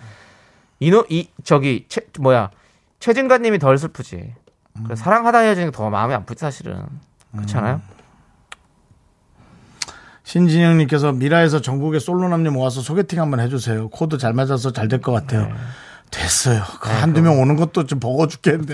이노 0.79 1.05
이 1.09 1.27
저기 1.43 1.85
최 1.87 2.01
뭐야 2.19 2.49
최진관님이 2.99 3.59
덜 3.59 3.77
슬프지. 3.77 4.33
그 4.87 4.95
사랑하다 4.95 5.37
헤어지는 5.37 5.69
게 5.71 5.77
더 5.77 5.91
마음이 5.91 6.15
아프지 6.15 6.39
사실은. 6.39 6.83
그렇잖아요. 7.35 7.79
신진영님께서 10.23 11.11
미라에서 11.11 11.61
전국의 11.61 11.99
솔로 11.99 12.27
남녀 12.27 12.49
모아서 12.49 12.81
소개팅 12.81 13.19
한번 13.21 13.39
해주세요. 13.39 13.89
코드 13.89 14.17
잘 14.17 14.33
맞아서 14.33 14.71
잘 14.71 14.87
될 14.87 14.99
것 15.01 15.11
같아요. 15.11 15.45
네. 15.45 15.53
됐어요. 16.09 16.63
그 16.79 16.89
한두 16.89 17.21
명 17.21 17.39
오는 17.39 17.55
것도 17.55 17.85
좀 17.85 17.99
버거 17.99 18.27
죽겠는데. 18.27 18.73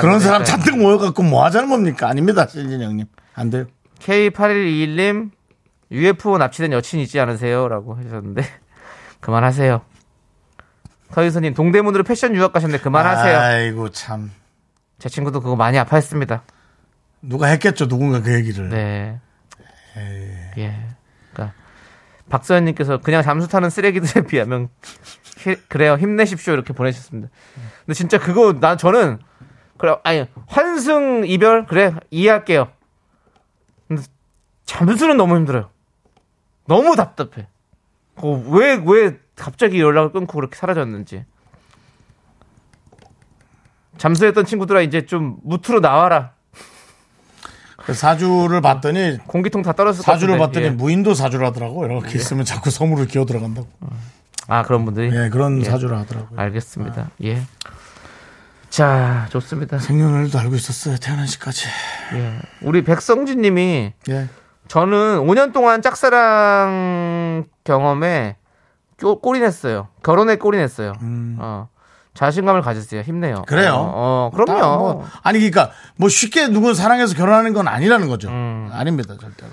그런 0.00 0.18
사람. 0.18 0.44
잔뜩 0.44 0.78
모여갖고 0.78 1.22
뭐 1.22 1.44
하자는 1.44 1.68
겁니까? 1.68 2.08
아닙니다, 2.08 2.46
신진영님. 2.46 3.04
안 3.34 3.50
돼요. 3.50 3.66
K8121님 4.00 5.30
UFO 5.92 6.38
납치된 6.38 6.72
여친 6.72 7.00
있지 7.00 7.20
않으세요?라고 7.20 7.94
하셨는데 7.94 8.42
그만하세요. 9.20 9.82
서희선님 11.10 11.54
동대문으로 11.54 12.04
패션 12.04 12.34
유학 12.34 12.52
가셨는데 12.52 12.82
그만하세요. 12.82 13.38
아이고, 13.38 13.90
참. 13.90 14.30
제 14.98 15.08
친구도 15.08 15.40
그거 15.40 15.56
많이 15.56 15.78
아파했습니다. 15.78 16.42
누가 17.22 17.46
했겠죠, 17.48 17.86
누군가 17.88 18.22
그 18.22 18.32
얘기를. 18.34 18.68
네. 18.70 19.20
예. 20.58 20.86
그러니까 21.32 21.54
박서연님께서 22.30 22.98
그냥 22.98 23.22
잠수 23.22 23.46
타는 23.48 23.68
쓰레기들에 23.68 24.24
비하면 24.26 24.68
히- 25.38 25.56
그래요 25.68 25.96
힘내십시오 25.96 26.54
이렇게 26.54 26.72
보내셨습니다. 26.72 27.28
근데 27.84 27.94
진짜 27.94 28.18
그거 28.18 28.54
나 28.58 28.76
저는 28.76 29.18
그래 29.76 29.96
아니 30.04 30.26
환승 30.46 31.24
이별 31.26 31.66
그래 31.66 31.94
이해할게요. 32.10 32.68
근데 33.88 34.02
잠수는 34.64 35.16
너무 35.18 35.36
힘들어요. 35.36 35.68
너무 36.72 36.96
답답해. 36.96 37.48
왜왜 38.22 38.82
왜 38.86 39.18
갑자기 39.36 39.78
연락을 39.78 40.12
끊고 40.12 40.38
그렇게 40.38 40.56
사라졌는지. 40.56 41.26
잠수했던 43.98 44.46
친구들아 44.46 44.80
이제 44.80 45.04
좀 45.04 45.36
무트로 45.44 45.80
나와라. 45.80 46.32
그 47.76 47.92
사주를 47.92 48.62
봤더니, 48.62 49.18
공기통 49.26 49.62
다 49.62 49.72
떨어졌을 49.72 50.04
것 50.04 50.12
사주를. 50.12 50.38
봤더니 50.38 50.66
예. 50.66 50.70
무인도 50.70 51.12
사주라더라고. 51.14 51.84
이렇게 51.84 52.16
있으면 52.16 52.46
자꾸 52.46 52.70
섬으로 52.70 53.04
기어 53.04 53.26
들어간다고. 53.26 53.68
아 54.48 54.62
그런 54.62 54.86
분들이 54.86 55.14
예, 55.14 55.28
그런 55.28 55.60
예. 55.60 55.64
사주를 55.64 55.96
하더라고요. 55.98 56.38
알겠습니다. 56.38 57.10
예. 57.24 57.42
자, 58.70 59.26
좋습니다. 59.30 59.78
생년월일도 59.78 60.38
알고 60.38 60.54
있었어요, 60.54 60.96
태어난 60.96 61.26
시까지. 61.26 61.66
예. 62.14 62.38
우리 62.62 62.82
백성진 62.82 63.42
님이 63.42 63.92
예. 64.08 64.28
저는 64.76 65.26
5년 65.26 65.52
동안 65.52 65.82
짝사랑 65.82 67.44
경험에 67.62 68.36
꼬- 68.98 69.20
꼴이냈어요. 69.20 69.88
결혼에 70.02 70.36
꼴이냈어요. 70.36 70.94
어. 71.40 71.68
자신감을 72.14 72.62
가지세요. 72.62 73.02
힘내요. 73.02 73.36
음. 73.36 73.44
그래요. 73.46 73.74
어, 73.74 74.30
어, 74.32 74.34
다 74.34 74.44
그럼요. 74.54 74.78
뭐, 74.78 75.04
아니, 75.22 75.40
그러니까, 75.40 75.72
뭐 75.96 76.08
쉽게 76.08 76.48
누구 76.48 76.72
사랑해서 76.72 77.14
결혼하는 77.14 77.52
건 77.52 77.68
아니라는 77.68 78.08
거죠. 78.08 78.28
음. 78.30 78.70
아닙니다, 78.72 79.14
절대로. 79.20 79.50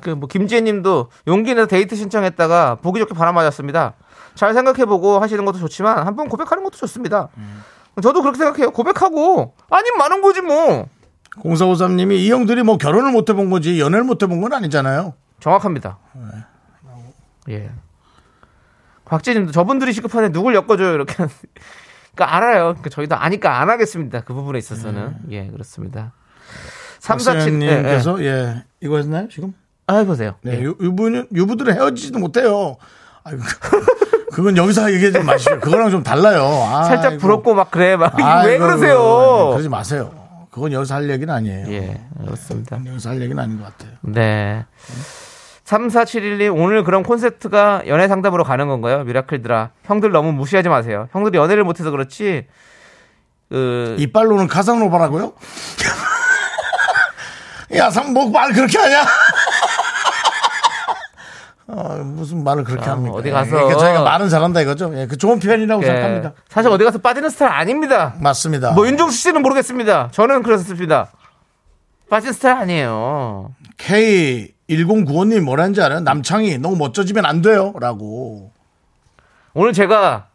그뭐 0.00 0.26
김지혜 0.28 0.60
님도 0.62 1.10
용기 1.28 1.54
내서 1.54 1.68
데이트 1.68 1.94
신청했다가 1.94 2.76
보기 2.82 2.98
좋게 2.98 3.14
바람 3.14 3.36
맞았습니다. 3.36 3.94
잘 4.34 4.54
생각해보고 4.54 5.20
하시는 5.20 5.44
것도 5.44 5.58
좋지만 5.58 6.04
한 6.04 6.16
번 6.16 6.28
고백하는 6.28 6.64
것도 6.64 6.76
좋습니다. 6.78 7.28
저도 8.02 8.22
그렇게 8.22 8.38
생각해요. 8.38 8.72
고백하고 8.72 9.54
아니면 9.70 9.98
많은 9.98 10.20
거지 10.20 10.40
뭐. 10.40 10.88
0453님이 11.36 12.16
이 12.18 12.30
형들이 12.30 12.62
뭐 12.62 12.78
결혼을 12.78 13.12
못 13.12 13.28
해본 13.30 13.50
거지 13.50 13.80
연애를 13.80 14.04
못 14.04 14.22
해본 14.22 14.40
건 14.40 14.52
아니잖아요. 14.52 15.14
정확합니다. 15.40 15.98
예. 17.50 17.70
박재님도 19.04 19.52
저분들이 19.52 19.92
시급한데 19.92 20.32
누굴 20.32 20.54
엮어줘요 20.54 20.94
이렇게. 20.94 21.14
그러니까 22.14 22.36
알아요. 22.36 22.64
그러니까 22.70 22.90
저희도 22.90 23.14
아니까 23.16 23.60
안 23.60 23.70
하겠습니다. 23.70 24.20
그 24.20 24.34
부분에 24.34 24.58
있어서는 24.58 25.16
예 25.30 25.46
그렇습니다. 25.48 26.12
347 26.98 27.58
박사님께서 27.60 28.24
예, 28.24 28.64
이거 28.80 28.96
했나요 28.96 29.28
지금? 29.28 29.54
아 29.86 29.96
해보세요. 29.98 30.34
네, 30.42 30.58
예. 30.58 30.62
유, 30.62 30.76
유부는 30.80 31.28
유부들은 31.32 31.74
헤어지지도 31.74 32.18
못해요. 32.18 32.76
아이고, 33.22 33.42
그건 34.34 34.56
여기서 34.56 34.92
얘기하지 34.92 35.20
마시고 35.20 35.60
그거랑 35.60 35.90
좀 35.90 36.02
달라요. 36.02 36.48
살짝 36.86 37.12
아이고. 37.12 37.20
부럽고 37.20 37.54
막 37.54 37.70
그래 37.70 37.96
막 37.96 38.14
왜 38.44 38.58
그러세요? 38.58 39.50
그러지 39.50 39.68
마세요. 39.68 40.12
그건 40.58 40.72
여기서 40.72 40.96
할 40.96 41.08
얘기는 41.08 41.32
아니에요. 41.32 41.66
예 41.68 42.00
그렇습니다. 42.20 42.80
여기서 42.84 43.10
할 43.10 43.22
얘기는 43.22 43.40
아닌 43.42 43.58
것 43.58 43.64
같아요. 43.64 43.96
네. 44.02 44.66
3471님, 45.64 46.56
오늘 46.58 46.82
그럼 46.82 47.02
콘셉트가 47.02 47.82
연애 47.86 48.08
상담으로 48.08 48.42
가는 48.42 48.66
건가요? 48.68 49.04
미라클들아. 49.04 49.70
형들 49.84 50.10
너무 50.10 50.32
무시하지 50.32 50.68
마세요. 50.70 51.08
형들이 51.12 51.36
연애를 51.36 51.62
못해서 51.62 51.90
그렇지, 51.90 52.46
그, 53.50 53.94
이빨로는 53.98 54.46
카상노바라고요? 54.48 55.34
야, 57.76 57.90
상, 57.90 58.14
뭐, 58.14 58.30
말 58.30 58.52
그렇게 58.54 58.78
하냐? 58.78 59.04
어, 61.70 61.96
무슨 62.02 62.42
말을 62.44 62.64
그렇게 62.64 62.88
아, 62.88 62.92
합니까? 62.92 63.14
어디 63.16 63.28
예, 63.28 63.32
가서- 63.32 63.50
그러니까 63.50 63.78
저희가 63.78 64.02
말은 64.02 64.28
잘한다 64.30 64.62
이거죠? 64.62 64.90
예, 64.98 65.06
그 65.06 65.18
좋은 65.18 65.38
표현이라고 65.38 65.82
예, 65.82 65.86
생각합니다. 65.86 66.32
사실 66.48 66.70
어디 66.70 66.82
가서 66.84 66.98
빠지는 66.98 67.28
스타일 67.28 67.52
아닙니다. 67.52 68.14
맞습니다. 68.20 68.72
뭐 68.72 68.86
윤종수 68.86 69.16
씨는 69.18 69.42
모르겠습니다. 69.42 70.08
저는 70.12 70.42
그렇습니다. 70.42 71.12
빠진 72.08 72.32
스타일 72.32 72.56
아니에요. 72.56 73.54
K1095님 73.76 75.40
뭐라는지 75.40 75.82
알아요? 75.82 76.00
남창이 76.00 76.56
너무 76.56 76.76
멋져지면 76.76 77.26
안 77.26 77.42
돼요. 77.42 77.74
라고. 77.78 78.50
오늘 79.52 79.74
제가 79.74 80.28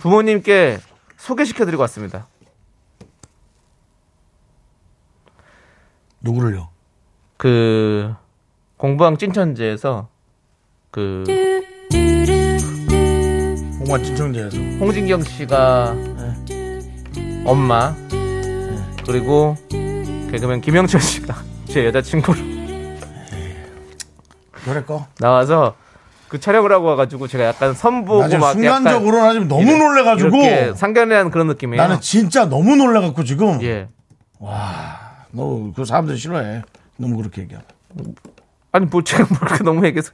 부모님께 0.00 0.78
소개시켜드리고 1.16 1.80
왔습니다. 1.82 2.28
누구를요? 6.20 6.68
그, 7.36 8.14
공부왕 8.76 9.16
찐천재에서 9.16 10.08
그, 10.90 11.24
홍만 13.80 14.02
진청제에서. 14.04 14.56
홍진경 14.80 15.22
씨가 15.22 15.94
엄마 17.44 17.94
그리고 19.06 19.56
개그맨 20.30 20.60
김영철 20.60 21.00
씨가 21.00 21.34
제 21.66 21.86
여자친구로 21.86 22.38
그래 24.64 24.82
꺼. 24.82 25.06
나와서 25.20 25.76
그 26.28 26.40
촬영을 26.40 26.72
하고 26.72 26.86
와가지고 26.86 27.28
제가 27.28 27.44
약간 27.44 27.72
선보고 27.72 28.36
막 28.38 28.52
순간적으로 28.52 29.18
나 29.18 29.32
지금 29.32 29.46
너무 29.46 29.62
이래- 29.62 29.78
놀래가지고. 29.78 30.74
상견례한 30.74 31.30
그런 31.30 31.46
느낌이에요. 31.46 31.80
나는 31.80 32.00
진짜 32.00 32.46
너무 32.46 32.74
놀래갖고 32.74 33.22
지금. 33.22 33.62
예. 33.62 33.88
너그 35.30 35.84
사람들 35.84 36.18
싫어해. 36.18 36.62
너무 36.96 37.16
그렇게 37.16 37.42
얘기하면. 37.42 37.64
아니 38.72 38.86
뭐 38.86 39.02
제가 39.02 39.26
뭐 39.28 39.38
그렇게 39.38 39.64
너무 39.64 39.84
얘기해서 39.86 40.10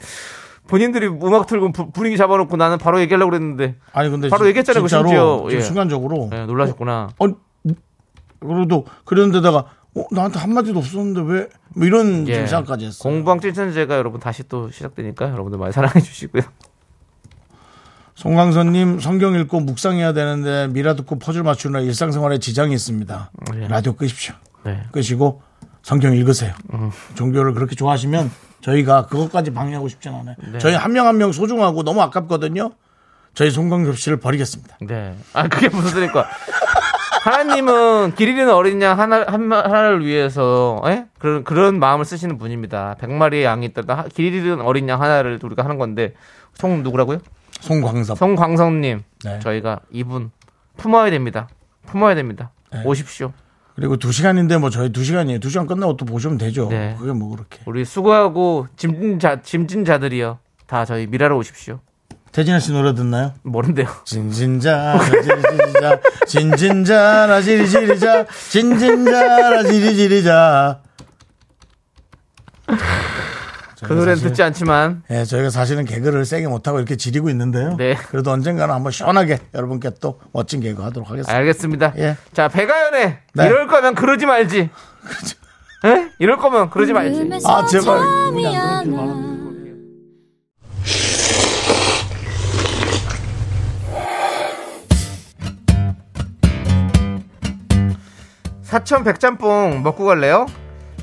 본인들이 0.69 1.07
음악 1.09 1.47
틀고 1.47 1.73
부- 1.73 1.91
분위기 1.91 2.17
잡아놓고 2.17 2.57
나는 2.57 2.79
바로 2.79 3.01
얘기하려고 3.01 3.31
그랬는데 3.31 3.77
아니 3.93 4.09
근데 4.11 4.29
바로 4.29 4.45
진- 4.45 4.49
얘기했잖아요, 4.51 4.83
그 4.83 4.89
진짜로 4.89 5.49
예. 5.53 5.61
순간적으로 5.61 6.31
예, 6.33 6.45
놀라셨구나. 6.47 7.09
어, 7.19 7.27
그래도 8.41 8.87
그런데다가 9.05 9.67
어, 9.95 10.05
나한테 10.11 10.39
한마디도 10.39 10.79
없었는데 10.79 11.21
왜? 11.33 11.49
뭐 11.75 11.87
이런 11.87 12.27
예. 12.29 12.35
좀 12.37 12.47
생각까지 12.47 12.87
했어. 12.87 13.03
공부왕 13.03 13.41
찐천재가 13.41 13.97
여러분 13.97 14.21
다시 14.21 14.43
또 14.49 14.71
시작되니까 14.71 15.31
여러분들 15.31 15.59
많이 15.59 15.73
사랑해 15.73 16.01
주시고요. 16.01 16.43
송광선님 18.15 19.01
성경 19.01 19.35
읽고 19.35 19.61
묵상해야 19.61 20.13
되는데 20.13 20.69
미라 20.69 20.95
듣고 20.95 21.19
퍼즐 21.19 21.43
맞추느라 21.43 21.83
일상생활에 21.83 22.39
지장이 22.39 22.75
있습니다. 22.75 23.31
네. 23.55 23.69
라디오 23.69 23.95
끄십시오. 23.95 24.35
네. 24.65 24.83
끄시고 24.93 25.43
성경 25.83 26.15
읽으세요. 26.15 26.53
종교를 27.15 27.55
그렇게 27.55 27.75
좋아하시면 27.75 28.31
저희가 28.61 29.07
그것까지 29.07 29.53
방해하고 29.53 29.89
싶진 29.89 30.15
않아요. 30.15 30.37
저희 30.59 30.75
한 30.75 30.93
명 30.93 31.07
한 31.07 31.17
명 31.19 31.33
소중하고 31.33 31.83
너무 31.83 32.01
아깝거든요. 32.03 32.71
저희 33.35 33.51
송광섭 33.51 33.97
씨를 33.99 34.19
버리겠습니다. 34.21 34.77
네. 34.83 35.17
아, 35.33 35.49
그게 35.49 35.69
무슨 35.69 35.89
소리일까? 35.91 36.27
하나님은 37.23 38.15
길 38.15 38.29
잃은 38.29 38.51
어린 38.53 38.83
양 38.83 38.99
하나, 38.99 39.25
하나를 39.27 40.05
위해서, 40.05 40.83
예? 40.87 41.07
그런, 41.19 41.45
그런 41.45 41.79
마음을 41.79 42.05
쓰시는 42.05 42.37
분입니다. 42.37 42.97
백 42.99 43.11
마리의 43.11 43.45
양이 43.45 43.67
있다. 43.67 43.83
하- 43.97 44.09
길 44.09 44.35
잃은 44.35 44.61
어린 44.61 44.89
양 44.89 45.01
하나를 45.01 45.39
우리가 45.43 45.65
하는 45.65 45.79
건데, 45.79 46.15
송 46.55 46.83
누구라고요? 46.83 47.19
송광섭. 47.61 48.19
송광성님. 48.19 49.03
네. 49.25 49.39
저희가 49.41 49.81
이분 49.91 50.31
품어야 50.77 51.11
됩니다. 51.11 51.49
품어야 51.87 52.15
됩니다. 52.15 52.51
네. 52.73 52.83
오십시오. 52.85 53.33
그리고 53.75 53.97
두 53.97 54.13
시간인데 54.13 54.59
뭐 54.59 54.71
저희 54.71 54.91
두 54.91 55.05
시간이에요. 55.05 55.39
두 55.41 55.49
시간 55.49 55.67
끝나고 55.67 55.97
또 55.97 56.05
보시면 56.05 56.39
되죠. 56.39 56.69
네. 56.69 56.95
그게 56.99 57.13
뭐 57.13 57.31
그렇게. 57.31 57.61
우리 57.67 57.85
수고하고 57.85 58.67
짐진자, 58.77 59.43
짐진자들이요. 59.43 60.39
다 60.67 60.85
저희 60.85 61.07
미라로 61.07 61.39
오십시오. 61.39 61.81
태진아 62.33 62.61
씨 62.61 62.73
노래 62.73 62.95
듣나요? 62.95 63.35
모른대요. 63.43 63.87
진진자 64.05 64.95
라지리지리자 64.95 66.01
진진자 66.27 67.27
라지리지리자 67.27 68.27
진진자 68.51 69.51
라지리지리자 69.51 70.81
그 73.83 73.93
노래는 73.93 74.21
듣지 74.23 74.43
않지만, 74.43 75.03
예, 75.11 75.25
저희가 75.25 75.51
사실은 75.51 75.85
개그를 75.85 76.25
세게 76.25 76.47
못하고 76.47 76.79
이렇게 76.79 76.97
지리고 76.97 77.29
있는데요. 77.31 77.77
네. 77.77 77.95
그래도 78.09 78.31
언젠가는 78.31 78.73
한번 78.75 78.93
시원하게 78.93 79.39
여러분께 79.55 79.91
또 80.01 80.21
멋진 80.33 80.61
개그 80.61 80.83
하도록 80.83 81.11
하겠습니다. 81.11 81.35
알겠습니다. 81.37 81.93
예. 81.99 82.17
자, 82.33 82.49
배가연의 82.49 83.19
네. 83.35 83.47
이럴 83.47 83.67
거면 83.67 83.95
그러지 83.95 84.27
말지. 84.27 84.71
예? 85.85 86.11
이럴 86.19 86.37
거면 86.39 86.71
그러지 86.71 86.93
말지. 86.93 87.29
아, 87.45 87.67
제발. 87.67 87.99
잠이 87.99 88.43
그냥 88.45 88.69
안 88.69 88.85
그러지 88.85 88.97
와. 88.97 89.33
사천 98.63 99.05
백짬뽕 99.05 99.83
먹고 99.83 100.07
갈래요? 100.07 100.47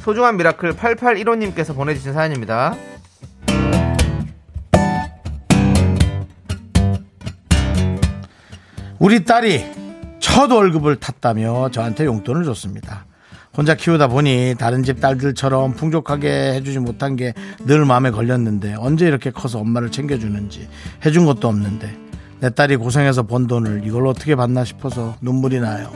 소중한 0.01 0.37
미라클 0.37 0.73
8815님께서 0.73 1.75
보내주신 1.75 2.13
사연입니다. 2.13 2.75
우리 8.99 9.23
딸이 9.23 9.63
첫 10.19 10.51
월급을 10.51 10.97
탔다며 10.97 11.69
저한테 11.71 12.05
용돈을 12.05 12.43
줬습니다. 12.43 13.05
혼자 13.55 13.75
키우다 13.75 14.07
보니 14.07 14.55
다른 14.57 14.83
집 14.83 15.01
딸들처럼 15.01 15.73
풍족하게 15.73 16.53
해주지 16.53 16.79
못한 16.79 17.15
게 17.15 17.33
늘 17.65 17.85
마음에 17.85 18.11
걸렸는데 18.11 18.75
언제 18.77 19.07
이렇게 19.07 19.31
커서 19.31 19.59
엄마를 19.59 19.91
챙겨주는지 19.91 20.67
해준 21.05 21.25
것도 21.25 21.47
없는데 21.47 21.93
내 22.39 22.49
딸이 22.49 22.77
고생해서 22.77 23.23
번 23.23 23.47
돈을 23.47 23.81
이걸 23.85 24.07
어떻게 24.07 24.35
받나 24.35 24.63
싶어서 24.63 25.15
눈물이 25.21 25.59
나요. 25.59 25.91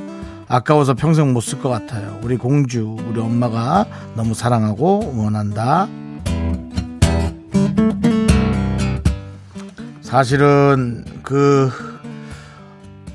아까워서 0.48 0.94
평생 0.94 1.34
못 1.34 1.42
쓸 1.42 1.60
것 1.62 1.70
같아요. 1.70 2.20
우리 2.24 2.38
공주, 2.38 2.96
우리 3.10 3.20
엄마가 3.20 3.86
너무 4.16 4.34
사랑하고 4.34 5.12
응원한다. 5.14 5.88
사실은 10.02 11.04
그 11.24 11.72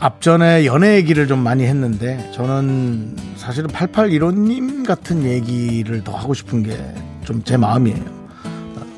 앞전에 0.00 0.64
연애 0.66 0.94
얘기를 0.96 1.26
좀 1.26 1.40
많이 1.40 1.64
했는데 1.64 2.30
저는 2.34 3.16
사실은 3.36 3.68
8815님 3.70 4.86
같은 4.86 5.24
얘기를 5.24 6.02
더 6.04 6.12
하고 6.16 6.34
싶은 6.34 6.62
게 6.62 6.76
좀 7.24 7.42
제 7.44 7.58
마음이에요. 7.58 8.02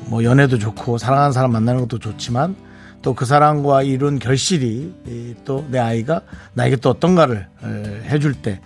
뭐 0.07 0.23
연애도 0.23 0.57
좋고 0.57 0.97
사랑하는 0.97 1.33
사람 1.33 1.51
만나는 1.51 1.81
것도 1.81 1.99
좋지만 1.99 2.55
또 3.01 3.13
그 3.13 3.25
사람과 3.25 3.83
이룬 3.83 4.19
결실이 4.19 5.35
또 5.45 5.65
내 5.69 5.79
아이가 5.79 6.21
나에게 6.53 6.75
또 6.77 6.89
어떤가를 6.89 7.47
에, 7.63 8.09
해줄 8.09 8.33
때 8.33 8.59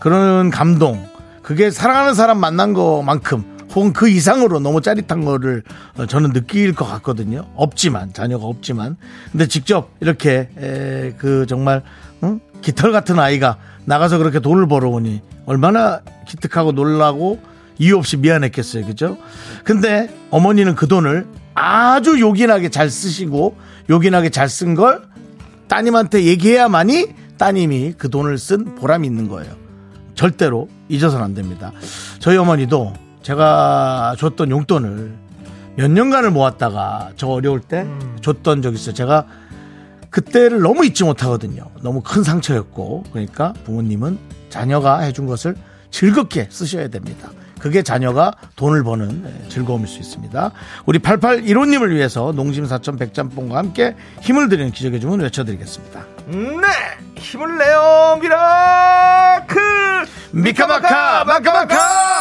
그런 0.00 0.50
감동 0.50 1.06
그게 1.42 1.70
사랑하는 1.70 2.14
사람 2.14 2.38
만난 2.38 2.72
것만큼 2.72 3.54
혹은 3.74 3.92
그 3.92 4.08
이상으로 4.08 4.60
너무 4.60 4.80
짜릿한 4.80 5.24
거를 5.24 5.62
어, 5.98 6.06
저는 6.06 6.32
느낄 6.32 6.74
것 6.74 6.84
같거든요. 6.86 7.44
없지만 7.56 8.12
자녀가 8.12 8.46
없지만 8.46 8.96
근데 9.32 9.46
직접 9.46 9.90
이렇게 10.00 10.48
에, 10.58 11.14
그 11.18 11.46
정말 11.46 11.82
응? 12.22 12.40
깃털 12.62 12.92
같은 12.92 13.18
아이가 13.18 13.58
나가서 13.84 14.18
그렇게 14.18 14.38
돈을 14.40 14.66
벌어오니 14.68 15.20
얼마나 15.46 16.00
기특하고 16.26 16.72
놀라고 16.72 17.40
이유 17.78 17.96
없이 17.98 18.16
미안했겠어요. 18.16 18.86
그죠? 18.86 19.18
근데 19.64 20.08
어머니는 20.30 20.74
그 20.76 20.86
돈을 20.86 21.26
아주 21.54 22.18
요긴하게 22.20 22.68
잘 22.70 22.88
쓰시고 22.88 23.56
요긴하게 23.88 24.30
잘 24.30 24.48
쓴 24.48 24.74
걸 24.74 25.02
따님한테 25.68 26.24
얘기해야만이 26.24 27.14
따님이 27.38 27.94
그 27.98 28.10
돈을 28.10 28.38
쓴 28.38 28.74
보람이 28.76 29.06
있는 29.06 29.28
거예요. 29.28 29.54
절대로 30.14 30.68
잊어서는 30.88 31.24
안 31.24 31.34
됩니다. 31.34 31.72
저희 32.20 32.36
어머니도 32.36 32.92
제가 33.22 34.14
줬던 34.18 34.50
용돈을 34.50 35.12
몇 35.76 35.90
년간을 35.90 36.30
모았다가 36.30 37.10
저 37.16 37.26
어려울 37.28 37.60
때 37.60 37.86
줬던 38.20 38.62
적이 38.62 38.76
있어요. 38.76 38.94
제가 38.94 39.26
그때를 40.10 40.60
너무 40.60 40.84
잊지 40.84 41.02
못하거든요. 41.02 41.64
너무 41.82 42.00
큰 42.02 42.22
상처였고 42.22 43.04
그러니까 43.10 43.52
부모님은 43.64 44.18
자녀가 44.50 45.00
해준 45.00 45.26
것을 45.26 45.56
즐겁게 45.90 46.46
쓰셔야 46.50 46.88
됩니다. 46.88 47.30
그게 47.64 47.82
자녀가 47.82 48.34
돈을 48.56 48.84
버는 48.84 49.24
예, 49.24 49.48
즐거움일 49.48 49.88
수 49.88 49.98
있습니다. 49.98 50.50
우리 50.84 50.98
8815님을 50.98 51.94
위해서 51.94 52.30
농심 52.36 52.66
사천 52.66 52.98
백짬뽕과 52.98 53.56
함께 53.56 53.96
힘을 54.20 54.50
드리는 54.50 54.70
기적의 54.70 55.00
주문 55.00 55.20
외쳐드리겠습니다. 55.20 56.04
네! 56.26 56.66
힘을 57.16 57.56
내요, 57.56 58.18
미라클! 58.20 59.62
미카마카 60.32 61.24
마카마카 61.24 62.13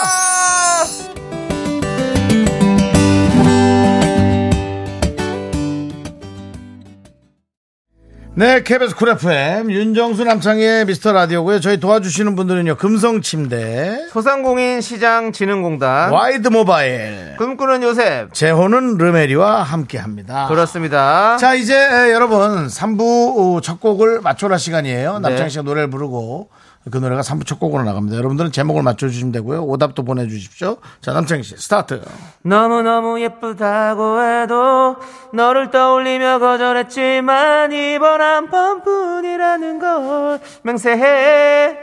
네, 8.36 8.64
KBS 8.64 8.96
쿨 8.96 9.10
FM 9.10 9.70
윤정수 9.72 10.24
남창희의 10.24 10.86
미스터 10.86 11.14
라디오고요. 11.14 11.60
저희 11.60 11.80
도와주시는 11.80 12.36
분들은요. 12.36 12.78
금성침대, 12.78 14.08
소상공인 14.10 14.82
시장진흥공단, 14.82 16.10
와이드 16.12 16.48
모바일, 16.48 17.36
꿈꾸는 17.38 17.84
요셉. 17.84 18.34
재호는 18.34 18.98
르메리와 18.98 19.62
함께합니다. 19.62 20.48
그렇습니다. 20.48 21.38
자, 21.38 21.54
이제 21.54 21.76
에, 21.78 22.12
여러분 22.12 22.66
3부 22.66 23.62
첫 23.62 23.80
곡을 23.80 24.22
맞춰라 24.22 24.58
시간이에요. 24.58 25.20
네. 25.20 25.30
남창희 25.30 25.52
씨가 25.52 25.62
노래를 25.62 25.92
부르고 25.92 26.50
그 26.92 26.98
노래가 26.98 27.22
3부 27.22 27.46
첫 27.46 27.60
곡으로 27.60 27.84
나갑니다. 27.84 28.18
여러분들은 28.18 28.52
제목을 28.52 28.84
맞춰주시면 28.84 29.32
되고요. 29.32 29.64
오답도 29.64 30.04
보내주십시오. 30.04 30.78
자, 31.02 31.14
남창희 31.14 31.44
씨 31.44 31.56
스타트. 31.58 32.02
너무너무 32.42 33.22
예쁘다고 33.22 34.22
해도 34.22 34.98
너를 35.34 35.72
떠올리며 35.72 36.40
거절했지만 36.40 37.72
이번 37.72 38.22
한 38.22 38.50
번뿐이라는 38.50 39.80
걸 39.80 40.40
맹세해. 40.64 41.78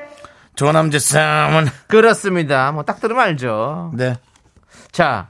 조남재 0.55 0.99
쌈은 0.99 1.69
그렇습니다. 1.87 2.71
뭐 2.73 2.83
딱 2.83 3.01
들으면 3.01 3.23
알죠. 3.23 3.93
네. 3.95 4.17
자, 4.93 5.29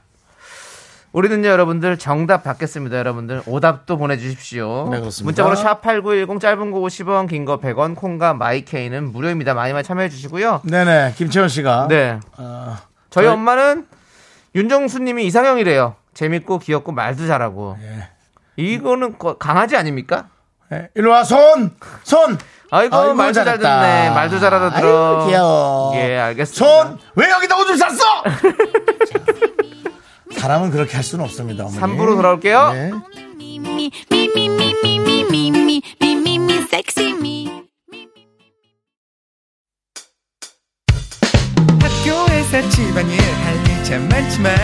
우리는요, 1.13 1.49
여러분들 1.49 1.97
정답 1.97 2.43
받겠습니다, 2.43 2.97
여러분들. 2.97 3.41
오답도 3.45 3.97
보내주십시오. 3.97 4.87
네, 4.91 4.99
그렇습니다. 5.01 5.43
문자번호 5.43 5.81
샵8910 5.81 6.39
짧은 6.39 6.71
거 6.71 6.79
50원, 6.79 7.27
긴 7.27 7.43
거 7.45 7.59
100원, 7.59 7.95
콩과 7.95 8.33
마이케이는 8.35 9.11
무료입니다. 9.11 9.53
많이 9.53 9.73
많이 9.73 9.83
참여해 9.83 10.07
주시고요. 10.09 10.61
네네. 10.63 11.15
김채원 11.17 11.49
씨가 11.49 11.87
네. 11.89 12.19
어, 12.37 12.77
저희 13.09 13.25
저희- 13.25 13.33
엄마는 13.33 13.87
윤정수님이 14.55 15.25
이상형이래요. 15.25 15.95
재밌고 16.13 16.59
귀엽고 16.59 16.91
말도 16.93 17.27
잘하고. 17.27 17.77
예. 17.81 18.09
이거는 18.55 19.17
거- 19.17 19.37
강아지 19.37 19.75
아닙니까? 19.75 20.27
네, 20.69 20.87
일로 20.95 21.11
와 21.11 21.23
손! 21.25 21.71
손! 22.03 22.37
아이고, 22.69 23.13
말도 23.15 23.33
잘 23.33 23.43
잘했다. 23.45 23.81
듣네. 23.81 24.09
말도 24.15 24.39
잘 24.39 24.53
알아들어. 24.53 25.15
아이고, 25.17 25.27
귀여워. 25.27 25.91
예, 25.95 26.17
알겠습니다. 26.17 26.65
손! 26.85 26.97
왜 27.15 27.29
여기다 27.29 27.57
오줌 27.57 27.75
쌌어? 27.75 28.23
사람은 30.41 30.71
그렇게 30.71 30.95
할 30.95 31.03
수는 31.03 31.23
없습니다. 31.25 31.65
어머니. 31.65 31.79
3부로 31.79 32.15
돌아올게요. 32.15 32.71
네. 32.73 32.91
학교에서 41.79 42.69
집안일 42.69 43.21
할일참 43.21 44.09
많지만 44.09 44.55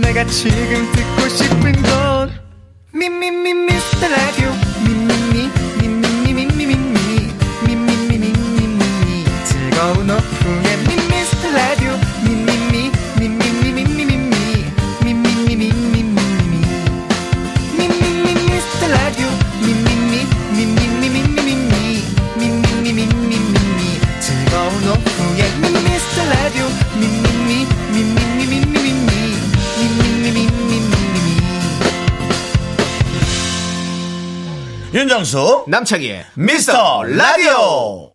내가 0.00 0.24
지금 0.26 0.92
듣고 0.92 1.28
싶은 1.28 1.72
건 1.82 2.30
미미미 2.92 3.52
미스터 3.52 4.06
라디오 4.06 4.52
미미미 4.86 5.63
윤정수 34.94 35.64
남창희의 35.66 36.24
미스터 36.34 37.02
라디오. 37.02 38.12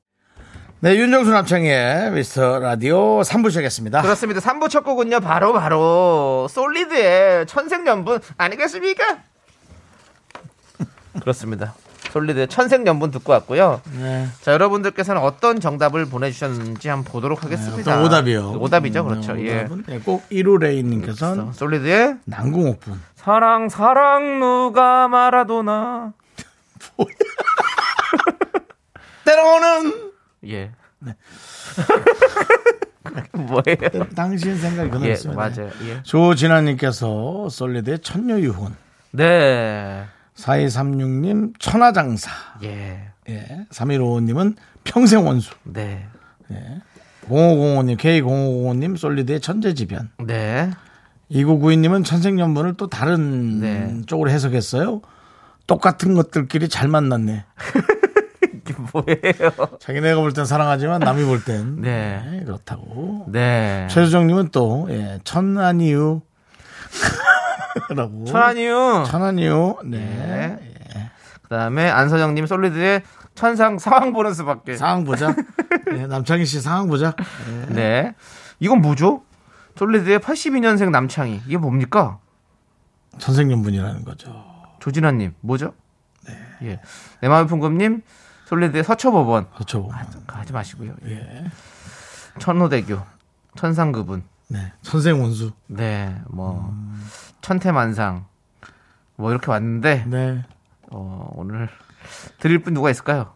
네, 0.80 0.96
윤정수 0.96 1.30
남창의 1.30 2.12
미스터 2.12 2.60
라디오 2.60 3.20
3부 3.20 3.50
시작했습니다. 3.50 4.02
그렇습니다. 4.02 4.40
3부 4.40 4.70
첫 4.70 4.86
곡은요, 4.86 5.20
바로, 5.20 5.52
바로, 5.52 6.48
솔리드의 6.50 7.48
천생연분 7.48 8.22
아니겠습니까? 8.38 9.18
그렇습니다. 11.20 11.74
솔리드의 12.12 12.48
천생연분 12.48 13.12
듣고 13.12 13.34
왔고요. 13.34 13.82
네. 14.00 14.28
자, 14.40 14.54
여러분들께서는 14.54 15.22
어떤 15.22 15.60
정답을 15.60 16.06
보내주셨는지 16.06 16.88
한번 16.88 17.12
보도록 17.12 17.44
하겠습니다. 17.44 17.92
어떤 17.92 18.06
오답이요. 18.06 18.52
오답이죠, 18.58 19.02
음, 19.02 19.08
그렇죠. 19.10 19.34
네, 19.34 19.48
예. 19.48 19.60
오답은 19.64 19.84
네, 19.86 20.00
꼭 20.00 20.24
1호레이님께서는 20.30 21.52
솔리드의 21.52 22.16
난궁옥분. 22.24 23.02
사랑, 23.16 23.68
사랑, 23.68 24.40
누가 24.40 25.10
마라도나. 25.10 26.14
때로는 29.26 30.12
예. 30.48 30.72
네. 31.00 31.16
뭐예요? 33.34 34.08
당신 34.16 34.58
생각이 34.58 34.90
예, 35.02 35.08
그렇습니다. 35.08 35.50
맞아요. 35.50 35.72
예. 35.88 36.04
조진아님께서 36.04 37.50
솔리드의 37.50 38.00
천녀유혼. 38.00 38.76
네. 39.12 40.06
4236님 40.36 41.54
천하장사. 41.60 42.32
예. 42.64 43.12
예. 43.30 43.66
3155님은 43.72 44.56
평생원수. 44.84 45.54
네. 45.64 46.08
0505님, 47.30 47.98
K0505님 47.98 48.98
솔리드의 48.98 49.40
천재지변. 49.40 50.10
네. 50.26 50.72
2992님은 51.32 52.04
천생연분을 52.04 52.74
또 52.76 52.88
다른 52.88 53.60
네. 53.60 54.02
쪽으로 54.08 54.32
해석했어요. 54.32 55.02
똑같은 55.70 56.16
것들끼리 56.16 56.68
잘 56.68 56.88
만났네. 56.88 57.46
이게 58.54 58.74
뭐예요? 58.92 59.78
자기네가 59.80 60.20
볼 60.20 60.34
땐 60.34 60.46
사랑하지만 60.46 61.00
남이 61.00 61.24
볼 61.26 61.44
땐 61.46 61.78
네. 61.82 62.24
네, 62.30 62.44
그렇다고. 62.44 63.26
네. 63.30 63.88
최수정님은 63.92 64.50
또 64.52 64.88
예, 64.90 65.20
천안 65.24 65.80
이유 65.80 66.22
라고 67.96 68.26
천안 68.26 68.58
이유. 68.58 69.04
천안 69.08 69.38
이유 69.38 69.76
네. 69.86 69.98
네. 70.00 71.12
그 71.44 71.50
다음에 71.50 71.88
안서정님 71.90 72.46
솔리드의 72.48 73.04
천상 73.36 73.78
상황 73.80 74.12
보는 74.12 74.34
수밖에. 74.34 74.76
상황 74.76 75.04
보자. 75.04 75.34
네, 75.92 76.08
남창희 76.08 76.46
씨 76.46 76.62
상황 76.62 76.88
보자. 76.88 77.14
네. 77.70 77.74
네. 77.76 78.16
이건 78.60 78.82
뭐죠? 78.82 79.22
솔리드의 79.78 80.20
82년생 80.20 80.90
남창희. 80.90 81.42
이게 81.48 81.58
뭡니까? 81.58 82.20
천생연분이라는 83.20 84.04
거죠. 84.04 84.49
조진아님, 84.80 85.34
뭐죠? 85.42 85.74
네. 86.26 86.38
예. 86.64 86.82
내 87.22 87.28
마음의 87.28 87.48
풍금님, 87.48 88.02
솔리드의 88.46 88.84
서초법원. 88.84 89.52
그렇죠. 89.52 89.90
하지 90.28 90.54
마시고요. 90.54 90.96
예. 91.06 91.46
천호대교, 92.40 93.00
천상그분. 93.58 94.24
네. 94.48 94.74
천생원수. 94.82 95.52
네, 95.68 96.20
뭐, 96.28 96.74
천태만상. 97.42 98.26
뭐, 99.16 99.32
이렇게 99.32 99.52
왔는데, 99.52 100.06
네. 100.08 100.46
어, 100.92 101.30
오늘 101.36 101.70
드릴 102.40 102.60
분 102.60 102.74
누가 102.74 102.90
있을까요? 102.90 103.34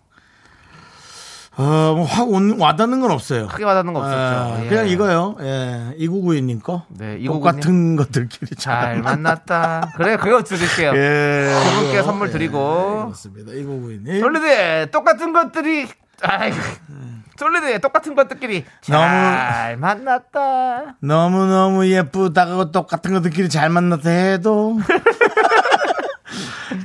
어, 1.56 1.94
뭐확 1.96 2.60
와닿는 2.60 3.00
건 3.02 3.12
없어요. 3.12 3.48
크게 3.48 3.64
와닿는 3.64 3.94
거 3.94 4.00
없었죠. 4.00 4.18
아, 4.18 4.62
예. 4.64 4.70
그냥 4.70 4.88
이거요. 4.88 5.36
예. 5.42 5.96
2992님 6.00 6.64
거. 6.64 6.86
네, 6.90 7.20
2992님. 7.20 7.26
똑같은 7.28 7.96
것들끼리 7.96 8.56
잘 8.56 9.02
만났다. 9.02 9.94
그래, 9.96 10.18
그거 10.18 10.42
드릴게요. 10.44 10.94
예. 10.98 11.54
그분께 11.54 12.02
선물 12.02 12.30
예, 12.30 12.32
드리고. 12.32 13.04
그렇습니다. 13.06 13.52
2992님. 13.52 14.20
솔리드에 14.20 14.86
똑같은 14.88 15.32
것들이, 15.32 15.88
아이 16.24 16.52
솔리드에 17.38 17.80
똑같은 17.80 18.16
것들끼리 18.16 18.66
잘 18.82 19.78
만났다. 19.78 20.96
너무너무 21.02 21.88
예쁘다고 21.88 22.72
똑같은 22.72 23.14
것들끼리 23.14 23.50
잘 23.50 23.70
만났다 23.70 24.10
해도. 24.10 24.80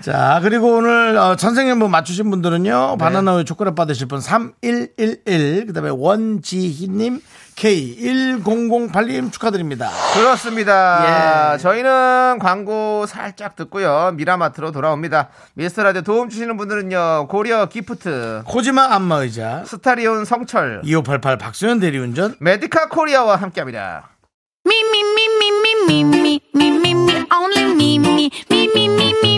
자, 0.01 0.41
그리고 0.43 0.77
오늘 0.77 1.17
어, 1.17 1.37
천생연분 1.37 1.91
맞추신 1.91 2.31
분들은요. 2.31 2.91
네. 2.93 2.97
바나나 2.99 3.35
우유 3.37 3.45
초콜릿 3.45 3.75
받으실 3.75 4.07
분 4.07 4.21
3111, 4.21 5.67
그 5.67 5.73
다음에 5.73 5.91
원지희님, 5.91 7.21
K1008님 7.57 9.33
축하드립니다. 9.33 9.91
그렇습니다. 10.15 11.55
예. 11.55 11.59
저희는 11.59 12.39
광고 12.41 13.07
살짝 13.07 13.57
듣고요. 13.57 14.13
미라마트로 14.15 14.71
돌아옵니다. 14.73 15.31
미스터라디오 15.55 16.03
도움 16.03 16.29
주시는 16.29 16.57
분들은요. 16.57 17.27
고려 17.29 17.67
기프트, 17.67 18.43
코지마 18.47 18.95
안마의자, 18.95 19.65
스타리온 19.67 20.25
성철, 20.25 20.83
2588 20.85 21.39
박수현 21.39 21.81
대리운전, 21.81 22.37
메디카 22.41 22.89
코리아와 22.89 23.37
함께합니다. 23.37 24.11
Me, 24.67 24.75
only 27.31 27.75
me, 27.75 29.38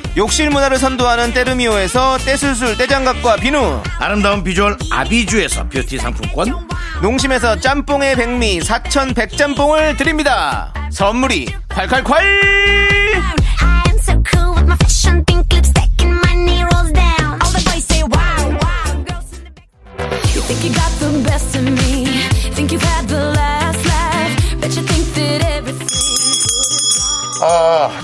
욕실 0.17 0.49
문화를 0.49 0.77
선도하는 0.77 1.33
때르미오에서 1.33 2.17
떼술술 2.17 2.77
떼장갑과 2.77 3.37
비누, 3.37 3.81
아름다운 3.99 4.43
비주얼 4.43 4.77
아비주에서 4.91 5.69
뷰티 5.69 5.97
상품권, 5.97 6.53
농심에서 7.01 7.59
짬뽕의 7.61 8.15
백미 8.17 8.61
사천 8.61 9.13
백짬뽕을 9.13 9.95
드립니다. 9.95 10.73
선물이 10.91 11.53
콸콸콸! 11.69 12.80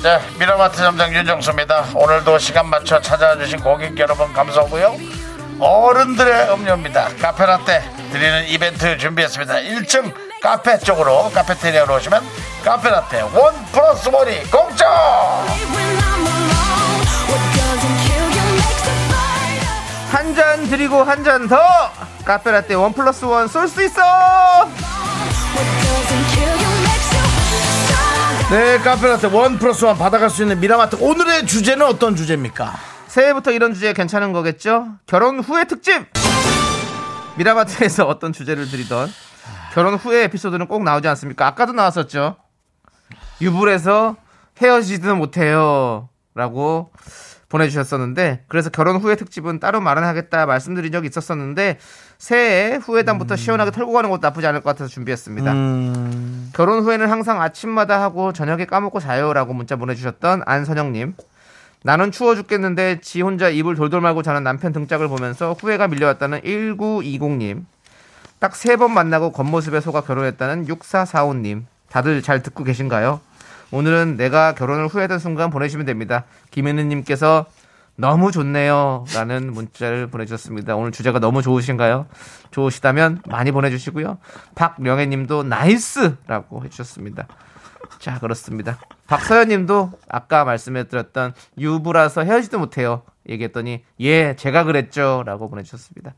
네, 0.03 0.19
미라마트 0.39 0.77
점장 0.77 1.13
윤정수입니다. 1.13 1.87
오늘도 1.95 2.37
시간 2.39 2.67
맞춰 2.69 3.01
찾아와 3.01 3.35
주신 3.37 3.59
고객 3.59 3.97
여러분 3.99 4.31
감사하고요. 4.31 4.95
어른들의 5.59 6.51
음료입니다. 6.53 7.09
카페라떼 7.19 7.81
드리는 8.11 8.45
이벤트 8.47 8.97
준비했습니다. 8.97 9.53
1층 9.55 10.13
카페 10.41 10.77
쪽으로 10.79 11.29
카페테리아로 11.33 11.95
오시면 11.95 12.21
카페라떼 12.63 13.21
원 13.21 13.55
플러스 13.71 14.07
원이 14.09 14.43
공짜! 14.51 14.87
한 20.11 20.33
잔 20.35 20.69
드리고 20.69 21.03
한 21.03 21.23
잔 21.23 21.47
더! 21.47 21.57
카페라떼 22.23 22.75
원 22.75 22.93
플러스 22.93 23.25
원 23.25 23.47
쏠 23.47 23.67
수 23.67 23.83
있어! 23.83 24.01
네, 28.49 28.77
카페라떼 28.77 29.27
원 29.27 29.59
플러스 29.59 29.83
원 29.83 29.97
받아갈 29.97 30.29
수 30.29 30.41
있는 30.41 30.61
미라마트 30.61 30.95
오늘의 31.01 31.45
주제는 31.45 31.85
어떤 31.85 32.15
주제입니까? 32.15 32.73
새해부터 33.07 33.51
이런 33.51 33.73
주제 33.73 33.91
괜찮은 33.91 34.31
거겠죠? 34.31 34.87
결혼 35.05 35.41
후의 35.41 35.67
특집! 35.67 36.05
미라마트에서 37.37 38.07
어떤 38.07 38.31
주제를 38.31 38.69
드리던 38.69 39.09
결혼 39.73 39.95
후의 39.95 40.23
에피소드는 40.25 40.67
꼭 40.67 40.83
나오지 40.83 41.09
않습니까? 41.09 41.45
아까도 41.45 41.73
나왔었죠. 41.73 42.37
유불에서 43.41 44.15
헤어지지도 44.61 45.17
못해요. 45.17 46.07
라고 46.33 46.91
보내주셨었는데 47.49 48.45
그래서 48.47 48.69
결혼 48.69 48.97
후에 48.97 49.15
특집은 49.15 49.59
따로 49.59 49.81
마련하겠다 49.81 50.45
말씀드린 50.45 50.91
적이 50.91 51.07
있었었는데 51.07 51.79
새해 52.17 52.75
후회담부터 52.77 53.35
시원하게 53.35 53.71
털고 53.71 53.93
가는 53.93 54.09
것도 54.09 54.21
나쁘지 54.21 54.47
않을 54.47 54.61
것 54.61 54.71
같아서 54.71 54.89
준비했습니다. 54.89 55.51
음, 55.51 56.51
결혼 56.55 56.83
후에는 56.83 57.09
항상 57.09 57.41
아침마다 57.41 58.01
하고 58.01 58.33
저녁에 58.33 58.65
까먹고 58.65 58.99
자요라고 58.99 59.53
문자 59.53 59.75
보내주셨던 59.75 60.41
안선영님. 60.45 61.13
나는 61.83 62.11
추워 62.11 62.35
죽겠는데 62.35 63.01
지 63.01 63.21
혼자 63.21 63.49
이불 63.49 63.75
돌돌 63.75 64.01
말고 64.01 64.23
자는 64.23 64.43
남편 64.43 64.73
등짝을 64.73 65.07
보면서 65.07 65.53
후회가 65.53 65.87
밀려왔다는 65.87 66.41
1920님. 66.41 67.63
딱 68.39 68.53
세 68.55 68.75
번 68.77 68.93
만나고 68.93 69.31
겉모습에 69.31 69.79
속아 69.81 70.01
결혼했다는 70.01 70.65
6445님. 70.67 71.63
다들 71.89 72.21
잘 72.21 72.41
듣고 72.41 72.63
계신가요? 72.63 73.21
오늘은 73.71 74.17
내가 74.17 74.53
결혼을 74.55 74.87
후회했던 74.87 75.19
순간 75.19 75.49
보내시면 75.49 75.85
됩니다. 75.85 76.23
김현우님께서 76.51 77.45
너무 77.99 78.31
좋네요. 78.31 79.05
라는 79.15 79.51
문자를 79.51 80.07
보내주셨습니다. 80.07 80.75
오늘 80.75 80.91
주제가 80.91 81.19
너무 81.19 81.41
좋으신가요? 81.41 82.05
좋으시다면 82.51 83.21
많이 83.25 83.51
보내주시고요. 83.51 84.19
박명혜 84.55 85.07
님도 85.07 85.43
nice 85.43 86.15
라고 86.27 86.63
해주셨습니다. 86.63 87.27
자, 87.99 88.19
그렇습니다. 88.19 88.77
박서연 89.07 89.47
님도 89.47 89.91
아까 90.07 90.45
말씀해드렸던 90.45 91.33
유부라서 91.57 92.23
헤어지도 92.23 92.59
못해요. 92.59 93.01
얘기했더니, 93.27 93.83
예, 93.99 94.35
제가 94.35 94.63
그랬죠. 94.63 95.23
라고 95.25 95.49
보내주셨습니다. 95.49 96.13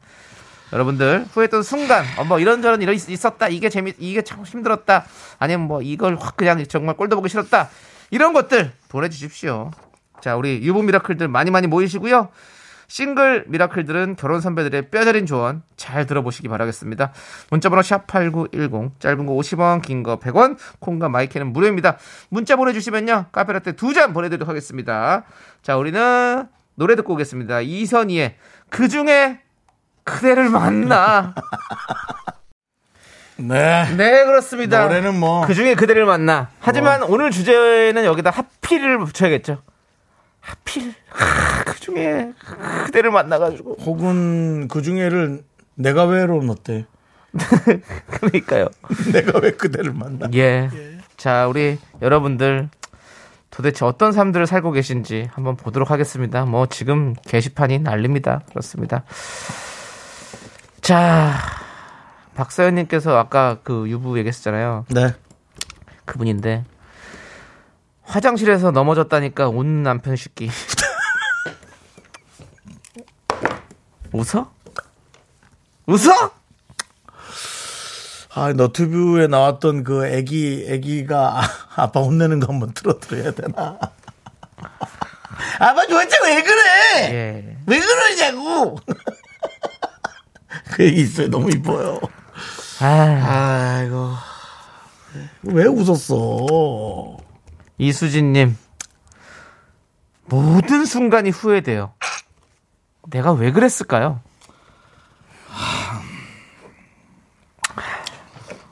여러분들, 0.74 1.26
후회했던 1.32 1.64
순간, 1.64 2.04
어, 2.18 2.26
뭐 2.26 2.40
이런저런 2.40 2.82
있- 2.82 3.10
있었다. 3.10 3.48
이게 3.48 3.70
재밌, 3.70 3.96
이게 4.00 4.22
참 4.22 4.44
힘들었다. 4.44 5.06
아니면 5.40 5.68
뭐 5.68 5.82
이걸 5.82 6.18
확 6.20 6.36
그냥 6.36 6.64
정말 6.66 6.98
꼴도 6.98 7.16
보기 7.16 7.30
싫었다. 7.30 7.70
이런 8.12 8.34
것들 8.34 8.72
보내주십시오. 8.90 9.72
자, 10.22 10.36
우리 10.36 10.62
유부 10.62 10.84
미라클들 10.84 11.28
많이 11.28 11.52
많이 11.52 11.68
모이시고요. 11.68 12.30
싱글 12.88 13.44
미라클들은 13.48 14.16
결혼 14.16 14.42
선배들의 14.42 14.90
뼈저린 14.90 15.28
조언 15.28 15.62
잘 15.78 16.08
들어보시기 16.08 16.48
바라겠습니다. 16.48 17.12
문자번호 17.52 17.82
샵8910 17.84 19.00
짧은 19.00 19.26
거 19.28 19.34
50원 19.34 19.84
긴 19.84 20.02
거 20.02 20.18
100원 20.20 20.58
콩과 20.80 21.08
마이크는 21.10 21.54
무료입니다. 21.54 21.98
문자 22.32 22.56
보내주시면요 22.56 23.26
카페라떼 23.32 23.74
두 23.74 23.94
잔 23.94 24.12
보내드리도록 24.14 24.50
하겠습니다. 24.50 25.24
자 25.62 25.78
우리는 25.78 26.48
노래 26.74 26.96
듣고 26.96 27.14
오겠습니다. 27.14 27.62
이선희의 27.62 28.36
그중에 28.72 29.40
그대를 30.04 30.50
만나 30.50 31.36
네. 33.38 33.86
네 33.96 34.26
그렇습니다. 34.26 34.84
노래는 34.88 35.20
뭐 35.20 35.46
그 35.46 35.54
중에 35.54 35.76
그대를 35.76 36.06
만나 36.06 36.50
하지만 36.60 37.04
오늘 37.04 37.30
주제는 37.32 38.04
여기다 38.04 38.32
하필을 38.32 38.98
붙여야겠죠. 39.00 39.62
하필 40.50 40.94
하, 41.10 41.64
그 41.64 41.80
중에 41.80 42.34
그대를 42.86 43.12
만나가지고 43.12 43.78
혹은 43.82 44.68
그 44.68 44.82
중에를 44.82 45.44
내가 45.76 46.06
왜로 46.06 46.42
넣대. 46.44 46.86
그러니까요. 48.10 48.68
내가 49.14 49.40
왜 49.40 49.52
그대를 49.52 49.94
만나? 49.94 50.28
예. 50.34 50.70
자, 51.18 51.48
우리 51.48 51.78
여러분들 52.02 52.70
도대체 53.52 53.86
어떤 53.86 54.12
삶들을 54.12 54.48
살고 54.48 54.72
계신지 54.72 55.30
한번 55.32 55.56
보도록 55.56 55.92
하겠습니다. 55.92 56.46
뭐 56.46 56.66
지금 56.66 57.14
게시판이 57.28 57.80
난립니다. 57.80 58.42
그렇습니다. 58.50 59.04
자, 60.82 61.34
박서연님께서 62.36 63.18
아까 63.18 63.60
그 63.64 63.88
유부 63.90 64.18
얘기했었잖아요. 64.18 64.86
네. 64.90 65.14
그분인데 66.06 66.64
화장실에서 68.10 68.72
넘어졌다니까 68.72 69.50
온 69.50 69.84
남편 69.84 70.16
식기. 70.16 70.50
웃어? 74.12 74.52
웃어? 75.86 76.32
아, 78.34 78.54
너튜브에 78.54 79.28
나왔던 79.28 79.84
그 79.84 80.08
애기, 80.08 80.66
애기가 80.68 81.40
아, 81.40 81.44
아빠 81.76 82.00
혼내는 82.02 82.40
거 82.40 82.52
한번 82.52 82.74
틀어드려야 82.74 83.32
되나? 83.32 83.78
아빠 85.60 85.86
도대체 85.88 86.18
왜 86.26 86.42
그래? 86.42 86.62
예. 87.12 87.58
왜 87.68 87.80
그러냐고! 87.80 88.78
그 90.72 90.84
얘기 90.86 91.02
있어요. 91.02 91.30
너무 91.30 91.52
이뻐요. 91.52 92.00
아, 92.80 93.78
아이고. 93.82 94.14
왜 95.44 95.66
웃었어? 95.66 97.18
이수진님, 97.80 98.56
모든 100.26 100.86
순간이 100.86 101.30
후회돼요. 101.32 101.94
내가 103.10 103.32
왜 103.32 103.52
그랬을까요? 103.52 104.20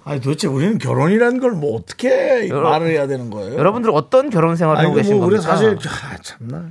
아니, 0.03 0.21
도대체 0.21 0.47
우리는 0.47 0.77
결혼이라는 0.77 1.39
걸 1.41 1.51
뭐 1.51 1.75
어떻게 1.77 2.47
여러- 2.49 2.69
말을 2.69 2.87
해야 2.91 3.07
되는 3.07 3.29
거예요? 3.29 3.55
여러분 3.57 3.83
어떤 3.89 4.29
결혼 4.29 4.55
생활을 4.55 4.83
하고 4.83 4.93
계신 4.95 5.17
뭐 5.17 5.25
우리 5.25 5.37
겁니까? 5.37 5.51
사실, 5.55 5.77
아, 5.89 6.17
참나. 6.21 6.69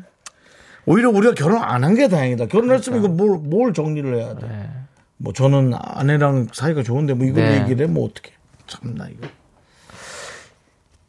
오히려 0.87 1.11
우리가 1.11 1.35
결혼 1.35 1.63
안 1.63 1.83
한 1.85 1.95
게 1.97 2.09
다행이다. 2.09 2.47
결혼했으면 2.47 3.01
이거 3.01 3.09
뭘, 3.09 3.39
뭘 3.39 3.75
정리를 3.75 4.15
해야 4.17 4.35
돼. 4.37 4.71
뭐 5.19 5.33
저는 5.33 5.73
아내랑 5.75 6.49
사이가 6.53 6.83
좋은데 6.83 7.15
뭐 7.15 7.27
이걸 7.27 7.43
네. 7.45 7.61
얘기를 7.63 7.87
해? 7.89 7.91
뭐 7.91 8.07
어떻게. 8.07 8.33
참나, 8.67 9.09
이거. 9.09 9.27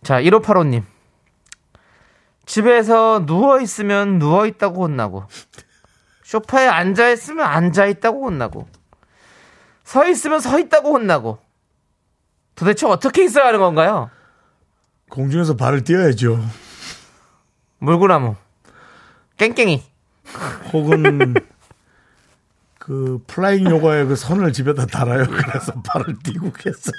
자, 0.04 0.20
1585님. 0.22 0.84
집에서 2.48 3.26
누워 3.26 3.60
있으면 3.60 4.18
누워 4.20 4.48
있다고 4.48 4.86
혼나고, 4.86 5.26
소파에 6.24 6.68
앉아 6.68 7.10
있으면 7.12 7.46
앉아 7.46 7.86
있다고 7.86 8.26
혼나고, 8.26 8.68
서 9.84 10.08
있으면 10.08 10.40
서 10.40 10.58
있다고 10.58 10.94
혼나고, 10.94 11.40
도대체 12.56 12.88
어떻게 12.88 13.26
있어야 13.26 13.48
하는 13.48 13.60
건가요? 13.60 14.10
공중에서 15.10 15.56
발을 15.56 15.84
띄어야죠. 15.84 16.44
물구나무, 17.80 18.36
깽깽이. 19.36 19.84
혹은 20.74 21.36
그 22.80 23.22
플라잉 23.28 23.70
요가의 23.70 24.08
그 24.08 24.16
선을 24.16 24.54
집에다 24.54 24.86
달아요. 24.86 25.26
그래서 25.28 25.74
발을 25.82 26.18
띄고 26.24 26.54
계세요. 26.54 26.94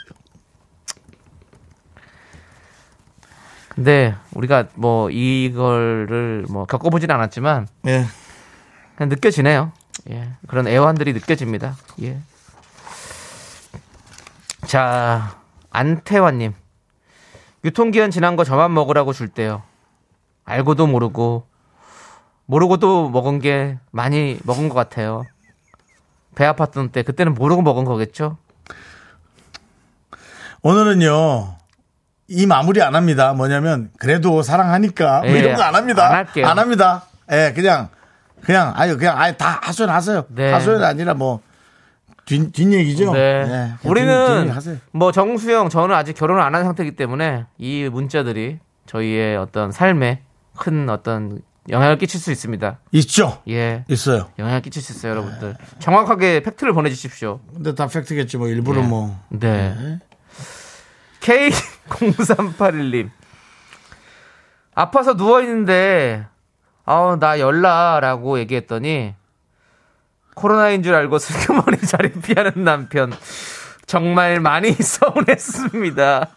근데 3.79 4.17
우리가 4.35 4.65
뭐 4.75 5.09
이거를 5.09 6.47
뭐 6.51 6.65
겪어보진 6.65 7.13
않았지만 7.13 7.69
예. 7.87 8.07
그냥 8.97 9.09
느껴지네요. 9.09 9.71
예. 10.11 10.31
그런 10.49 10.67
애환들이 10.67 11.13
느껴집니다. 11.13 11.77
예. 12.03 12.19
자, 14.67 15.39
안태환님. 15.71 16.55
유통기한 17.65 18.11
지난 18.11 18.35
거 18.35 18.43
저만 18.43 18.75
먹으라고 18.75 19.13
줄 19.13 19.29
때요. 19.29 19.63
알고도 20.45 20.89
모르고, 20.89 21.47
모르고도 22.47 23.11
먹은 23.11 23.39
게 23.39 23.79
많이 23.93 24.41
먹은 24.43 24.71
것 24.71 24.75
같아요. 24.75 25.23
배 26.35 26.45
아팠던 26.47 26.91
때, 26.91 27.05
그때는 27.05 27.35
모르고 27.35 27.63
먹은 27.63 27.85
거겠죠? 27.85 28.39
오늘은요. 30.63 31.59
이 32.29 32.47
마무리 32.47 32.83
안 32.83 32.95
합니다. 32.95 33.33
뭐냐면 33.33 33.91
그래도 33.99 34.43
사랑하니까 34.43 35.21
뭐 35.21 35.31
예, 35.31 35.39
이런 35.39 35.55
거 35.57 35.63
안 35.63 35.75
합니다. 35.75 36.07
안 36.09 36.13
할게요. 36.15 36.47
합니다. 36.47 37.05
예, 37.33 37.53
그냥 37.55 37.89
그냥 38.43 38.73
아유 38.77 38.97
그냥 38.99 39.19
아예 39.19 39.33
다 39.37 39.59
하소연하세요. 39.63 40.27
네. 40.29 40.53
하소연 40.53 40.83
아니라 40.85 41.15
뭐 41.15 41.41
뒷, 42.27 42.53
뒷얘기죠. 42.53 43.13
네. 43.15 43.73
뒷- 43.81 43.89
우리는 43.89 44.27
뒷얘기 44.29 44.51
하세요. 44.51 44.77
뭐 44.93 45.11
정수영 45.11 45.71
저는 45.71 45.95
아직 45.95 46.13
결혼을 46.15 46.43
안 46.43 46.55
한 46.55 46.65
상태이기 46.65 46.97
때문에 46.97 47.47
이 47.57 47.89
문자들이 47.91 48.59
저희의 48.87 49.37
어떤 49.39 49.73
삶에 49.73 50.23
큰 50.57 50.89
어떤 50.91 51.41
영향을 51.71 51.97
끼칠 51.99 52.21
수 52.21 52.31
있습니다. 52.31 52.79
있죠. 52.93 53.43
예. 53.49 53.85
있어요. 53.89 54.29
영향을 54.39 54.61
끼칠 54.63 54.83
수 54.83 54.93
있어요, 54.93 55.13
여러분들. 55.13 55.55
정확하게 55.79 56.43
팩트를 56.43 56.73
보내 56.75 56.89
주십시오. 56.91 57.41
근데 57.55 57.75
다 57.75 57.87
팩트겠지 57.87 58.37
뭐 58.39 58.49
일부러 58.49 58.83
예. 58.83 58.87
뭐 58.87 59.19
네. 59.31 59.99
K0381님. 61.89 63.11
아파서 64.75 65.15
누워있는데, 65.15 66.27
아우, 66.85 67.19
나 67.19 67.39
열나 67.41 68.01
라고 68.01 68.39
얘기했더니, 68.39 69.15
코로나인 70.35 70.83
줄 70.83 70.95
알고 70.95 71.19
슬그머니 71.19 71.79
자리 71.87 72.13
피하는 72.13 72.65
남편. 72.65 73.13
정말 73.87 74.39
많이 74.39 74.73
서운했습니다. 74.79 76.29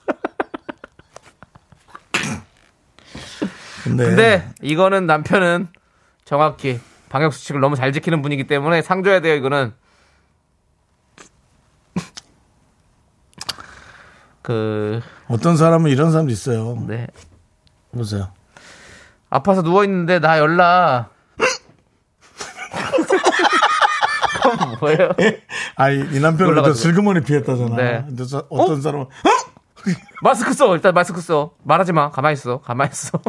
근데, 3.84 4.06
근데 4.06 4.50
이거는 4.62 5.06
남편은 5.06 5.68
정확히 6.24 6.80
방역수칙을 7.10 7.60
너무 7.60 7.76
잘 7.76 7.92
지키는 7.92 8.22
분이기 8.22 8.48
때문에 8.48 8.82
상 8.82 9.04
줘야 9.04 9.20
돼요, 9.20 9.36
이거는. 9.36 9.74
그 14.42 15.02
어떤 15.28 15.58
사람은 15.58 15.92
이런 15.92 16.12
사람도 16.12 16.32
있어요. 16.32 16.78
네. 16.88 17.08
보세요. 17.92 18.32
아파서 19.30 19.62
누워 19.62 19.84
있는데 19.84 20.20
나 20.20 20.40
열나. 20.40 21.10
그건 24.42 24.78
뭐예요? 24.80 25.10
아니 25.76 26.00
이 26.16 26.20
남편은 26.20 26.64
또 26.64 26.74
슬그머니 26.74 27.22
피했다잖아. 27.22 27.76
네. 27.76 28.04
근데 28.08 28.24
어? 28.36 28.46
어떤 28.50 28.78
어? 28.78 28.82
사람은 28.82 29.06
마스크 30.24 30.54
써 30.54 30.74
일단 30.76 30.94
마스크 30.94 31.22
써 31.22 31.52
말하지 31.64 31.94
마 31.94 32.10
가만히 32.10 32.34
있어 32.34 32.60
가만히 32.60 32.92
있어. 32.92 33.20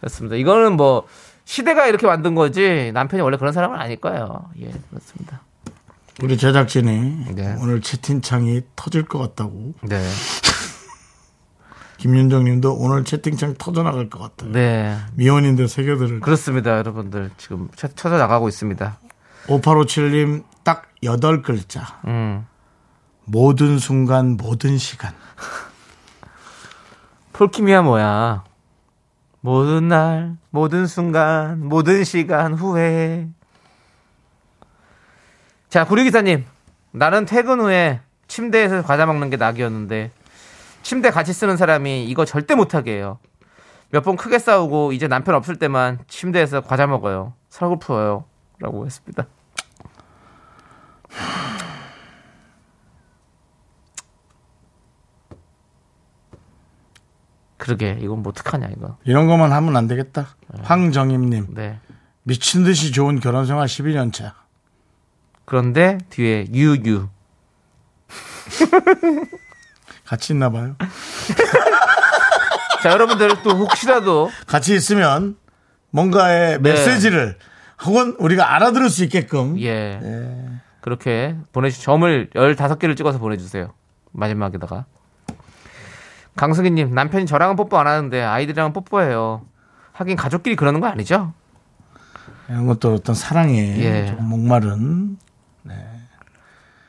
그렇습니다. 0.00 0.36
이거는 0.36 0.76
뭐 0.76 1.06
시대가 1.44 1.86
이렇게 1.86 2.06
만든 2.06 2.34
거지 2.34 2.90
남편이 2.92 3.22
원래 3.22 3.36
그런 3.36 3.52
사람은 3.52 3.78
아닐 3.78 3.96
거예요. 4.00 4.50
예 4.60 4.70
그렇습니다. 4.90 5.42
우리 6.22 6.36
제작진이 6.36 7.34
네. 7.34 7.56
오늘 7.60 7.80
채팅창이 7.80 8.62
터질 8.74 9.04
것 9.04 9.18
같다고. 9.18 9.74
네. 9.82 10.02
김윤정 11.98 12.44
님도 12.44 12.74
오늘 12.74 13.04
채팅창 13.04 13.54
터져나갈 13.58 14.08
것 14.10 14.18
같다. 14.20 14.46
네. 14.50 14.96
미혼인데 15.14 15.66
새겨들을. 15.66 16.20
그렇습니다, 16.20 16.76
여러분들. 16.78 17.30
지금 17.38 17.68
쳐- 17.76 17.88
쳐져 17.88 18.16
나가고 18.18 18.48
있습니다. 18.48 18.98
5857님 19.46 20.44
딱 20.64 20.86
8글자. 21.02 21.82
음. 22.06 22.46
모든 23.24 23.78
순간, 23.78 24.36
모든 24.36 24.78
시간. 24.78 25.12
폴킴이야 27.32 27.82
뭐야? 27.82 28.44
모든 29.40 29.86
날, 29.88 30.36
모든 30.50 30.86
순간, 30.86 31.64
모든 31.68 32.02
시간 32.04 32.54
후회. 32.54 33.28
자, 35.68 35.84
구리기사님. 35.84 36.44
나는 36.92 37.24
퇴근 37.26 37.60
후에 37.60 38.00
침대에서 38.26 38.82
과자 38.82 39.06
먹는 39.06 39.30
게 39.30 39.36
낙이었는데, 39.36 40.10
침대 40.82 41.10
같이 41.10 41.32
쓰는 41.32 41.56
사람이 41.56 42.06
이거 42.06 42.24
절대 42.24 42.54
못하게 42.54 42.92
해요. 42.96 43.18
몇 43.90 44.02
번 44.04 44.16
크게 44.16 44.38
싸우고, 44.38 44.92
이제 44.92 45.08
남편 45.08 45.34
없을 45.34 45.56
때만 45.56 45.98
침대에서 46.08 46.62
과자 46.62 46.86
먹어요. 46.86 47.34
서글퍼요. 47.50 48.24
라고 48.60 48.86
했습니다. 48.86 49.26
그러게, 57.56 57.98
이건 58.00 58.22
뭐 58.22 58.30
어떡하냐, 58.30 58.68
이거. 58.76 58.96
이런 59.04 59.26
것만 59.26 59.52
하면 59.52 59.76
안 59.76 59.88
되겠다. 59.88 60.28
황정임님. 60.62 61.54
네. 61.54 61.80
미친 62.22 62.62
듯이 62.62 62.92
좋은 62.92 63.20
결혼 63.20 63.46
생활 63.46 63.66
12년 63.66 64.12
차. 64.12 64.34
그런데 65.48 65.96
뒤에 66.10 66.44
유유. 66.52 67.08
같이 70.04 70.34
있나 70.34 70.50
봐요. 70.50 70.76
자, 72.82 72.90
여러분들 72.90 73.42
또 73.42 73.52
혹시라도 73.52 74.30
같이 74.46 74.74
있으면 74.74 75.38
뭔가의 75.88 76.60
네. 76.60 76.72
메시지를 76.72 77.38
혹은 77.86 78.14
우리가 78.18 78.54
알아들을 78.56 78.90
수 78.90 79.02
있게끔 79.04 79.58
예. 79.60 79.98
예. 80.02 80.50
그렇게 80.82 81.34
보내주 81.54 81.80
점을 81.80 82.28
15개를 82.28 82.94
찍어서 82.94 83.18
보내주세요. 83.18 83.72
마지막에다가. 84.12 84.84
강승희님, 86.36 86.94
남편이 86.94 87.24
저랑은 87.24 87.56
뽀뽀 87.56 87.78
안 87.78 87.86
하는데 87.86 88.22
아이들이랑 88.22 88.74
뽀뽀해요. 88.74 89.46
하긴 89.92 90.16
가족끼리 90.16 90.56
그러는 90.56 90.80
거 90.80 90.88
아니죠? 90.88 91.32
이런 92.50 92.66
것도 92.66 92.92
어떤 92.92 93.14
사랑에 93.14 93.78
예. 93.78 94.08
좀 94.08 94.28
목마른 94.28 95.16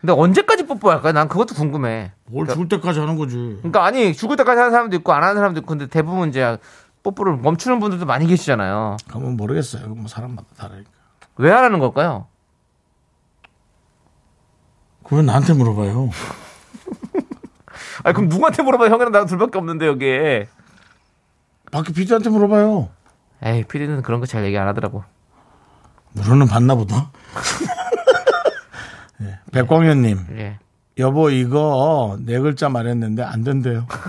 근데 0.02 0.14
언제까지 0.14 0.66
뽀뽀 0.66 0.90
할까요? 0.92 1.12
난 1.14 1.28
그것도 1.28 1.56
궁금해. 1.56 2.14
뭘 2.26 2.48
죽을 2.48 2.70
때까지 2.70 3.00
하는 3.00 3.18
거지. 3.18 3.36
그러니까 3.60 3.84
아니 3.86 4.14
죽을 4.14 4.38
때까지 4.38 4.58
하는 4.60 4.72
사람도 4.72 4.96
있고 4.98 5.12
안 5.14 5.24
하는 5.24 5.36
사람도 5.36 5.60
있고 5.60 5.68
근데 5.68 5.88
대부분 5.88 6.30
이제 6.30 6.58
뽀뽀를 7.04 7.38
멈추는 7.38 7.80
분들도 7.80 8.06
많이 8.06 8.26
계시잖아요. 8.26 8.98
그건 9.08 9.36
모르겠어요. 9.36 9.88
뭐 9.90 10.08
사람마다 10.08 10.48
다르니까. 10.58 10.90
왜안 11.38 11.64
하는 11.66 11.80
걸까요? 11.80 12.28
그걸 15.04 15.26
나한테 15.26 15.54
물어봐요. 15.54 16.10
아니 18.04 18.14
그럼 18.16 18.30
누구한테 18.30 18.64
물어봐? 18.64 18.90
형이랑 18.90 19.12
나랑 19.12 19.28
둘밖에 19.28 19.58
없는데 19.58 19.88
여기에. 19.88 20.48
밖에 21.72 21.92
피디한테 21.94 22.30
물어봐요. 22.30 22.90
에이 23.44 23.64
피디는 23.66 24.02
그런 24.04 24.20
거 24.20 24.26
잘 24.26 24.46
얘기 24.46 24.58
안 24.58 24.68
하더라고. 24.68 25.04
물어는 26.14 26.48
봤나 26.48 26.76
보다. 26.76 27.12
예. 29.22 29.40
백광현님, 29.52 30.28
예. 30.38 30.60
여보 30.98 31.30
이거 31.30 32.18
네 32.22 32.40
글자 32.40 32.70
말했는데 32.70 33.24
안 33.24 33.44
된대요. 33.44 33.88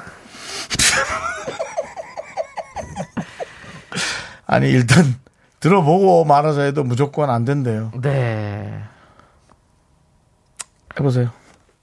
아니 4.47 4.69
일단 4.71 5.15
들어보고 5.61 6.25
말아서 6.25 6.63
해도 6.63 6.83
무조건 6.83 7.31
안 7.31 7.45
된대요. 7.45 7.93
네. 8.01 8.83
해보세요. 10.99 11.31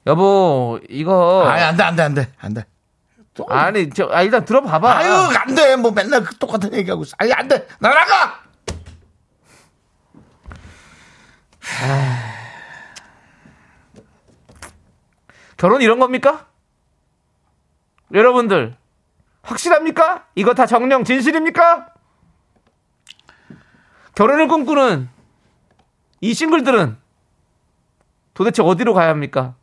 여보 0.06 0.80
이거 0.90 1.46
아니 1.48 1.64
안돼 1.64 1.84
안돼 1.84 2.04
안돼 2.04 2.28
안돼. 2.40 2.66
또 3.34 3.46
아니 3.50 3.90
저 3.92 4.10
아, 4.12 4.22
일단 4.24 4.44
들어봐봐. 4.44 4.98
아유 4.98 5.12
안돼 5.12 5.76
뭐 5.78 5.92
맨날 5.92 6.24
그 6.24 6.36
똑같은 6.38 6.74
얘기하고 6.74 7.04
있어. 7.04 7.16
아니 7.20 7.32
안돼 7.32 7.68
나가가. 7.80 8.42
결혼 15.58 15.82
이런 15.82 16.00
겁니까? 16.00 16.48
여러분들 18.14 18.76
확실합니까? 19.42 20.28
이거 20.36 20.54
다 20.54 20.66
정령 20.66 21.04
진실입니까? 21.04 21.94
결혼을 24.16 24.48
꿈꾸는 24.48 25.10
이 26.22 26.34
싱글들은 26.34 26.98
도대체 28.34 28.62
어디로 28.64 28.94
가야 28.94 29.10
합니까? 29.10 29.56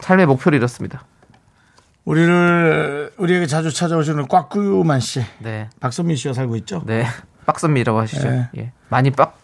삶의 0.00 0.26
목표를 0.26 0.58
잃었습니다. 0.58 1.04
우리를 2.04 3.12
우리에게 3.18 3.46
자주 3.46 3.72
찾아오시는 3.72 4.28
꽉구유만 4.28 5.00
씨, 5.00 5.22
네, 5.40 5.68
박선민 5.80 6.16
씨와 6.16 6.32
살고 6.32 6.56
있죠. 6.56 6.82
네, 6.86 7.04
빡선미라고 7.44 7.98
하시죠. 8.00 8.28
네. 8.30 8.48
예, 8.56 8.72
많이 8.88 9.10
빡. 9.10 9.37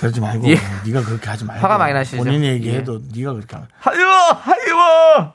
그러지 0.00 0.20
말고 0.20 0.48
예. 0.48 0.56
네가 0.86 1.02
그렇게 1.04 1.28
하지 1.28 1.44
말고 1.44 1.62
화가 1.62 1.78
많이 1.78 1.92
나시죠? 1.94 2.18
본인이 2.18 2.46
얘기해도 2.46 3.00
네가 3.14 3.32
그렇게 3.34 3.54
하면 3.56 3.68
하이워, 3.78 4.10
하이워. 4.32 5.34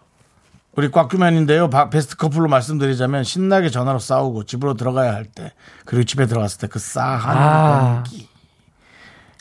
우리 0.75 0.89
꽉규면인데요. 0.89 1.69
바- 1.69 1.89
베스트 1.89 2.15
커플로 2.15 2.47
말씀드리자면 2.47 3.23
신나게 3.25 3.69
전화로 3.69 3.99
싸우고 3.99 4.45
집으로 4.45 4.75
들어가야 4.75 5.13
할 5.13 5.25
때 5.25 5.51
그리고 5.85 6.03
집에 6.05 6.25
들어갔을 6.27 6.59
때 6.59 6.67
그 6.67 6.79
싸한 6.79 7.37
아. 7.37 8.03
공기 8.03 8.29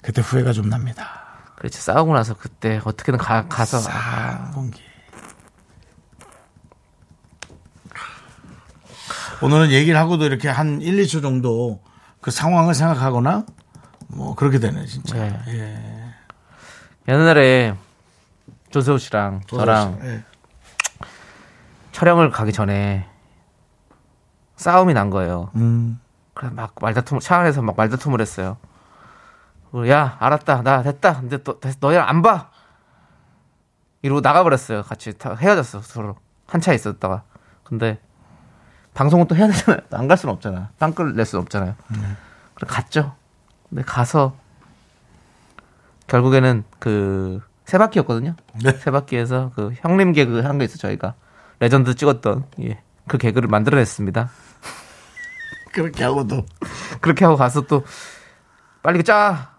그때 0.02 0.22
후회가 0.22 0.52
좀 0.52 0.68
납니다. 0.68 1.20
그렇지 1.56 1.80
싸우고 1.80 2.14
나서 2.14 2.34
그때 2.34 2.80
어떻게든 2.84 3.18
가, 3.18 3.46
가서 3.48 3.76
아, 3.76 3.80
싸한 3.80 4.50
공기. 4.52 4.80
오늘은 9.42 9.70
얘기를 9.70 9.98
하고도 9.98 10.24
이렇게 10.26 10.48
한 10.48 10.80
1, 10.82 10.96
2초 11.04 11.22
정도 11.22 11.80
그 12.20 12.30
상황을 12.30 12.74
생각하거나 12.74 13.44
뭐 14.12 14.34
그렇게 14.34 14.58
되네 14.58 14.86
진짜. 14.86 15.14
네. 15.16 15.40
예. 15.48 16.14
옛날에 17.12 17.74
조세호 18.70 18.98
씨랑 18.98 19.42
저랑 19.46 19.98
예. 20.02 20.24
촬영을 21.92 22.30
가기 22.30 22.52
전에 22.52 23.08
싸움이 24.56 24.94
난 24.94 25.10
거예요. 25.10 25.50
음. 25.56 26.00
그래서 26.34 26.54
막 26.54 26.74
말다툼 26.80 27.18
차 27.20 27.38
안에서 27.38 27.62
막 27.62 27.76
말다툼을 27.76 28.20
했어요. 28.20 28.56
야 29.88 30.16
알았다 30.18 30.62
나 30.62 30.82
됐다 30.82 31.20
근데 31.20 31.38
또 31.42 31.60
됐- 31.60 31.76
너희랑 31.80 32.08
안 32.08 32.22
봐. 32.22 32.50
이러고 34.02 34.20
나가버렸어요. 34.20 34.82
같이 34.82 35.16
다 35.18 35.34
헤어졌어 35.34 35.80
서로 35.82 36.16
한 36.46 36.60
차에 36.60 36.74
있었다가 36.74 37.22
근데 37.64 38.00
방송은 38.94 39.26
또 39.28 39.36
해야 39.36 39.46
되잖아요. 39.46 39.80
안 39.92 40.08
갈 40.08 40.16
수는 40.16 40.34
없잖아. 40.34 40.70
빵끌 40.78 41.14
낼 41.14 41.24
수는 41.26 41.42
없잖아요. 41.42 41.74
그래 42.54 42.66
갔죠. 42.68 43.14
근데 43.70 43.82
가서 43.82 44.34
결국에는 46.06 46.64
그 46.78 47.40
세 47.66 47.78
바퀴였거든요. 47.78 48.34
네. 48.64 48.72
세 48.72 48.90
바퀴에서 48.90 49.52
그 49.54 49.72
형님 49.80 50.10
개그 50.12 50.40
한 50.40 50.58
거 50.58 50.64
있어 50.64 50.76
저희가 50.76 51.14
레전드 51.60 51.94
찍었던 51.94 52.44
예. 52.62 52.82
그 53.06 53.16
개그를 53.16 53.48
만들어냈습니다. 53.48 54.28
그렇게 55.72 56.02
하고도 56.02 56.44
그렇게 57.00 57.24
하고 57.24 57.36
가서 57.36 57.60
또 57.68 57.84
빨리 58.82 59.04
짜 59.04 59.52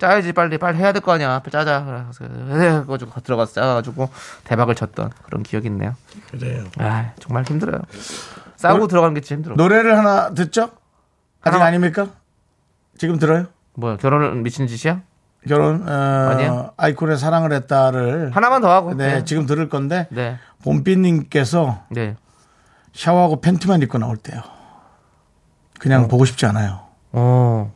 짜야지 0.00 0.32
빨리 0.32 0.58
빨리 0.58 0.78
해야 0.78 0.90
될 0.92 1.00
거 1.02 1.12
아니야 1.12 1.40
짜자 1.52 2.10
그래서 2.18 2.34
해가지고 2.58 3.20
들어가서 3.20 3.52
짜가지고 3.52 4.10
대박을 4.42 4.74
쳤던 4.74 5.10
그런 5.24 5.44
기억이 5.44 5.68
있네요. 5.68 5.94
그래요. 6.32 6.64
아 6.78 7.12
정말 7.20 7.44
힘들어요. 7.44 7.80
싸우고 8.56 8.88
들어가는 8.88 9.14
게 9.14 9.20
진짜 9.20 9.36
힘들어. 9.36 9.54
노래를 9.54 9.96
하나 9.96 10.34
듣죠? 10.34 10.62
아직 11.42 11.54
하나- 11.54 11.66
아닙니까? 11.66 12.08
지금 12.98 13.18
들어요? 13.18 13.46
뭐야 13.74 13.96
결혼을 13.96 14.34
미친 14.36 14.66
짓이야? 14.66 15.02
결혼 15.48 15.88
어, 15.88 15.92
아니요. 16.30 16.72
아이콘의 16.76 17.18
사랑을 17.18 17.52
했다를 17.52 18.30
하나만 18.34 18.62
더 18.62 18.70
하고. 18.70 18.94
네, 18.94 19.24
지금 19.24 19.46
들을 19.46 19.68
건데 19.68 20.06
네. 20.10 20.38
봄비님께서 20.62 21.84
네. 21.90 22.16
샤워하고 22.92 23.40
팬티만 23.40 23.82
입고 23.82 23.98
나올 23.98 24.16
때요. 24.16 24.40
그냥 25.80 26.06
보고 26.06 26.24
싶지 26.24 26.46
않아요. 26.46 26.80
어. 27.12 27.74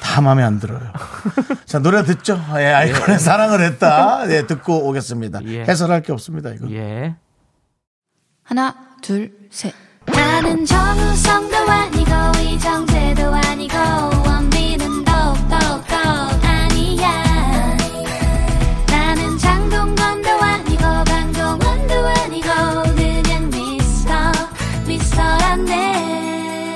다 0.00 0.20
마음에 0.20 0.42
안 0.42 0.58
들어요. 0.60 0.80
자, 1.66 1.80
노래 1.80 2.02
듣죠? 2.04 2.40
예, 2.56 2.66
아이콘의 2.66 3.18
사랑을 3.18 3.60
했다. 3.62 4.30
예, 4.30 4.46
듣고 4.46 4.88
오겠습니다. 4.88 5.44
예. 5.46 5.62
해설할 5.64 6.02
게 6.02 6.12
없습니다, 6.12 6.50
이거. 6.50 6.70
예. 6.70 7.16
하나, 8.44 8.74
둘, 9.02 9.32
셋. 9.50 9.74
나는 10.06 10.64
정우성도 10.64 11.56
아니고 11.56 12.12
이정재도 12.40 13.34
아니고 13.34 13.76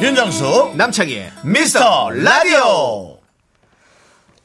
윤정수, 0.03 0.73
남창희의 0.77 1.31
미스터 1.45 2.11
라디오. 2.11 3.19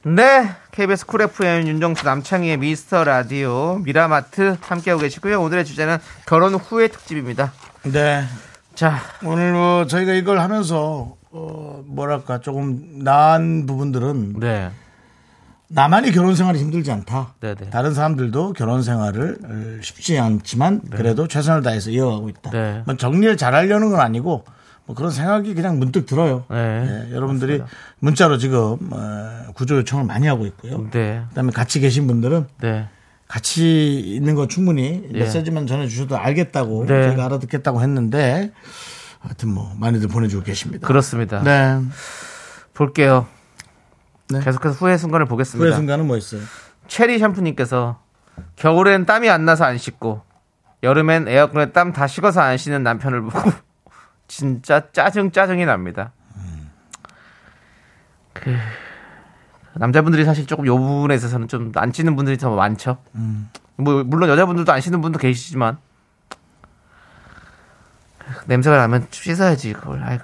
네. 0.03 0.51
KBS 0.69 1.07
Cool 1.07 1.23
FM 1.23 1.67
윤정수 1.67 2.05
남창희의 2.05 2.57
미스터 2.57 3.03
라디오 3.03 3.79
미라마트 3.79 4.57
함께하고 4.61 5.01
계시고요. 5.01 5.41
오늘의 5.41 5.65
주제는 5.65 5.97
결혼 6.27 6.53
후회 6.53 6.89
특집입니다. 6.89 7.53
네. 7.81 8.23
자, 8.75 8.99
오늘 9.25 9.53
뭐 9.53 9.87
저희가 9.87 10.13
이걸 10.13 10.39
하면서 10.41 11.15
어, 11.31 11.83
뭐랄까 11.87 12.39
조금 12.39 12.99
나은 13.03 13.65
부분들은 13.65 14.39
네. 14.39 14.69
나만이 15.69 16.11
결혼 16.11 16.35
생활이 16.35 16.59
힘들지 16.59 16.91
않다. 16.91 17.33
네네. 17.39 17.71
다른 17.71 17.95
사람들도 17.95 18.53
결혼 18.53 18.83
생활을 18.83 19.39
어, 19.43 19.81
쉽지 19.81 20.19
않지만 20.19 20.81
그래도 20.91 21.27
최선을 21.27 21.63
다해서 21.63 21.89
이어가고 21.89 22.29
있다. 22.29 22.51
네. 22.51 22.83
뭐 22.85 22.95
정리를 22.95 23.37
잘하려는 23.37 23.89
건 23.89 23.99
아니고 24.01 24.45
뭐 24.87 24.95
그런 24.95 25.11
생각이 25.11 25.53
그냥 25.53 25.77
문득 25.79 26.05
들어요. 26.05 26.45
네. 26.49 27.05
예, 27.09 27.13
여러분들이 27.13 27.61
문자로 27.99 28.37
지금 28.37 28.77
어, 28.91 29.43
구조 29.53 29.75
요청을 29.77 30.05
많이 30.05 30.27
하고 30.27 30.45
있고요. 30.47 30.87
네. 30.91 31.23
그다음에 31.29 31.51
같이 31.51 31.79
계신 31.81 32.07
분들은 32.07 32.47
네. 32.61 32.87
같이 33.27 33.99
있는 33.99 34.33
거 34.35 34.47
충분히 34.47 35.09
예. 35.13 35.19
메시지만 35.19 35.67
전해주셔도 35.67 36.17
알겠다고 36.17 36.85
네. 36.87 37.09
제가 37.11 37.25
알아듣겠다고 37.25 37.81
했는데 37.81 38.53
하여튼 39.19 39.49
뭐 39.49 39.75
많이들 39.77 40.07
보내주고 40.07 40.43
계십니다. 40.43 40.87
그렇습니다. 40.87 41.43
네. 41.43 41.81
볼게요. 42.73 43.27
네. 44.29 44.39
계속해서 44.39 44.73
후회 44.75 44.97
순간을 44.97 45.25
보겠습니다. 45.25 45.67
후회 45.67 45.75
순간은 45.75 46.07
뭐 46.07 46.15
있어요? 46.15 46.41
체리 46.87 47.19
샴푸님께서 47.19 47.99
겨울엔 48.55 49.05
땀이 49.05 49.29
안 49.29 49.43
나서 49.43 49.65
안 49.65 49.77
씻고 49.77 50.21
여름엔 50.83 51.27
에어컨에 51.27 51.71
땀 51.73 51.91
다 51.91 52.07
식어서 52.07 52.39
안 52.39 52.55
씻는 52.55 52.83
남편을 52.83 53.21
보고 53.23 53.51
진짜 54.27 54.91
짜증 54.91 55.31
짜증이 55.31 55.65
납니다. 55.65 56.11
그 58.33 58.55
남자분들이 59.73 60.25
사실 60.25 60.45
조금 60.45 60.65
요 60.65 60.77
부분에 60.77 61.15
있어서는 61.15 61.47
좀안 61.47 61.91
씻는 61.91 62.15
분들이 62.15 62.37
더 62.37 62.55
많죠. 62.55 62.97
뭐 63.75 64.03
물론 64.03 64.29
여자분들도 64.29 64.71
안 64.71 64.81
씻는 64.81 65.01
분도 65.01 65.19
계시지만 65.19 65.77
냄새가 68.45 68.77
나면 68.77 69.07
씻어야지 69.11 69.73
그걸. 69.73 70.03
아이고. 70.03 70.23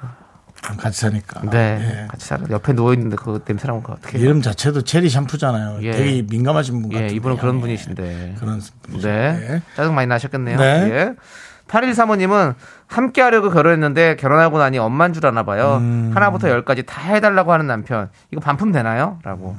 같이 0.78 1.02
사니까. 1.02 1.42
네. 1.50 2.04
예. 2.04 2.08
같이 2.08 2.26
살아. 2.26 2.44
옆에 2.50 2.74
누워 2.74 2.94
있는데 2.94 3.18
그 3.18 3.44
냄새 3.44 3.68
나면 3.68 3.84
어떻게? 3.86 4.18
이름 4.18 4.42
자체도 4.42 4.84
체리 4.84 5.10
샴푸잖아요. 5.10 5.84
예. 5.84 5.92
되게 5.92 6.22
민감하신 6.22 6.82
분 6.82 6.92
같아요. 6.92 7.10
예, 7.10 7.14
이분은 7.14 7.38
그런 7.38 7.60
분이신데. 7.60 8.36
그런 8.40 8.62
분이죠. 8.84 9.08
네. 9.08 9.48
예. 9.50 9.62
짜증 9.76 9.94
많이 9.94 10.08
나셨겠네요. 10.08 10.58
네. 10.58 10.90
예. 10.92 11.16
8135님은 11.74 12.54
함께 12.88 13.22
하려고 13.22 13.50
결혼했는데 13.50 14.16
결혼하고 14.18 14.60
나니 14.60 14.78
엄만 14.78 15.14
줄 15.14 15.26
아나 15.26 15.44
봐요. 15.44 15.78
음. 15.82 16.12
하나부터 16.14 16.50
열까지 16.50 16.84
다 16.84 17.02
해달라고 17.02 17.52
하는 17.52 17.66
남편. 17.66 18.10
이거 18.32 18.40
반품 18.42 18.72
되나요? 18.72 19.20
라고. 19.24 19.56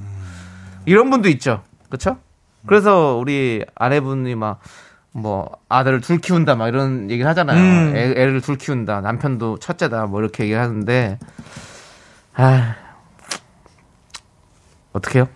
이런 0.86 1.10
분도 1.10 1.28
있죠. 1.30 1.62
그쵸? 1.90 2.18
그래서 2.66 3.16
우리 3.16 3.64
아내분이 3.74 4.36
막, 4.36 4.60
뭐, 5.12 5.50
아들을 5.68 6.00
둘 6.00 6.18
키운다, 6.18 6.54
막 6.54 6.68
이런 6.68 7.10
얘기를 7.10 7.28
하잖아요. 7.30 7.58
음. 7.58 7.96
애, 7.96 8.10
애를 8.16 8.40
둘 8.40 8.56
키운다. 8.56 9.00
남편도 9.00 9.58
첫째다. 9.58 10.06
뭐 10.06 10.20
이렇게 10.20 10.44
얘기를 10.44 10.60
하는데, 10.62 11.18
아, 12.36 12.74
어떡해요? 14.92 15.28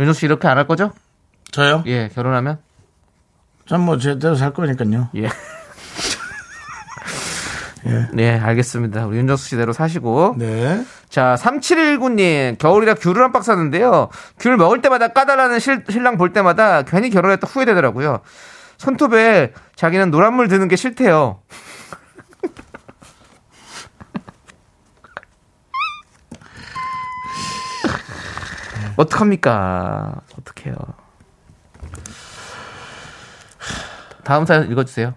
윤정 0.00 0.12
씨 0.12 0.26
이렇게 0.26 0.48
안 0.48 0.58
할 0.58 0.66
거죠? 0.66 0.90
저요? 1.52 1.82
예, 1.86 2.08
결혼하면? 2.14 2.58
전뭐 3.66 3.98
제대로 3.98 4.34
살 4.34 4.52
거니까요. 4.52 5.08
예. 5.16 5.28
네, 8.12 8.38
알겠습니다. 8.38 9.06
우리 9.06 9.18
윤정수 9.18 9.48
씨대로 9.48 9.72
사시고. 9.72 10.36
네. 10.38 10.84
자, 11.08 11.36
3719님, 11.38 12.58
겨울이라 12.58 12.94
귤을 12.94 13.22
한 13.22 13.32
박스 13.32 13.46
샀는데요. 13.46 14.08
귤 14.38 14.56
먹을 14.56 14.82
때마다 14.82 15.08
까달라는 15.08 15.58
실, 15.58 15.84
신랑 15.90 16.16
볼 16.16 16.32
때마다 16.32 16.82
괜히 16.82 17.10
결혼했다 17.10 17.46
후회되더라고요. 17.46 18.20
손톱에 18.78 19.52
자기는 19.76 20.10
노란물 20.10 20.48
드는 20.48 20.68
게 20.68 20.76
싫대요. 20.76 21.42
어떡합니까? 28.96 30.20
어떡해요. 30.38 30.74
다음 34.24 34.46
사연 34.46 34.70
읽어주세요. 34.70 35.14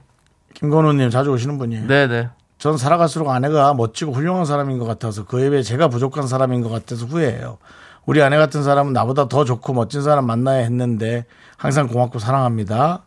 김건우님 0.53 1.09
자주 1.09 1.31
오시는 1.31 1.57
분이에요. 1.57 1.87
네네. 1.87 2.29
전 2.57 2.77
살아갈수록 2.77 3.29
아내가 3.29 3.73
멋지고 3.73 4.13
훌륭한 4.13 4.45
사람인 4.45 4.79
것 4.79 4.85
같아서 4.85 5.25
그에 5.25 5.49
비해 5.49 5.61
제가 5.61 5.89
부족한 5.89 6.27
사람인 6.27 6.61
것 6.61 6.69
같아서 6.69 7.05
후회해요. 7.05 7.57
우리 8.05 8.21
아내 8.21 8.37
같은 8.37 8.63
사람은 8.63 8.93
나보다 8.93 9.27
더 9.27 9.43
좋고 9.45 9.73
멋진 9.73 10.01
사람 10.01 10.25
만나야 10.25 10.59
했는데 10.63 11.25
항상 11.57 11.87
고맙고 11.87 12.19
사랑합니다. 12.19 13.03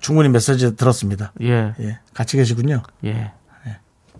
충분히 0.00 0.28
메시지 0.28 0.76
들었습니다. 0.76 1.32
예, 1.42 1.74
예, 1.80 1.98
같이 2.14 2.36
계시군요. 2.36 2.82
예. 3.04 3.32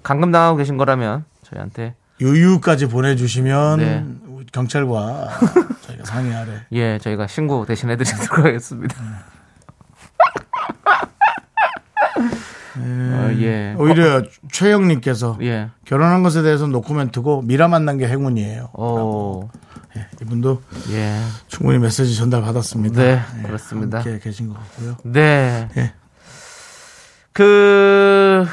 감금 0.02 0.32
당하고 0.32 0.56
계신 0.56 0.76
거라면 0.76 1.24
저희한테 1.42 1.94
유유까지 2.20 2.88
보내주시면 2.88 3.78
네. 3.78 4.04
경찰과 4.52 5.28
저희가 5.82 6.04
상의하래. 6.04 6.66
예 6.72 6.98
저희가 6.98 7.26
신고 7.26 7.64
대신 7.66 7.90
해드리도록 7.90 8.44
하겠습니다. 8.44 8.96
어, 12.80 13.30
예. 13.40 13.74
오히려 13.78 14.22
최영님께서 14.50 15.38
예. 15.42 15.70
결혼한 15.84 16.22
것에 16.22 16.42
대해서 16.42 16.66
노코멘트고 16.66 17.42
미라 17.42 17.68
만난 17.68 17.98
게 17.98 18.08
행운이에요. 18.08 18.70
오. 18.74 19.48
예, 19.96 20.06
이분도 20.22 20.62
예. 20.90 21.20
충분히 21.48 21.78
메시지 21.78 22.16
전달 22.16 22.42
받았습니다. 22.42 23.02
네, 23.02 23.20
그렇습니다. 23.44 23.98
함께 23.98 24.18
계신 24.18 24.48
것 24.48 24.54
같고요. 24.54 24.96
네. 25.04 25.68
예. 25.76 25.92
그, 27.32 28.46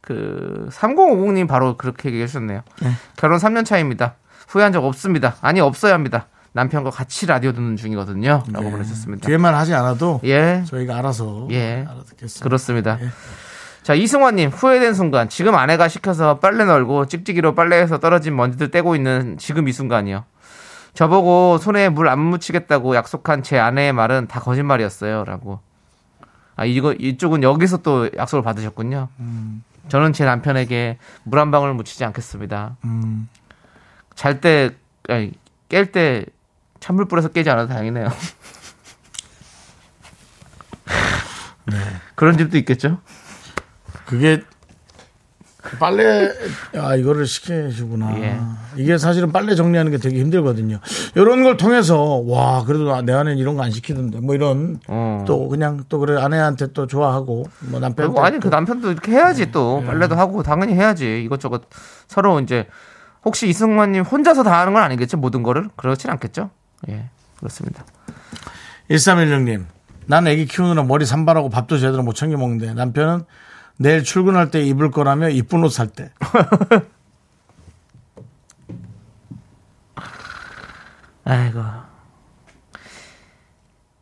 그, 0.00 0.68
3050님 0.72 1.46
바로 1.46 1.76
그렇게 1.76 2.08
얘기해 2.08 2.26
주셨네요. 2.26 2.62
결혼 3.16 3.38
3년 3.38 3.64
차입니다. 3.64 4.16
후회한 4.48 4.72
적 4.72 4.84
없습니다. 4.84 5.36
아니, 5.40 5.60
없어야 5.60 5.94
합니다. 5.94 6.26
남편과 6.52 6.90
같이 6.90 7.26
라디오 7.26 7.52
듣는 7.52 7.76
중이거든요. 7.76 8.42
라고 8.52 8.70
보내셨습니다. 8.70 9.26
뒤에만 9.26 9.54
하지 9.54 9.74
않아도 9.74 10.20
예. 10.24 10.64
저희가 10.66 10.96
알아서 10.96 11.48
예. 11.50 11.84
알아듣겠습니다. 11.88 12.42
그렇습니다. 12.44 12.98
자, 13.82 13.94
이승환님, 13.94 14.50
후회된 14.50 14.94
순간. 14.94 15.28
지금 15.28 15.54
아내가 15.54 15.88
시켜서 15.88 16.38
빨래 16.40 16.64
널고 16.64 17.06
찍찍이로 17.06 17.54
빨래에서 17.54 17.98
떨어진 18.00 18.36
먼지들 18.36 18.70
떼고 18.70 18.96
있는 18.96 19.38
지금 19.38 19.68
이 19.68 19.72
순간이요. 19.72 20.24
저보고 20.94 21.58
손에 21.58 21.88
물 21.90 22.08
안 22.08 22.18
묻히겠다고 22.18 22.96
약속한 22.96 23.42
제 23.42 23.58
아내의 23.58 23.92
말은 23.92 24.26
다 24.26 24.40
거짓말이었어요. 24.40 25.24
라고. 25.24 25.60
아, 26.56 26.64
이거, 26.64 26.92
이쪽은 26.92 27.42
여기서 27.44 27.78
또 27.78 28.10
약속을 28.16 28.42
받으셨군요. 28.42 29.08
저는 29.88 30.12
제 30.12 30.24
남편에게 30.24 30.98
물 31.22 31.38
한 31.38 31.50
방울 31.50 31.72
묻히지 31.74 32.04
않겠습니다. 32.04 32.76
음. 32.84 33.28
잘 34.16 34.40
때, 34.40 34.70
아니, 35.08 35.32
깰 35.68 35.92
때 35.92 36.26
찬물 36.80 37.06
뿌려서 37.06 37.28
깨지 37.28 37.50
않아도 37.50 37.68
다행이네요. 37.68 38.08
그런 42.14 42.36
집도 42.38 42.56
있겠죠? 42.58 42.98
그게 44.06 44.42
빨래 45.78 46.30
아 46.76 46.94
이거를 46.96 47.26
시키시구나. 47.26 48.18
예. 48.20 48.40
이게 48.76 48.96
사실은 48.96 49.32
빨래 49.32 49.54
정리하는 49.54 49.90
게 49.92 49.98
되게 49.98 50.18
힘들거든요. 50.20 50.78
이런 51.14 51.42
걸 51.42 51.58
통해서 51.58 52.22
와 52.24 52.64
그래도 52.64 53.02
내 53.02 53.12
아내는 53.12 53.36
이런 53.38 53.54
거 53.56 53.62
안 53.62 53.70
시키던데 53.70 54.20
뭐 54.20 54.34
이런 54.34 54.80
어. 54.88 55.24
또 55.26 55.48
그냥 55.48 55.84
또 55.90 55.98
그래 55.98 56.18
아내한테 56.20 56.72
또 56.72 56.86
좋아하고 56.86 57.44
뭐 57.60 57.80
남편 57.80 58.16
아니 58.18 58.40
그 58.40 58.48
남편도 58.48 58.92
이렇게 58.92 59.12
해야지 59.12 59.46
네. 59.46 59.50
또 59.52 59.82
빨래도 59.86 60.14
하고 60.16 60.42
당연히 60.42 60.72
해야지 60.74 61.22
이것저것 61.22 61.64
서로 62.06 62.40
이제 62.40 62.66
혹시 63.24 63.46
이승만님 63.48 64.04
혼자서 64.04 64.44
다 64.44 64.60
하는 64.60 64.72
건 64.72 64.82
아니겠죠 64.82 65.18
모든 65.18 65.42
거를 65.42 65.68
그렇진 65.76 66.08
않겠죠 66.10 66.50
예 66.88 67.08
그렇습니다 67.38 67.84
1316님 68.90 69.64
난 70.06 70.26
애기 70.26 70.46
키우느라 70.46 70.84
머리 70.84 71.04
산발하고 71.04 71.50
밥도 71.50 71.78
제대로 71.78 72.02
못 72.02 72.14
챙겨 72.14 72.36
먹는데 72.38 72.74
남편은 72.74 73.24
내일 73.76 74.02
출근할 74.04 74.50
때 74.50 74.60
입을 74.62 74.90
거라며 74.90 75.28
이쁜 75.28 75.62
옷 75.62 75.68
살 75.70 75.86
때. 75.88 76.10
아이고. 81.24 81.62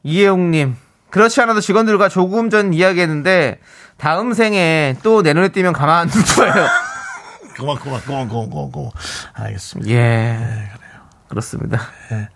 이혜용님, 0.02 0.76
그렇지 1.10 1.40
않아도 1.42 1.60
직원들과 1.60 2.08
조금 2.08 2.48
전 2.50 2.72
이야기했는데, 2.72 3.58
다음 3.96 4.32
생에 4.32 4.96
또 5.02 5.22
내 5.22 5.32
눈에 5.32 5.48
띄면 5.48 5.72
가만 5.72 6.00
안 6.02 6.08
둘 6.08 6.22
거예요. 6.24 6.54
그만, 7.56 7.76
그만, 7.78 8.00
그만, 8.02 8.28
그만, 8.28 8.48
그만. 8.70 8.90
알겠습니다. 9.34 9.90
예. 9.90 10.70
그 10.72 10.85
렇습니다. 11.30 11.80
네. 12.10 12.28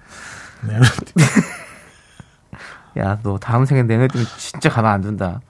야, 2.99 3.19
너 3.23 3.39
다음 3.39 3.65
생에 3.65 3.85
내 3.85 3.97
눈에 3.97 4.09
진짜 4.37 4.69
가만 4.69 4.93
안 4.93 5.01
둔다. 5.01 5.41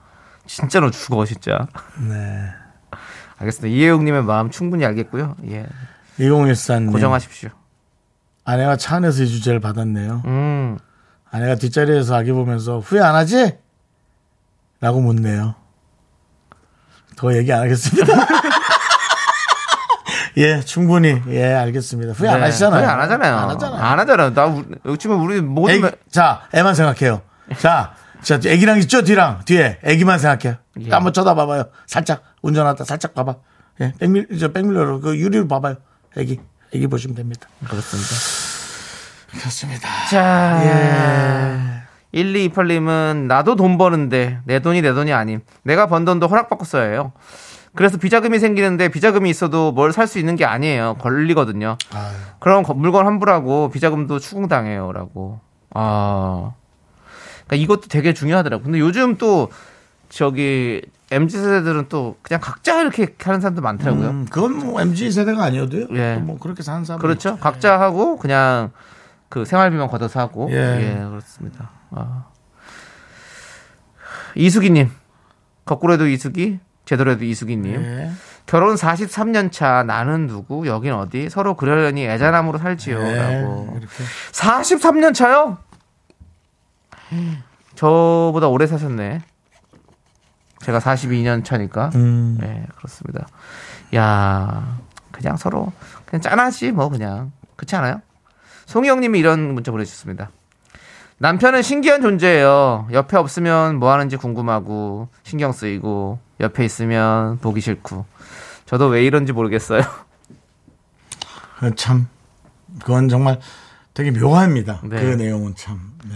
진짜 0.45 0.79
너 0.79 0.91
죽어, 0.91 1.25
진짜. 1.25 1.67
네. 2.07 2.49
알겠습니다. 3.39 3.75
이혜용님의 3.75 4.23
마음 4.23 4.51
충분히 4.51 4.85
알겠고요. 4.85 5.35
예. 5.49 5.65
2014님. 6.19 6.91
고정하십시오. 6.91 7.49
아내가 8.43 8.75
차 8.77 8.97
안에서 8.97 9.23
이 9.23 9.27
주제를 9.27 9.59
받았네요. 9.59 10.21
음. 10.25 10.77
아내가 11.31 11.55
뒷자리에서 11.55 12.15
아기 12.15 12.31
보면서 12.31 12.77
후회 12.79 13.01
안 13.01 13.15
하지? 13.15 13.57
라고 14.79 15.01
묻네요. 15.01 15.55
더 17.15 17.35
얘기 17.35 17.51
안 17.53 17.61
하겠습니다. 17.61 18.13
예, 20.37 20.61
충분히. 20.61 21.21
예, 21.29 21.53
알겠습니다. 21.53 22.13
후회 22.13 22.29
안 22.29 22.39
네, 22.39 22.45
하시잖아요. 22.45 22.81
후회 22.81 22.89
안 22.91 22.99
하잖아요. 23.01 23.35
안 23.35 23.49
하잖아요. 23.49 23.81
안 23.81 23.99
하잖아요. 23.99 24.33
나, 24.33 24.45
우- 24.45 24.63
요즘은 24.85 25.17
우리 25.17 25.41
모든. 25.41 25.73
애기, 25.75 25.83
매- 25.83 25.91
자, 26.09 26.43
애만 26.53 26.73
생각해요. 26.75 27.21
자, 27.57 27.93
자, 28.21 28.35
애기랑 28.45 28.77
있죠? 28.79 29.01
뒤랑, 29.03 29.41
뒤에. 29.45 29.79
애기만 29.83 30.19
생각해요. 30.19 30.57
예. 30.81 30.89
한번 30.89 31.11
쳐다봐봐요. 31.13 31.65
살짝, 31.85 32.23
운전하다 32.41 32.83
살짝 32.85 33.13
봐봐. 33.13 33.35
예, 33.81 33.93
백밀, 33.99 34.27
저 34.39 34.49
백밀러로 34.53 35.01
그 35.01 35.17
유리로 35.17 35.47
봐봐요. 35.47 35.75
애기, 36.17 36.39
애기 36.73 36.87
보시면 36.87 37.15
됩니다. 37.15 37.47
그렇습니다. 37.67 38.09
그렇습니다. 39.39 39.87
자. 40.09 40.61
예. 40.63 41.81
1228님은 42.13 43.27
나도 43.27 43.55
돈 43.55 43.77
버는데 43.77 44.39
내 44.43 44.59
돈이 44.59 44.81
내 44.81 44.93
돈이 44.93 45.13
아님. 45.13 45.39
내가 45.63 45.87
번 45.87 46.03
돈도 46.03 46.27
허락받고 46.27 46.65
써야 46.65 46.89
해요. 46.89 47.13
그래서 47.75 47.97
비자금이 47.97 48.37
생기는데 48.39 48.89
비자금이 48.89 49.29
있어도 49.29 49.71
뭘 49.71 49.91
살 49.93 50.07
수 50.07 50.19
있는 50.19 50.35
게 50.35 50.43
아니에요. 50.45 50.95
걸리거든요. 50.99 51.77
아유. 51.93 52.13
그럼 52.39 52.63
거- 52.63 52.73
물건 52.73 53.05
환불하고 53.05 53.69
비자금도 53.69 54.19
추궁당해요라고. 54.19 55.39
아. 55.73 56.51
그러니까 57.47 57.55
이것도 57.63 57.87
되게 57.87 58.13
중요하더라고. 58.13 58.63
근데 58.63 58.79
요즘 58.79 59.17
또 59.17 59.49
저기 60.09 60.81
MZ 61.11 61.37
세대들은 61.37 61.85
또 61.89 62.17
그냥 62.21 62.41
각자 62.41 62.81
이렇게 62.81 63.15
하는 63.23 63.39
사람도 63.39 63.61
많더라고요. 63.61 64.09
음, 64.09 64.25
그건 64.29 64.57
뭐 64.59 64.81
MG 64.81 65.11
세대가 65.11 65.43
아니어도요. 65.45 65.87
예. 65.91 66.15
또뭐 66.19 66.39
그렇게 66.39 66.63
사는 66.63 66.83
사람 66.85 66.99
그렇죠. 67.01 67.37
각자 67.37 67.79
하고 67.79 68.17
그냥 68.17 68.71
그 69.29 69.45
생활비만 69.45 69.87
걷어서 69.87 70.19
하고. 70.19 70.49
예. 70.51 70.55
예, 70.55 71.05
그렇습니다. 71.09 71.69
아. 71.91 72.25
이수기님. 74.35 74.89
거꾸로 75.65 75.93
해도 75.93 76.07
이수기, 76.07 76.59
제대로 76.85 77.11
해도 77.11 77.25
이수기님. 77.25 77.75
예. 77.75 78.11
결혼 78.45 78.75
43년 78.75 79.51
차 79.51 79.83
나는 79.83 80.27
누구, 80.27 80.67
여긴 80.67 80.93
어디, 80.93 81.29
서로 81.29 81.55
그러려니 81.55 82.05
애자남으로 82.05 82.57
살지요. 82.57 82.99
예. 83.01 83.15
라고. 83.15 83.77
이렇게. 83.77 84.03
43년 84.31 85.13
차요? 85.13 85.57
저보다 87.75 88.47
오래 88.47 88.67
사셨네. 88.67 89.21
제가 90.61 90.79
42년 90.79 91.43
차니까. 91.43 91.91
음. 91.95 92.37
네, 92.39 92.65
그렇습니다. 92.77 93.27
야 93.95 94.77
그냥 95.11 95.35
서로 95.37 95.71
그냥 96.05 96.21
짠하지 96.21 96.71
뭐 96.71 96.89
그냥 96.89 97.31
그렇지 97.55 97.75
않아요? 97.75 98.01
송희영님이 98.67 99.19
이런 99.19 99.53
문자 99.53 99.71
보내주셨습니다. 99.71 100.29
남편은 101.17 101.61
신기한 101.61 102.01
존재예요. 102.01 102.87
옆에 102.91 103.17
없으면 103.17 103.77
뭐 103.77 103.91
하는지 103.91 104.17
궁금하고 104.17 105.09
신경 105.23 105.51
쓰이고 105.51 106.19
옆에 106.41 106.65
있으면 106.65 107.37
보기 107.39 107.61
싫고 107.61 108.05
저도 108.65 108.87
왜 108.87 109.03
이런지 109.03 109.31
모르겠어요. 109.31 109.81
그 111.59 111.75
참, 111.75 112.07
그건 112.79 113.07
정말 113.07 113.39
되게 113.93 114.11
묘합니다. 114.11 114.81
네. 114.83 114.99
그 115.01 115.05
내용은 115.15 115.53
참. 115.55 115.93
네. 116.09 116.15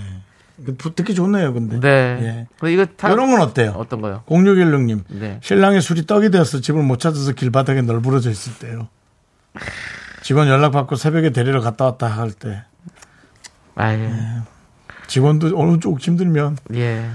그 0.66 0.78
듣기 0.78 1.14
좋네요, 1.14 1.54
근데. 1.54 1.80
네. 1.80 2.48
예. 2.64 2.72
이거 2.72 2.86
다 2.86 3.12
이런 3.12 3.30
건 3.30 3.42
어때요? 3.42 3.74
어떤 3.76 4.02
거요? 4.02 4.24
0616님. 4.28 5.04
네. 5.10 5.40
신랑의 5.44 5.82
술이 5.82 6.08
떡이 6.08 6.32
되어서 6.32 6.62
집을 6.62 6.82
못 6.82 7.00
찾아서 7.00 7.34
길바닥에 7.34 7.82
널브러져 7.82 8.32
있을 8.32 8.58
때요. 8.58 8.88
직원 10.24 10.48
연락받고 10.48 10.96
새벽에 10.96 11.32
데리러 11.32 11.62
갔다 11.62 11.86
왔다 11.86 12.08
할 12.08 12.32
때. 12.32 12.64
아 13.76 13.92
네. 13.92 14.06
예. 14.06 14.42
직원도 15.08 15.60
어느 15.60 15.80
쪽 15.80 16.00
힘들면 16.00 16.58
예. 16.74 17.10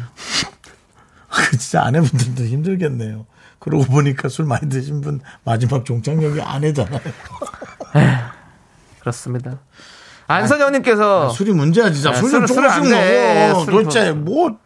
그 1.50 1.56
진짜 1.56 1.82
아내분들도 1.84 2.44
힘들겠네요. 2.44 3.26
그러고 3.58 3.84
보니까 3.84 4.28
술 4.28 4.46
많이 4.46 4.68
드신 4.68 5.00
분 5.00 5.20
마지막 5.44 5.84
종착역이 5.84 6.40
아내잖아요. 6.40 7.00
그렇습니다. 9.00 9.58
안선영님께서 10.26 11.30
술이 11.30 11.52
문제야 11.52 11.90
진짜. 11.90 12.10
아, 12.10 12.14
술은 12.14 12.42
안 12.42 12.46
조금씩 12.46 12.84
돼. 12.90 13.52
먹어. 13.52 13.66
도대체 13.66 14.12
뭐 14.12 14.58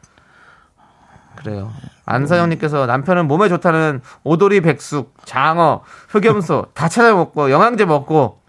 그래요. 1.37 1.73
안서영님께서 2.07 2.87
남편은 2.87 3.27
몸에 3.27 3.49
좋다는 3.49 4.03
오돌이 4.25 4.61
백숙, 4.61 5.15
장어, 5.25 5.83
흑염소 6.09 6.67
다 6.75 6.89
찾아 6.89 7.15
먹고 7.15 7.51
영양제 7.51 7.87
먹고 7.87 8.41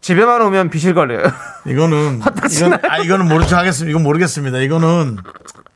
집에만 0.00 0.42
오면 0.42 0.70
비실거려요. 0.70 1.22
이거는 1.66 2.20
화딱지나요. 2.22 2.74
이건 2.78 2.90
아 2.90 2.98
이거는 2.98 3.28
모르 3.28 3.44
하겠습니다. 3.44 3.90
이건 3.90 4.02
모르겠습니다. 4.02 4.58
이거는 4.58 5.16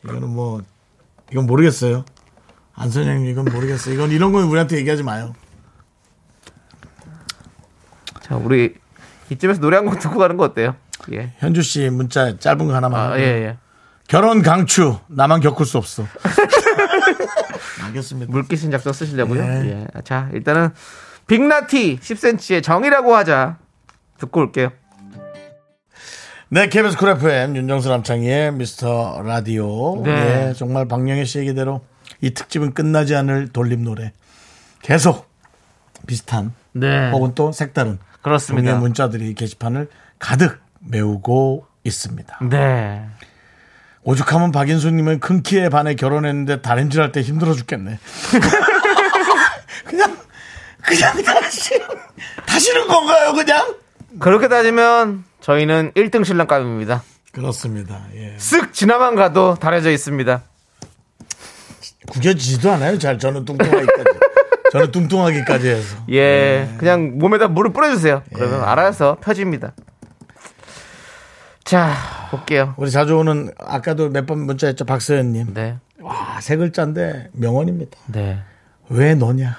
이거는 0.05 0.29
뭐 0.29 0.61
이건 1.33 1.47
모르겠어요. 1.47 2.05
안선영님 2.75 3.31
이건 3.31 3.45
모르겠어요. 3.47 3.95
이건 3.95 4.11
이런 4.11 4.33
건 4.33 4.45
우리한테 4.45 4.77
얘기하지 4.79 5.03
마요. 5.03 5.35
자, 8.23 8.37
우리 8.37 8.75
이쯤에서 9.31 9.61
노래 9.61 9.77
한 9.77 9.85
곡 9.87 9.99
듣고 9.99 10.19
가는 10.19 10.37
거 10.37 10.45
어때요? 10.45 10.77
예. 11.13 11.33
현주 11.39 11.63
씨 11.63 11.89
문자 11.91 12.37
짧은 12.39 12.67
거 12.67 12.75
하나만. 12.75 13.13
아, 13.13 13.19
예, 13.19 13.23
예. 13.23 13.59
결혼 14.09 14.43
강추 14.43 14.99
나만 15.09 15.41
겪을 15.41 15.67
수 15.67 15.79
없어. 15.79 16.05
알겠습니다. 17.85 18.31
물귀신 18.33 18.71
작전 18.71 18.93
쓰시려고요? 18.93 19.43
네. 19.47 19.87
예. 19.95 20.01
자, 20.03 20.29
일단은 20.33 20.71
BIG 21.27 21.49
Naughty 21.49 21.99
10cm의 22.01 22.63
정이라고 22.63 23.15
하자. 23.15 23.59
듣고 24.19 24.41
올게요. 24.41 24.71
네, 26.53 26.69
KBS 26.69 26.97
Cool 26.97 27.11
FM 27.11 27.55
윤정수 27.57 27.89
남창희의 27.89 28.53
미스터 28.53 29.23
라디오. 29.25 30.03
네. 30.03 30.13
네, 30.49 30.55
정말 30.55 30.89
박영애 30.89 31.25
씨 31.25 31.39
얘기대로 31.39 31.81
이 32.21 32.31
특집은 32.35 32.75
끝나지 32.75 33.15
않을 33.15 33.49
돌림 33.53 33.85
노래. 33.85 34.13
계속 34.83 35.29
비슷한 36.07 36.53
네. 36.73 37.11
혹은 37.13 37.35
또 37.37 37.53
색다른 37.53 37.99
그렇습니다. 38.23 38.75
문자들이 38.77 39.35
게시판을 39.35 39.89
가득 40.19 40.59
메우고 40.81 41.67
있습니다. 41.85 42.39
네. 42.51 43.07
오죽하면 44.03 44.51
박인수님은 44.51 45.21
큰 45.21 45.43
키에 45.43 45.69
반해 45.69 45.95
결혼했는데 45.95 46.63
다림질 46.63 47.01
할 47.01 47.13
때 47.13 47.21
힘들어 47.21 47.55
죽겠네. 47.55 47.99
그냥 49.87 50.17
그냥 50.81 51.23
다시 51.23 51.79
다시는 52.47 52.89
건가요, 52.89 53.35
그냥? 53.35 53.77
그렇게 54.19 54.49
따지면 54.49 55.25
저희는 55.41 55.93
1등 55.93 56.25
신랑감입니다. 56.25 57.03
그렇습니다. 57.33 58.07
예. 58.15 58.37
쓱 58.37 58.73
지나만 58.73 59.15
가도 59.17 59.55
달해져 59.55 59.91
있습니다. 59.91 60.43
구겨지지도 62.11 62.71
않아요. 62.73 62.99
잘 62.99 63.19
저는 63.19 63.45
뚱뚱하기까지. 63.45 64.19
저는 64.73 64.91
뚱뚱하기까지 64.93 65.69
해서. 65.69 65.97
예, 66.11 66.69
그냥 66.79 67.19
몸에다 67.19 67.49
물을 67.49 67.73
뿌려주세요. 67.73 68.23
그러면 68.35 68.65
알아서 68.65 69.17
펴집니다. 69.21 69.73
자, 71.65 71.95
볼게요. 72.31 72.75
우리 72.77 72.91
자주 72.91 73.17
오는 73.17 73.51
아까도 73.59 74.09
몇 74.09 74.27
번 74.27 74.41
문자했죠 74.41 74.85
박서연님. 74.85 75.55
네, 75.55 75.79
와 76.01 76.39
세 76.41 76.57
글자인데 76.57 77.29
명언입니다. 77.33 77.99
네. 78.07 78.41
왜 78.89 79.15
너냐? 79.15 79.57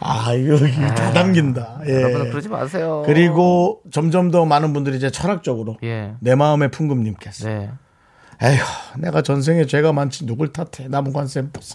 아 0.00 0.32
이거, 0.32 0.56
다 0.94 1.12
담긴다. 1.12 1.80
예. 1.86 2.02
여러분 2.02 2.30
그러지 2.30 2.48
마세요. 2.48 3.02
그리고 3.06 3.80
점점 3.90 4.30
더 4.30 4.44
많은 4.44 4.72
분들이 4.72 4.96
이제 4.96 5.10
철학적으로 5.10 5.76
예, 5.82 6.14
내 6.20 6.34
마음의 6.34 6.70
풍금님께서 6.70 7.48
네. 7.48 7.70
에휴 8.42 8.60
내가 8.98 9.22
전생에 9.22 9.66
죄가 9.66 9.92
많지 9.92 10.24
누굴 10.26 10.52
탓해 10.52 10.88
나무관 10.88 11.26
쌤버스 11.26 11.74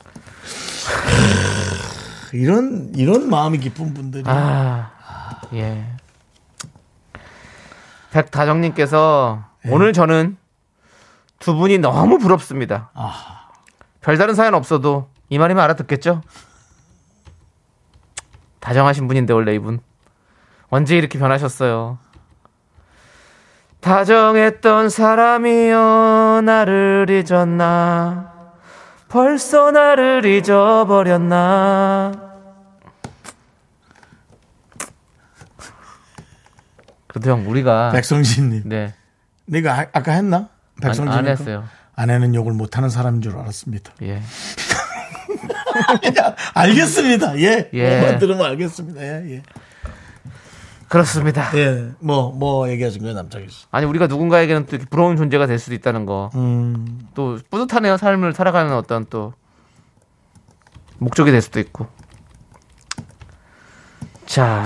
이런 2.33 2.91
이런 2.95 3.29
마음이 3.29 3.57
깊은 3.59 3.93
분들이 3.93 4.23
아, 4.25 4.91
예. 5.53 5.85
백다정님께서 8.11 9.43
오늘 9.69 9.91
저는 9.91 10.37
두 11.39 11.55
분이 11.55 11.79
너무 11.79 12.19
부럽습니다. 12.19 12.91
별다른 14.01 14.35
사연 14.35 14.53
없어도 14.53 15.09
이 15.29 15.37
말이면 15.37 15.61
알아듣겠죠? 15.63 16.21
다정하신 18.63 19.07
분인데 19.09 19.33
원래 19.33 19.53
이분 19.53 19.81
언제 20.69 20.97
이렇게 20.97 21.19
변하셨어요? 21.19 21.97
다정했던 23.81 24.87
사람이여 24.89 26.41
나를 26.45 27.07
잊었나 27.09 28.31
벌써 29.09 29.71
나를 29.71 30.25
잊어버렸나 30.25 32.13
그래도 37.07 37.29
형 37.31 37.47
우리가 37.49 37.91
백성진님. 37.91 38.61
네 38.65 38.93
네가 39.45 39.73
아- 39.73 39.85
아까 39.91 40.13
했나? 40.13 40.37
안, 40.37 40.47
백성진. 40.81 41.11
안 41.19 41.27
했어요 41.27 41.65
아내는 41.95 42.33
욕을 42.33 42.53
못하는 42.53 42.89
사람인 42.89 43.21
줄 43.21 43.35
알았습니다. 43.37 43.91
예 44.03 44.21
알겠습니다. 46.53 47.39
예. 47.39 47.69
예. 47.73 47.99
뭐만 47.99 48.19
들으면 48.19 48.45
알겠습니다. 48.45 49.01
예, 49.01 49.35
예. 49.35 49.43
그렇습니다 50.89 51.49
예. 51.55 51.89
뭐, 51.99 52.31
뭐 52.31 52.69
얘기하신 52.69 53.01
거예요, 53.01 53.15
남창희 53.15 53.49
씨? 53.49 53.65
아니 53.71 53.87
우리가 53.87 54.05
누군가에게는 54.05 54.67
또 54.67 54.75
이렇게 54.75 54.87
부러운 54.87 55.17
존재가 55.17 55.47
될 55.47 55.57
수도 55.57 55.73
있다는 55.73 56.05
거 56.05 56.29
음, 56.35 57.07
또 57.15 57.39
뿌듯하네요 57.49 57.97
삶을 57.97 58.33
살아가는 58.33 58.71
어떤 58.73 59.07
또 59.09 59.33
목적이 60.99 61.31
될 61.31 61.41
수도 61.41 61.59
있고 61.59 61.87
자 64.27 64.63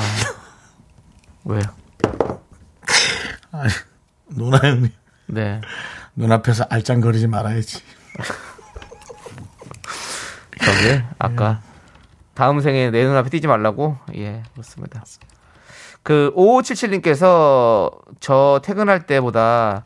왜요 1.45 1.63
아니, 3.53 3.71
누나 4.27 4.57
형님. 4.57 4.91
네 5.27 5.61
눈앞에서 6.15 6.65
알짱거리지 6.69 7.27
말아야지. 7.27 7.81
저기 10.59 11.01
아까 11.19 11.61
다음 12.33 12.59
생에 12.59 12.91
내 12.91 13.03
눈앞에 13.05 13.29
띄지 13.29 13.47
말라고 13.47 13.97
예 14.15 14.43
그렇습니다 14.53 15.03
그 16.03 16.31
5577님께서 16.35 17.91
저 18.19 18.61
퇴근할 18.63 19.05
때보다 19.05 19.83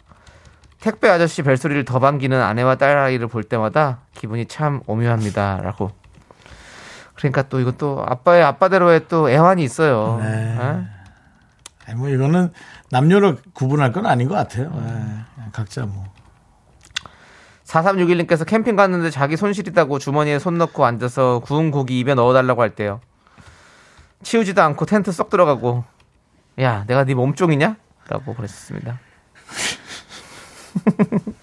택배 0.79 1.09
아저씨 1.09 1.41
벨소리를 1.43 1.85
더 1.85 1.99
반기는 1.99 2.39
아내와 2.39 2.75
딸아이를 2.75 3.27
볼 3.27 3.43
때마다 3.43 3.99
기분이 4.15 4.45
참 4.47 4.81
오묘합니다라고 4.87 5.91
그러니까 7.15 7.43
또 7.43 7.59
이건 7.59 7.75
또 7.77 8.03
아빠의 8.05 8.43
아빠대로의 8.43 9.07
또 9.07 9.29
애환이 9.29 9.63
있어요 9.63 10.19
네. 10.21 10.57
예? 10.59 11.01
아니, 11.87 11.99
뭐 11.99 12.09
이거는 12.09 12.51
남녀를 12.89 13.37
구분할 13.53 13.91
건 13.91 14.05
아닌 14.05 14.27
것 14.27 14.35
같아요. 14.35 14.71
예. 14.75 14.79
그냥 15.35 15.49
각자 15.51 15.85
뭐. 15.85 16.10
4361님께서 17.71 18.45
캠핑 18.45 18.75
갔는데 18.75 19.09
자기 19.09 19.37
손실이다고 19.37 19.97
주머니에 19.99 20.39
손 20.39 20.57
넣고 20.57 20.83
앉아서 20.85 21.39
구운 21.39 21.71
고기 21.71 21.99
입에 21.99 22.13
넣어달라고 22.15 22.61
할 22.61 22.75
때요. 22.75 22.99
치우지도 24.23 24.61
않고 24.61 24.85
텐트 24.85 25.11
쏙 25.11 25.29
들어가고 25.29 25.85
야 26.59 26.83
내가 26.85 27.05
네 27.05 27.13
몸종이냐? 27.13 27.77
라고 28.09 28.35
그랬습니다. 28.35 28.99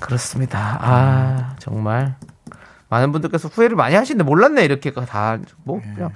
그렇습니다. 0.00 0.78
아 0.80 1.54
정말 1.58 2.16
많은 2.88 3.12
분들께서 3.12 3.48
후회를 3.48 3.76
많이 3.76 3.94
하시는데 3.94 4.24
몰랐네 4.24 4.64
이렇게 4.64 4.90
다 4.90 5.38
뭐 5.64 5.80
그냥 5.80 6.12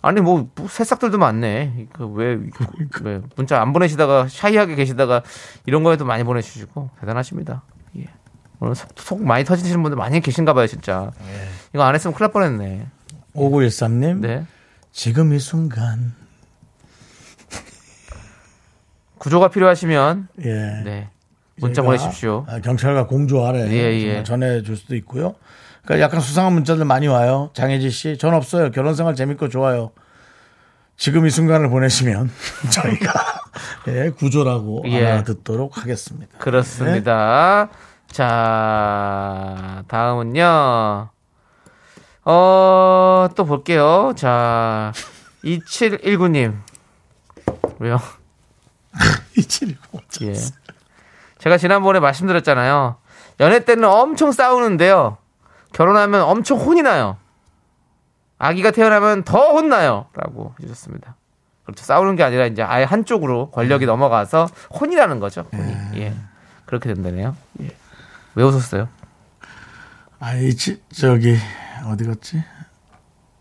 아니 0.00 0.20
뭐, 0.20 0.48
뭐 0.54 0.68
새싹들도 0.68 1.18
많네. 1.18 1.88
그왜 1.92 2.38
왜 3.02 3.20
문자 3.36 3.60
안 3.60 3.72
보내시다가 3.72 4.28
샤이하게 4.28 4.74
계시다가 4.74 5.22
이런 5.66 5.82
거에도 5.82 6.04
많이 6.04 6.24
보내주시고 6.24 6.90
대단하십니다. 7.00 7.62
예. 7.96 8.06
오늘 8.60 8.74
속, 8.74 8.88
속 8.96 9.22
많이 9.22 9.44
터지시는 9.44 9.82
분들 9.82 9.96
많이 9.96 10.20
계신가 10.20 10.54
봐요 10.54 10.66
진짜. 10.66 11.10
이거 11.74 11.82
안 11.82 11.94
했으면 11.94 12.14
큰일 12.14 12.26
날 12.26 12.32
뻔했네. 12.32 12.86
5913님. 13.34 14.18
네. 14.20 14.46
지금 14.92 15.32
이 15.32 15.38
순간. 15.38 16.14
구조가 19.18 19.48
필요하시면 19.48 20.28
예. 20.44 20.82
네 20.84 21.10
문자 21.60 21.82
보내십시오. 21.82 22.44
아, 22.48 22.60
경찰과 22.60 23.06
공조 23.06 23.44
아래 23.44 23.68
예, 23.68 23.94
예. 23.94 24.06
정말 24.06 24.24
전해 24.24 24.62
줄 24.62 24.76
수도 24.76 24.94
있고요. 24.96 25.34
그러니까 25.88 26.04
약간 26.04 26.20
수상한 26.20 26.52
문자들 26.52 26.84
많이 26.84 27.06
와요. 27.06 27.48
장혜지 27.54 27.88
씨, 27.90 28.18
전 28.18 28.34
없어요. 28.34 28.70
결혼 28.72 28.94
생활 28.94 29.14
재밌고 29.14 29.48
좋아요. 29.48 29.90
지금 30.98 31.24
이 31.24 31.30
순간을 31.30 31.70
보내시면 31.70 32.30
저희가 32.70 33.10
예, 33.88 34.10
구조라고 34.10 34.82
예. 34.88 35.06
알아듣도록 35.06 35.78
하겠습니다. 35.78 36.36
그렇습니다. 36.36 37.70
자, 38.06 39.82
다음은요. 39.88 41.08
어, 42.26 43.28
또 43.34 43.44
볼게요. 43.46 44.12
자, 44.14 44.92
2719님. 45.42 46.54
왜요? 47.78 47.98
이칠이 49.38 49.74
예. 50.24 50.34
제가 51.38 51.56
지난번에 51.56 51.98
말씀드렸잖아요. 51.98 52.98
연애 53.40 53.64
때는 53.64 53.84
엄청 53.84 54.32
싸우는데요. 54.32 55.16
결혼하면 55.72 56.22
엄청 56.22 56.58
혼이 56.58 56.82
나요. 56.82 57.16
아기가 58.38 58.70
태어나면 58.70 59.24
더 59.24 59.52
혼나요. 59.52 60.06
라고 60.14 60.54
해주셨습니다. 60.60 61.16
그렇죠. 61.64 61.84
싸우는 61.84 62.16
게 62.16 62.22
아니라 62.22 62.46
이제 62.46 62.62
아예 62.62 62.84
한쪽으로 62.84 63.50
권력이 63.50 63.84
넘어가서 63.84 64.48
혼이 64.80 64.94
나는 64.96 65.20
거죠. 65.20 65.46
혼이. 65.52 66.00
예. 66.00 66.14
그렇게 66.64 66.92
된다네요. 66.94 67.36
예. 67.60 67.70
왜 68.34 68.44
웃었어요? 68.44 68.88
아, 70.20 70.34
이치 70.34 70.82
저기 70.90 71.36
어디 71.86 72.04
갔지? 72.04 72.42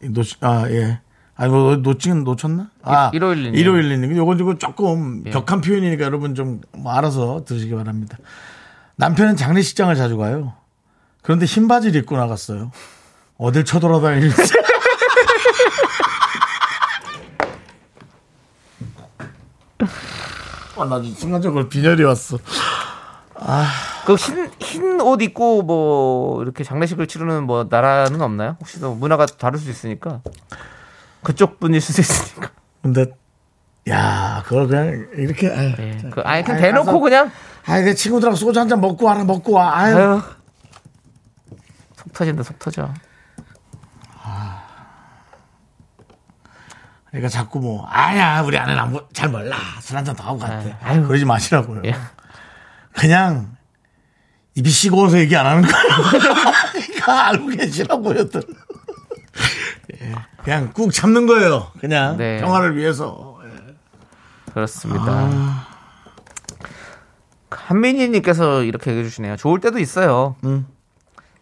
이 0.04 0.10
놓, 0.10 0.26
아, 0.42 0.66
예. 0.70 1.00
아니, 1.36 1.52
뭐, 1.52 1.76
놓치긴 1.76 2.24
놓쳤나? 2.24 2.70
아, 2.82 3.12
1512 3.12 3.52
님. 3.52 3.64
1512님. 3.64 4.18
요건 4.18 4.38
지금 4.38 4.58
조금 4.58 5.24
예. 5.26 5.32
격한 5.32 5.62
표현이니까 5.62 6.04
여러분 6.04 6.36
좀뭐 6.36 6.92
알아서 6.92 7.46
들으시기 7.46 7.76
바랍니다. 7.76 8.18
남편은 8.96 9.36
장례식장을 9.36 9.94
자주 9.96 10.18
가요. 10.18 10.54
그런데 11.22 11.46
흰 11.46 11.68
바지를 11.68 12.02
입고 12.02 12.16
나갔어요. 12.18 12.72
어딜 13.38 13.66
쳐돌아다니는지. 13.66 14.36
아, 20.78 20.86
나 20.86 21.02
순간적으로 21.02 21.68
빈혈이 21.70 22.04
왔어. 22.04 22.38
그 24.06 24.16
흰, 24.16 24.50
흰 24.60 24.98
옷 25.02 25.22
입고 25.22 25.62
뭐 25.64 26.42
이렇게 26.44 26.64
장례식을 26.64 27.08
치르는 27.08 27.44
뭐 27.44 27.68
나라는 27.70 28.22
없나요? 28.22 28.58
혹시 28.60 28.80
또 28.80 28.94
문화가 28.94 29.26
다를 29.26 29.58
수 29.60 29.70
있으니까. 29.70 30.22
그쪽 31.24 31.60
분일 31.60 31.82
수도 31.82 32.02
있으니까. 32.02 32.50
근데, 32.82 33.06
야, 33.90 34.44
그걸 34.46 34.68
그냥 34.68 35.08
이렇게. 35.16 35.50
아유, 35.50 35.74
예. 35.80 35.98
자, 35.98 36.10
그, 36.10 36.22
아니, 36.22 36.44
그냥 36.44 36.62
대놓고 36.62 36.86
가서- 36.92 37.02
그냥. 37.02 37.32
아이, 37.66 37.84
내 37.84 37.94
친구들하고 37.94 38.36
소주 38.36 38.60
한 38.60 38.68
잔 38.70 38.80
먹고 38.82 39.06
와라, 39.06 39.24
먹고 39.24 39.54
와. 39.54 39.78
아유. 39.78 39.98
아유. 39.98 40.22
속 42.08 42.14
터진다, 42.14 42.44
속 42.44 42.60
터져. 42.60 42.90
그러니까 47.10 47.30
자꾸 47.30 47.60
뭐, 47.60 47.86
아야, 47.90 48.42
우리 48.42 48.58
아내는 48.58 48.80
안, 48.82 48.92
보- 48.92 49.08
잘 49.14 49.30
몰라. 49.30 49.56
술 49.82 49.98
한잔 49.98 50.16
더 50.16 50.24
하고 50.26 50.38
갔대. 50.40 50.76
아유. 50.82 51.08
그러지 51.08 51.26
마시라고요. 51.26 51.82
예. 51.86 51.96
그냥, 52.94 53.56
입이 54.56 54.70
시거워서 54.70 55.18
얘기 55.20 55.36
안 55.36 55.46
하는 55.46 55.62
거예요. 55.62 55.88
그러니까 56.74 57.28
알고 57.28 57.48
계시라고요, 57.48 58.30
들. 58.30 58.44
예. 60.02 60.14
그냥 60.44 60.72
꾹 60.74 60.92
참는 60.92 61.28
거예요. 61.28 61.72
그냥 61.80 62.18
네. 62.18 62.40
평화를 62.42 62.76
위해서. 62.76 63.40
예. 63.46 63.76
그렇습니다. 64.54 65.06
아. 65.08 65.68
한민희님께서 67.50 68.64
이렇게 68.64 68.92
얘기해 68.92 69.06
주시네요. 69.06 69.38
좋을 69.38 69.60
때도 69.62 69.80
있어요. 69.80 70.36
음. 70.44 70.68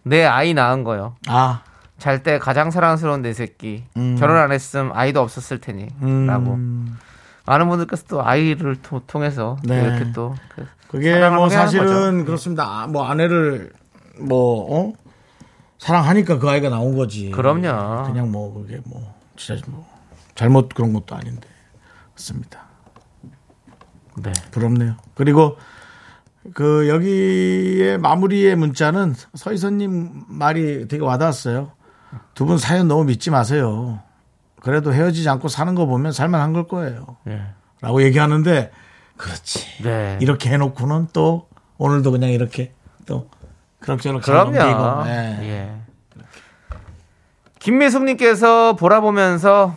내 0.05 0.23
아이 0.23 0.53
낳은 0.53 0.83
거요. 0.83 1.15
아, 1.27 1.61
잘 1.97 2.21
때 2.23 2.37
가장 2.39 2.69
사랑스러운 2.71 3.21
내 3.21 3.33
새끼. 3.33 3.83
음. 3.97 4.15
결혼 4.19 4.37
안 4.37 4.51
했음 4.51 4.91
아이도 4.93 5.21
없었을 5.21 5.59
테니. 5.59 5.87
라고. 6.27 6.57
많은 7.47 7.69
분들께서 7.69 8.03
또 8.07 8.25
아이를 8.25 8.81
토- 8.81 9.01
통해서 9.07 9.57
또 9.67 9.73
네. 9.73 9.81
이렇게 9.83 10.11
또. 10.11 10.35
그 10.55 10.65
그게 10.89 11.27
뭐 11.29 11.49
사실은 11.49 11.85
거죠. 12.19 12.25
그렇습니다. 12.25 12.63
아, 12.83 12.87
뭐 12.87 13.05
아내를 13.05 13.71
뭐, 14.19 14.79
어? 14.79 14.93
사랑하니까 15.79 16.39
그 16.39 16.49
아이가 16.49 16.69
나온 16.69 16.95
거지. 16.95 17.31
그럼요. 17.31 18.03
그냥 18.05 18.31
뭐 18.31 18.53
그게 18.53 18.79
뭐 18.85 19.13
진짜 19.35 19.61
뭐 19.67 19.85
잘못 20.35 20.69
그런 20.69 20.93
것도 20.93 21.15
아닌데. 21.15 21.47
맞습니다. 22.13 22.61
네. 24.17 24.31
부럽네요. 24.51 24.95
그리고 25.15 25.57
그 26.53 26.87
여기에 26.87 27.97
마무리의 27.97 28.55
문자는 28.55 29.15
서희선님 29.33 30.25
말이 30.27 30.87
되게 30.87 31.03
와닿았어요. 31.03 31.71
두 32.33 32.45
분 32.45 32.57
사연 32.57 32.87
너무 32.87 33.03
믿지 33.05 33.31
마세요. 33.31 33.99
그래도 34.61 34.93
헤어지지 34.93 35.27
않고 35.29 35.47
사는 35.47 35.73
거 35.75 35.85
보면 35.85 36.11
살만한 36.11 36.53
걸 36.53 36.67
거예요. 36.67 37.17
예. 37.27 37.41
라고 37.81 38.01
얘기하는데 38.03 38.71
그렇지. 39.17 39.83
네. 39.83 40.17
이렇게 40.21 40.49
해놓고는 40.49 41.07
또 41.13 41.47
오늘도 41.77 42.11
그냥 42.11 42.29
이렇게 42.31 42.73
또 43.05 43.29
그럭저럭 43.79 44.21
잘 44.23 44.33
그럼요. 44.45 44.57
넘기고. 44.57 45.09
예. 45.09 45.39
예. 45.49 45.75
김미숙님께서 47.59 48.75
보라 48.75 49.01
보면서 49.01 49.75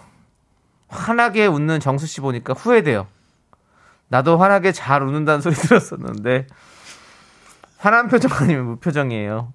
환하게 0.88 1.46
웃는 1.46 1.80
정수 1.80 2.06
씨 2.06 2.20
보니까 2.20 2.54
후회돼요. 2.54 3.06
나도 4.09 4.39
환하게 4.39 4.72
잘 4.72 5.02
웃는다는 5.02 5.40
소리 5.40 5.55
들었었는데 5.56 6.47
환한 7.76 8.09
표정 8.09 8.30
아니면 8.32 8.66
무표정이에요. 8.66 9.52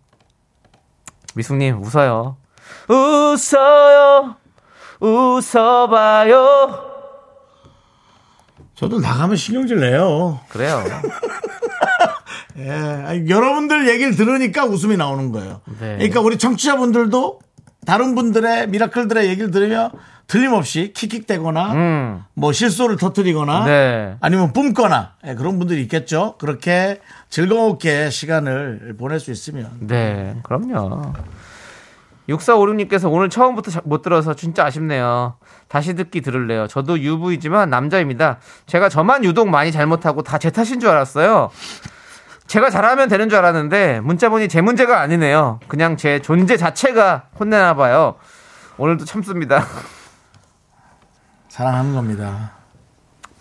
미숙님 1.36 1.82
웃어요. 1.84 2.38
웃어요. 2.88 4.36
웃어봐요. 5.00 6.92
저도 8.76 9.00
나가면 9.00 9.36
신경질 9.36 9.80
내요. 9.80 10.40
그래요. 10.50 10.84
예. 12.58 12.70
아니, 12.72 13.30
여러분들 13.30 13.88
얘기를 13.90 14.16
들으니까 14.16 14.66
웃음이 14.66 14.98
나오는 14.98 15.32
거예요. 15.32 15.62
네. 15.80 15.98
그러니까 15.98 16.22
우리 16.22 16.38
청취자분들도 16.38 17.40
다른 17.86 18.16
분들의 18.16 18.68
미라클들의 18.70 19.28
얘기를 19.30 19.52
들으며 19.52 19.92
틀림없이 20.28 20.94
킥킥대거나 20.96 21.74
음. 21.74 22.24
뭐 22.34 22.52
실소를 22.54 22.96
터뜨리거나 22.98 23.66
네. 23.66 24.16
아니면 24.22 24.54
뿜거나 24.54 25.14
예, 25.28 25.36
그런 25.36 25.60
분들이 25.60 25.82
있겠죠. 25.84 26.36
그렇게 26.40 27.02
즐겁게 27.30 28.10
시간을 28.10 28.96
보낼 28.98 29.20
수 29.20 29.32
있으면 29.32 29.70
네, 29.82 30.36
그럼요. 30.44 31.14
6456님께서 32.30 33.12
오늘 33.12 33.30
처음부터 33.30 33.70
자- 33.70 33.82
못 33.84 34.02
들어서 34.02 34.34
진짜 34.34 34.66
아쉽네요. 34.66 35.36
다시 35.68 35.94
듣기 35.94 36.22
들을래요. 36.22 36.68
저도 36.68 36.98
UV지만 37.02 37.70
남자입니다. 37.70 38.38
제가 38.66 38.88
저만 38.88 39.26
유독 39.26 39.50
많이 39.50 39.72
잘못하고 39.74 40.24
다 40.24 40.38
제 40.38 40.50
탓인 40.50 40.80
줄 40.80 40.90
알았어요. 40.90 41.50
제가 42.48 42.70
잘하면 42.70 43.10
되는 43.10 43.30
줄 43.30 43.38
알았는데 43.40 44.02
문자 44.02 44.30
보니 44.30 44.48
제 44.48 44.62
문제가 44.62 45.00
아니네요. 45.02 45.60
그냥 45.68 45.98
제 45.98 46.20
존재 46.20 46.58
자체가 46.58 47.28
혼내나 47.40 47.76
봐요. 47.76 48.16
오늘도 48.78 49.06
참습니다. 49.06 49.66
사랑하는 51.50 51.94
겁니다. 51.94 52.52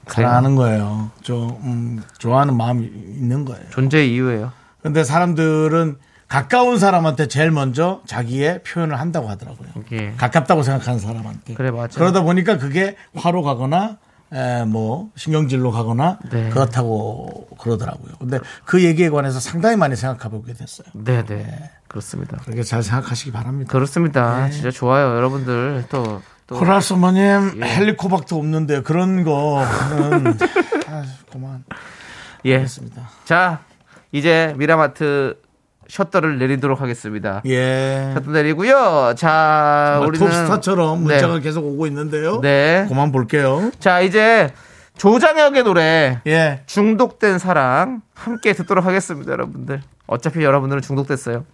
사랑하는 0.06 0.56
거예요. 0.56 1.10
좀 1.22 1.50
음, 1.62 2.02
좋아하는 2.18 2.56
마음이 2.56 2.84
있는 2.84 3.44
거예요. 3.44 3.64
존재 3.70 4.04
이유예요. 4.04 4.52
근데 4.82 5.04
사람들은 5.04 5.96
가까운 6.28 6.78
사람한테 6.78 7.28
제일 7.28 7.50
먼저 7.50 8.00
자기의 8.06 8.62
표현을 8.62 8.98
한다고 8.98 9.28
하더라고요. 9.28 9.68
예. 9.92 10.14
가깝다고 10.16 10.62
생각하는 10.62 10.98
사람한테. 10.98 11.54
그래, 11.54 11.70
맞아요. 11.70 11.88
그러다 11.94 12.22
보니까 12.22 12.56
그게 12.58 12.96
화로 13.14 13.42
가거나 13.42 13.98
에, 14.32 14.64
뭐 14.64 15.10
신경질로 15.16 15.70
가거나 15.70 16.18
네. 16.30 16.48
그렇다고 16.50 17.48
그러더라고요. 17.58 18.14
근데 18.18 18.38
그 18.64 18.82
얘기에 18.82 19.10
관해서 19.10 19.40
상당히 19.40 19.76
많이 19.76 19.94
생각해 19.94 20.30
보게 20.30 20.54
됐어요. 20.54 20.86
네, 20.94 21.24
네. 21.24 21.70
그렇습니다. 21.88 22.38
그렇게 22.38 22.62
잘 22.62 22.82
생각하시기 22.82 23.32
바랍니다. 23.32 23.70
그렇습니다. 23.70 24.48
진짜 24.50 24.70
좋아요. 24.70 25.14
여러분들 25.16 25.84
또, 25.90 26.22
또 26.46 26.58
코랄 26.58 26.80
어머님 26.92 27.52
예. 27.56 27.62
헬리코박터 27.62 28.36
없는데 28.36 28.80
그런 28.80 29.24
거는 29.24 30.38
아, 30.88 31.04
그만 31.30 31.64
예. 32.46 32.58
했습니다. 32.58 33.10
자, 33.26 33.60
이제 34.10 34.54
미라마트 34.56 35.41
셔터를 35.88 36.38
내리도록 36.38 36.80
하겠습니다. 36.80 37.42
예. 37.46 38.12
셔터 38.14 38.30
내리고요. 38.30 39.14
자, 39.16 40.00
우리는 40.06 40.26
톱스타처럼 40.26 41.06
네. 41.06 41.14
문자가 41.14 41.38
계속 41.40 41.64
오고 41.64 41.86
있는데요. 41.88 42.40
네. 42.40 42.86
그만 42.88 43.12
볼게요. 43.12 43.70
자, 43.78 44.00
이제 44.00 44.50
조장혁의 44.96 45.64
노래 45.64 46.20
예. 46.26 46.62
중독된 46.66 47.38
사랑 47.38 48.02
함께 48.14 48.52
듣도록 48.52 48.84
하겠습니다, 48.84 49.32
여러분들. 49.32 49.82
어차피 50.06 50.42
여러분들은 50.42 50.82
중독됐어요. 50.82 51.44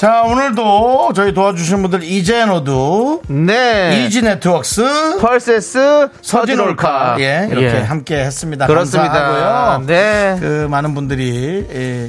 자, 0.00 0.22
오늘도 0.22 1.12
저희 1.14 1.34
도와주신 1.34 1.82
분들 1.82 2.02
이제노드, 2.02 3.20
네. 3.28 4.06
이지 4.06 4.22
네트웍스, 4.22 5.18
펄세스 5.20 6.08
서진올카, 6.22 7.16
예, 7.18 7.46
이렇게 7.50 7.66
예. 7.66 7.80
함께 7.80 8.16
했습니다. 8.24 8.66
그렇습니다. 8.66 9.12
감사하고요. 9.12 9.86
네. 9.86 10.36
그 10.40 10.66
많은 10.70 10.94
분들이 10.94 11.66
예, 11.70 12.08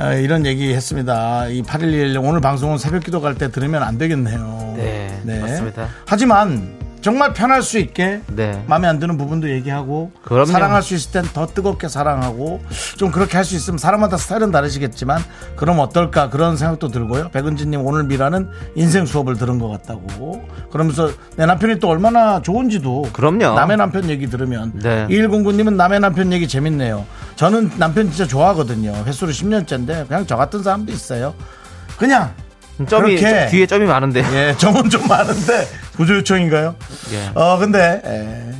어, 0.00 0.12
이런 0.12 0.46
얘기 0.46 0.72
했습니다. 0.74 1.46
이8.11 1.48 2.22
오늘 2.24 2.40
방송은 2.40 2.78
새벽 2.78 3.02
기도 3.02 3.20
갈 3.20 3.34
때 3.34 3.50
들으면 3.50 3.82
안 3.82 3.98
되겠네요. 3.98 4.74
네, 4.76 5.40
맞습니다. 5.40 5.88
하지만 6.06 6.83
정말 7.04 7.34
편할 7.34 7.62
수 7.62 7.78
있게 7.78 8.22
네. 8.28 8.64
마음에 8.66 8.88
안 8.88 8.98
드는 8.98 9.18
부분도 9.18 9.50
얘기하고 9.50 10.10
그럼요. 10.22 10.46
사랑할 10.46 10.82
수 10.82 10.94
있을 10.94 11.12
땐 11.12 11.24
더 11.34 11.44
뜨겁게 11.46 11.86
사랑하고 11.86 12.62
좀 12.96 13.10
그렇게 13.10 13.36
할 13.36 13.44
수 13.44 13.54
있으면 13.56 13.76
사람마다 13.76 14.16
스타일은 14.16 14.50
다르시겠지만 14.50 15.20
그럼 15.54 15.80
어떨까 15.80 16.30
그런 16.30 16.56
생각도 16.56 16.88
들고요. 16.88 17.28
백은진님 17.28 17.84
오늘 17.84 18.04
미라는 18.04 18.48
인생 18.74 19.04
수업을 19.04 19.36
들은 19.36 19.58
것 19.58 19.68
같다고 19.68 20.48
그러면서 20.72 21.10
내 21.36 21.44
남편이 21.44 21.78
또 21.78 21.88
얼마나 21.90 22.40
좋은지도 22.40 23.10
그럼요. 23.12 23.54
남의 23.54 23.76
남편 23.76 24.08
얘기 24.08 24.26
들으면 24.30 24.72
네. 24.76 25.06
2109님은 25.10 25.74
남의 25.74 26.00
남편 26.00 26.32
얘기 26.32 26.48
재밌네요. 26.48 27.04
저는 27.36 27.72
남편 27.76 28.08
진짜 28.08 28.26
좋아하거든요. 28.26 28.92
횟수로 29.04 29.30
10년째인데 29.30 30.08
그냥 30.08 30.24
저 30.26 30.36
같은 30.38 30.62
사람도 30.62 30.90
있어요. 30.90 31.34
그냥 31.98 32.32
점이 32.88 33.16
그렇게. 33.16 33.40
좀 33.40 33.50
뒤에 33.50 33.66
점이 33.66 33.86
많은데. 33.86 34.24
예, 34.32 34.54
점은 34.58 34.90
좀 34.90 35.06
많은데 35.08 35.68
구조 35.96 36.16
요청인가요? 36.16 36.74
예. 37.12 37.30
어, 37.34 37.56
근데 37.58 38.02
에, 38.04 38.54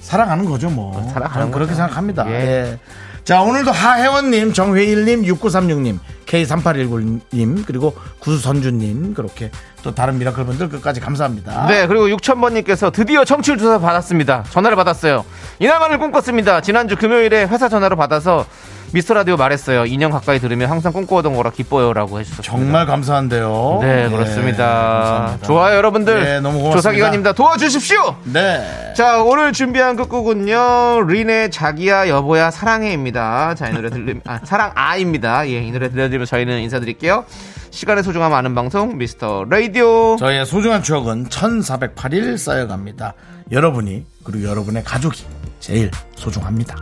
사랑하는 0.00 0.44
거죠, 0.44 0.70
뭐. 0.70 0.92
사랑하는 1.12 1.32
저는 1.32 1.50
그렇게 1.50 1.70
거죠. 1.72 1.76
생각합니다. 1.82 2.26
예. 2.28 2.32
예. 2.32 2.78
자, 3.24 3.42
오늘도 3.42 3.72
하혜원님, 3.72 4.52
정회일님, 4.52 5.22
6936님, 5.24 5.98
K3819님, 6.26 7.64
그리고 7.66 7.92
구선주님, 8.20 9.14
그렇게 9.14 9.50
또 9.82 9.92
다른 9.94 10.18
미라클 10.18 10.44
분들 10.44 10.68
끝까지 10.68 11.00
감사합니다. 11.00 11.66
네, 11.66 11.88
그리고 11.88 12.06
6000번님께서 12.08 12.92
드디어 12.92 13.24
청취율 13.24 13.58
조사 13.58 13.78
받았습니다. 13.80 14.44
전화를 14.50 14.76
받았어요. 14.76 15.24
이날만을 15.58 15.98
꿈꿨습니다. 15.98 16.60
지난주 16.60 16.94
금요일에 16.96 17.46
회사 17.46 17.68
전화를 17.68 17.96
받아서 17.96 18.46
미스터 18.92 19.14
라디오 19.14 19.36
말했어요. 19.36 19.82
2년 19.84 20.10
가까이 20.10 20.38
들으면 20.38 20.70
항상 20.70 20.92
꿈꿔오던 20.92 21.34
거라 21.34 21.50
기뻐요라고 21.50 22.20
해주셨습니다. 22.20 22.50
정말 22.50 22.86
감사한데요. 22.86 23.78
네, 23.82 24.04
예, 24.04 24.08
그렇습니다. 24.08 24.66
감사합니다. 24.66 25.46
좋아요, 25.46 25.76
여러분들. 25.76 26.24
네, 26.24 26.40
너무 26.40 26.58
고맙습니다. 26.58 26.76
조사 26.76 26.92
기간입니다. 26.92 27.32
도와주십시오. 27.32 28.16
네. 28.24 28.92
자, 28.96 29.22
오늘 29.22 29.52
준비한 29.52 29.96
끝곡은요. 29.96 31.02
린의 31.08 31.50
자기야 31.50 32.08
여보야 32.08 32.50
사랑해입니다. 32.50 33.54
자, 33.54 33.68
이 33.68 33.72
노래 33.74 33.90
들리 33.90 34.20
아, 34.24 34.40
사랑 34.44 34.72
아입니다. 34.74 35.46
예, 35.48 35.62
이 35.62 35.70
노래 35.72 35.90
들려드리면서 35.90 36.30
저희는 36.30 36.60
인사드릴게요. 36.60 37.24
시간의 37.70 38.04
소중함 38.04 38.32
아는 38.32 38.54
방송 38.54 38.96
미스터 38.96 39.44
라디오. 39.50 40.16
저의 40.16 40.46
소중한 40.46 40.82
추억은 40.82 41.26
1408일 41.28 42.38
쌓여갑니다. 42.38 43.12
여러분이, 43.52 44.04
그리고 44.24 44.48
여러분의 44.48 44.82
가족이 44.84 45.24
제일 45.60 45.90
소중합니다. 46.16 46.74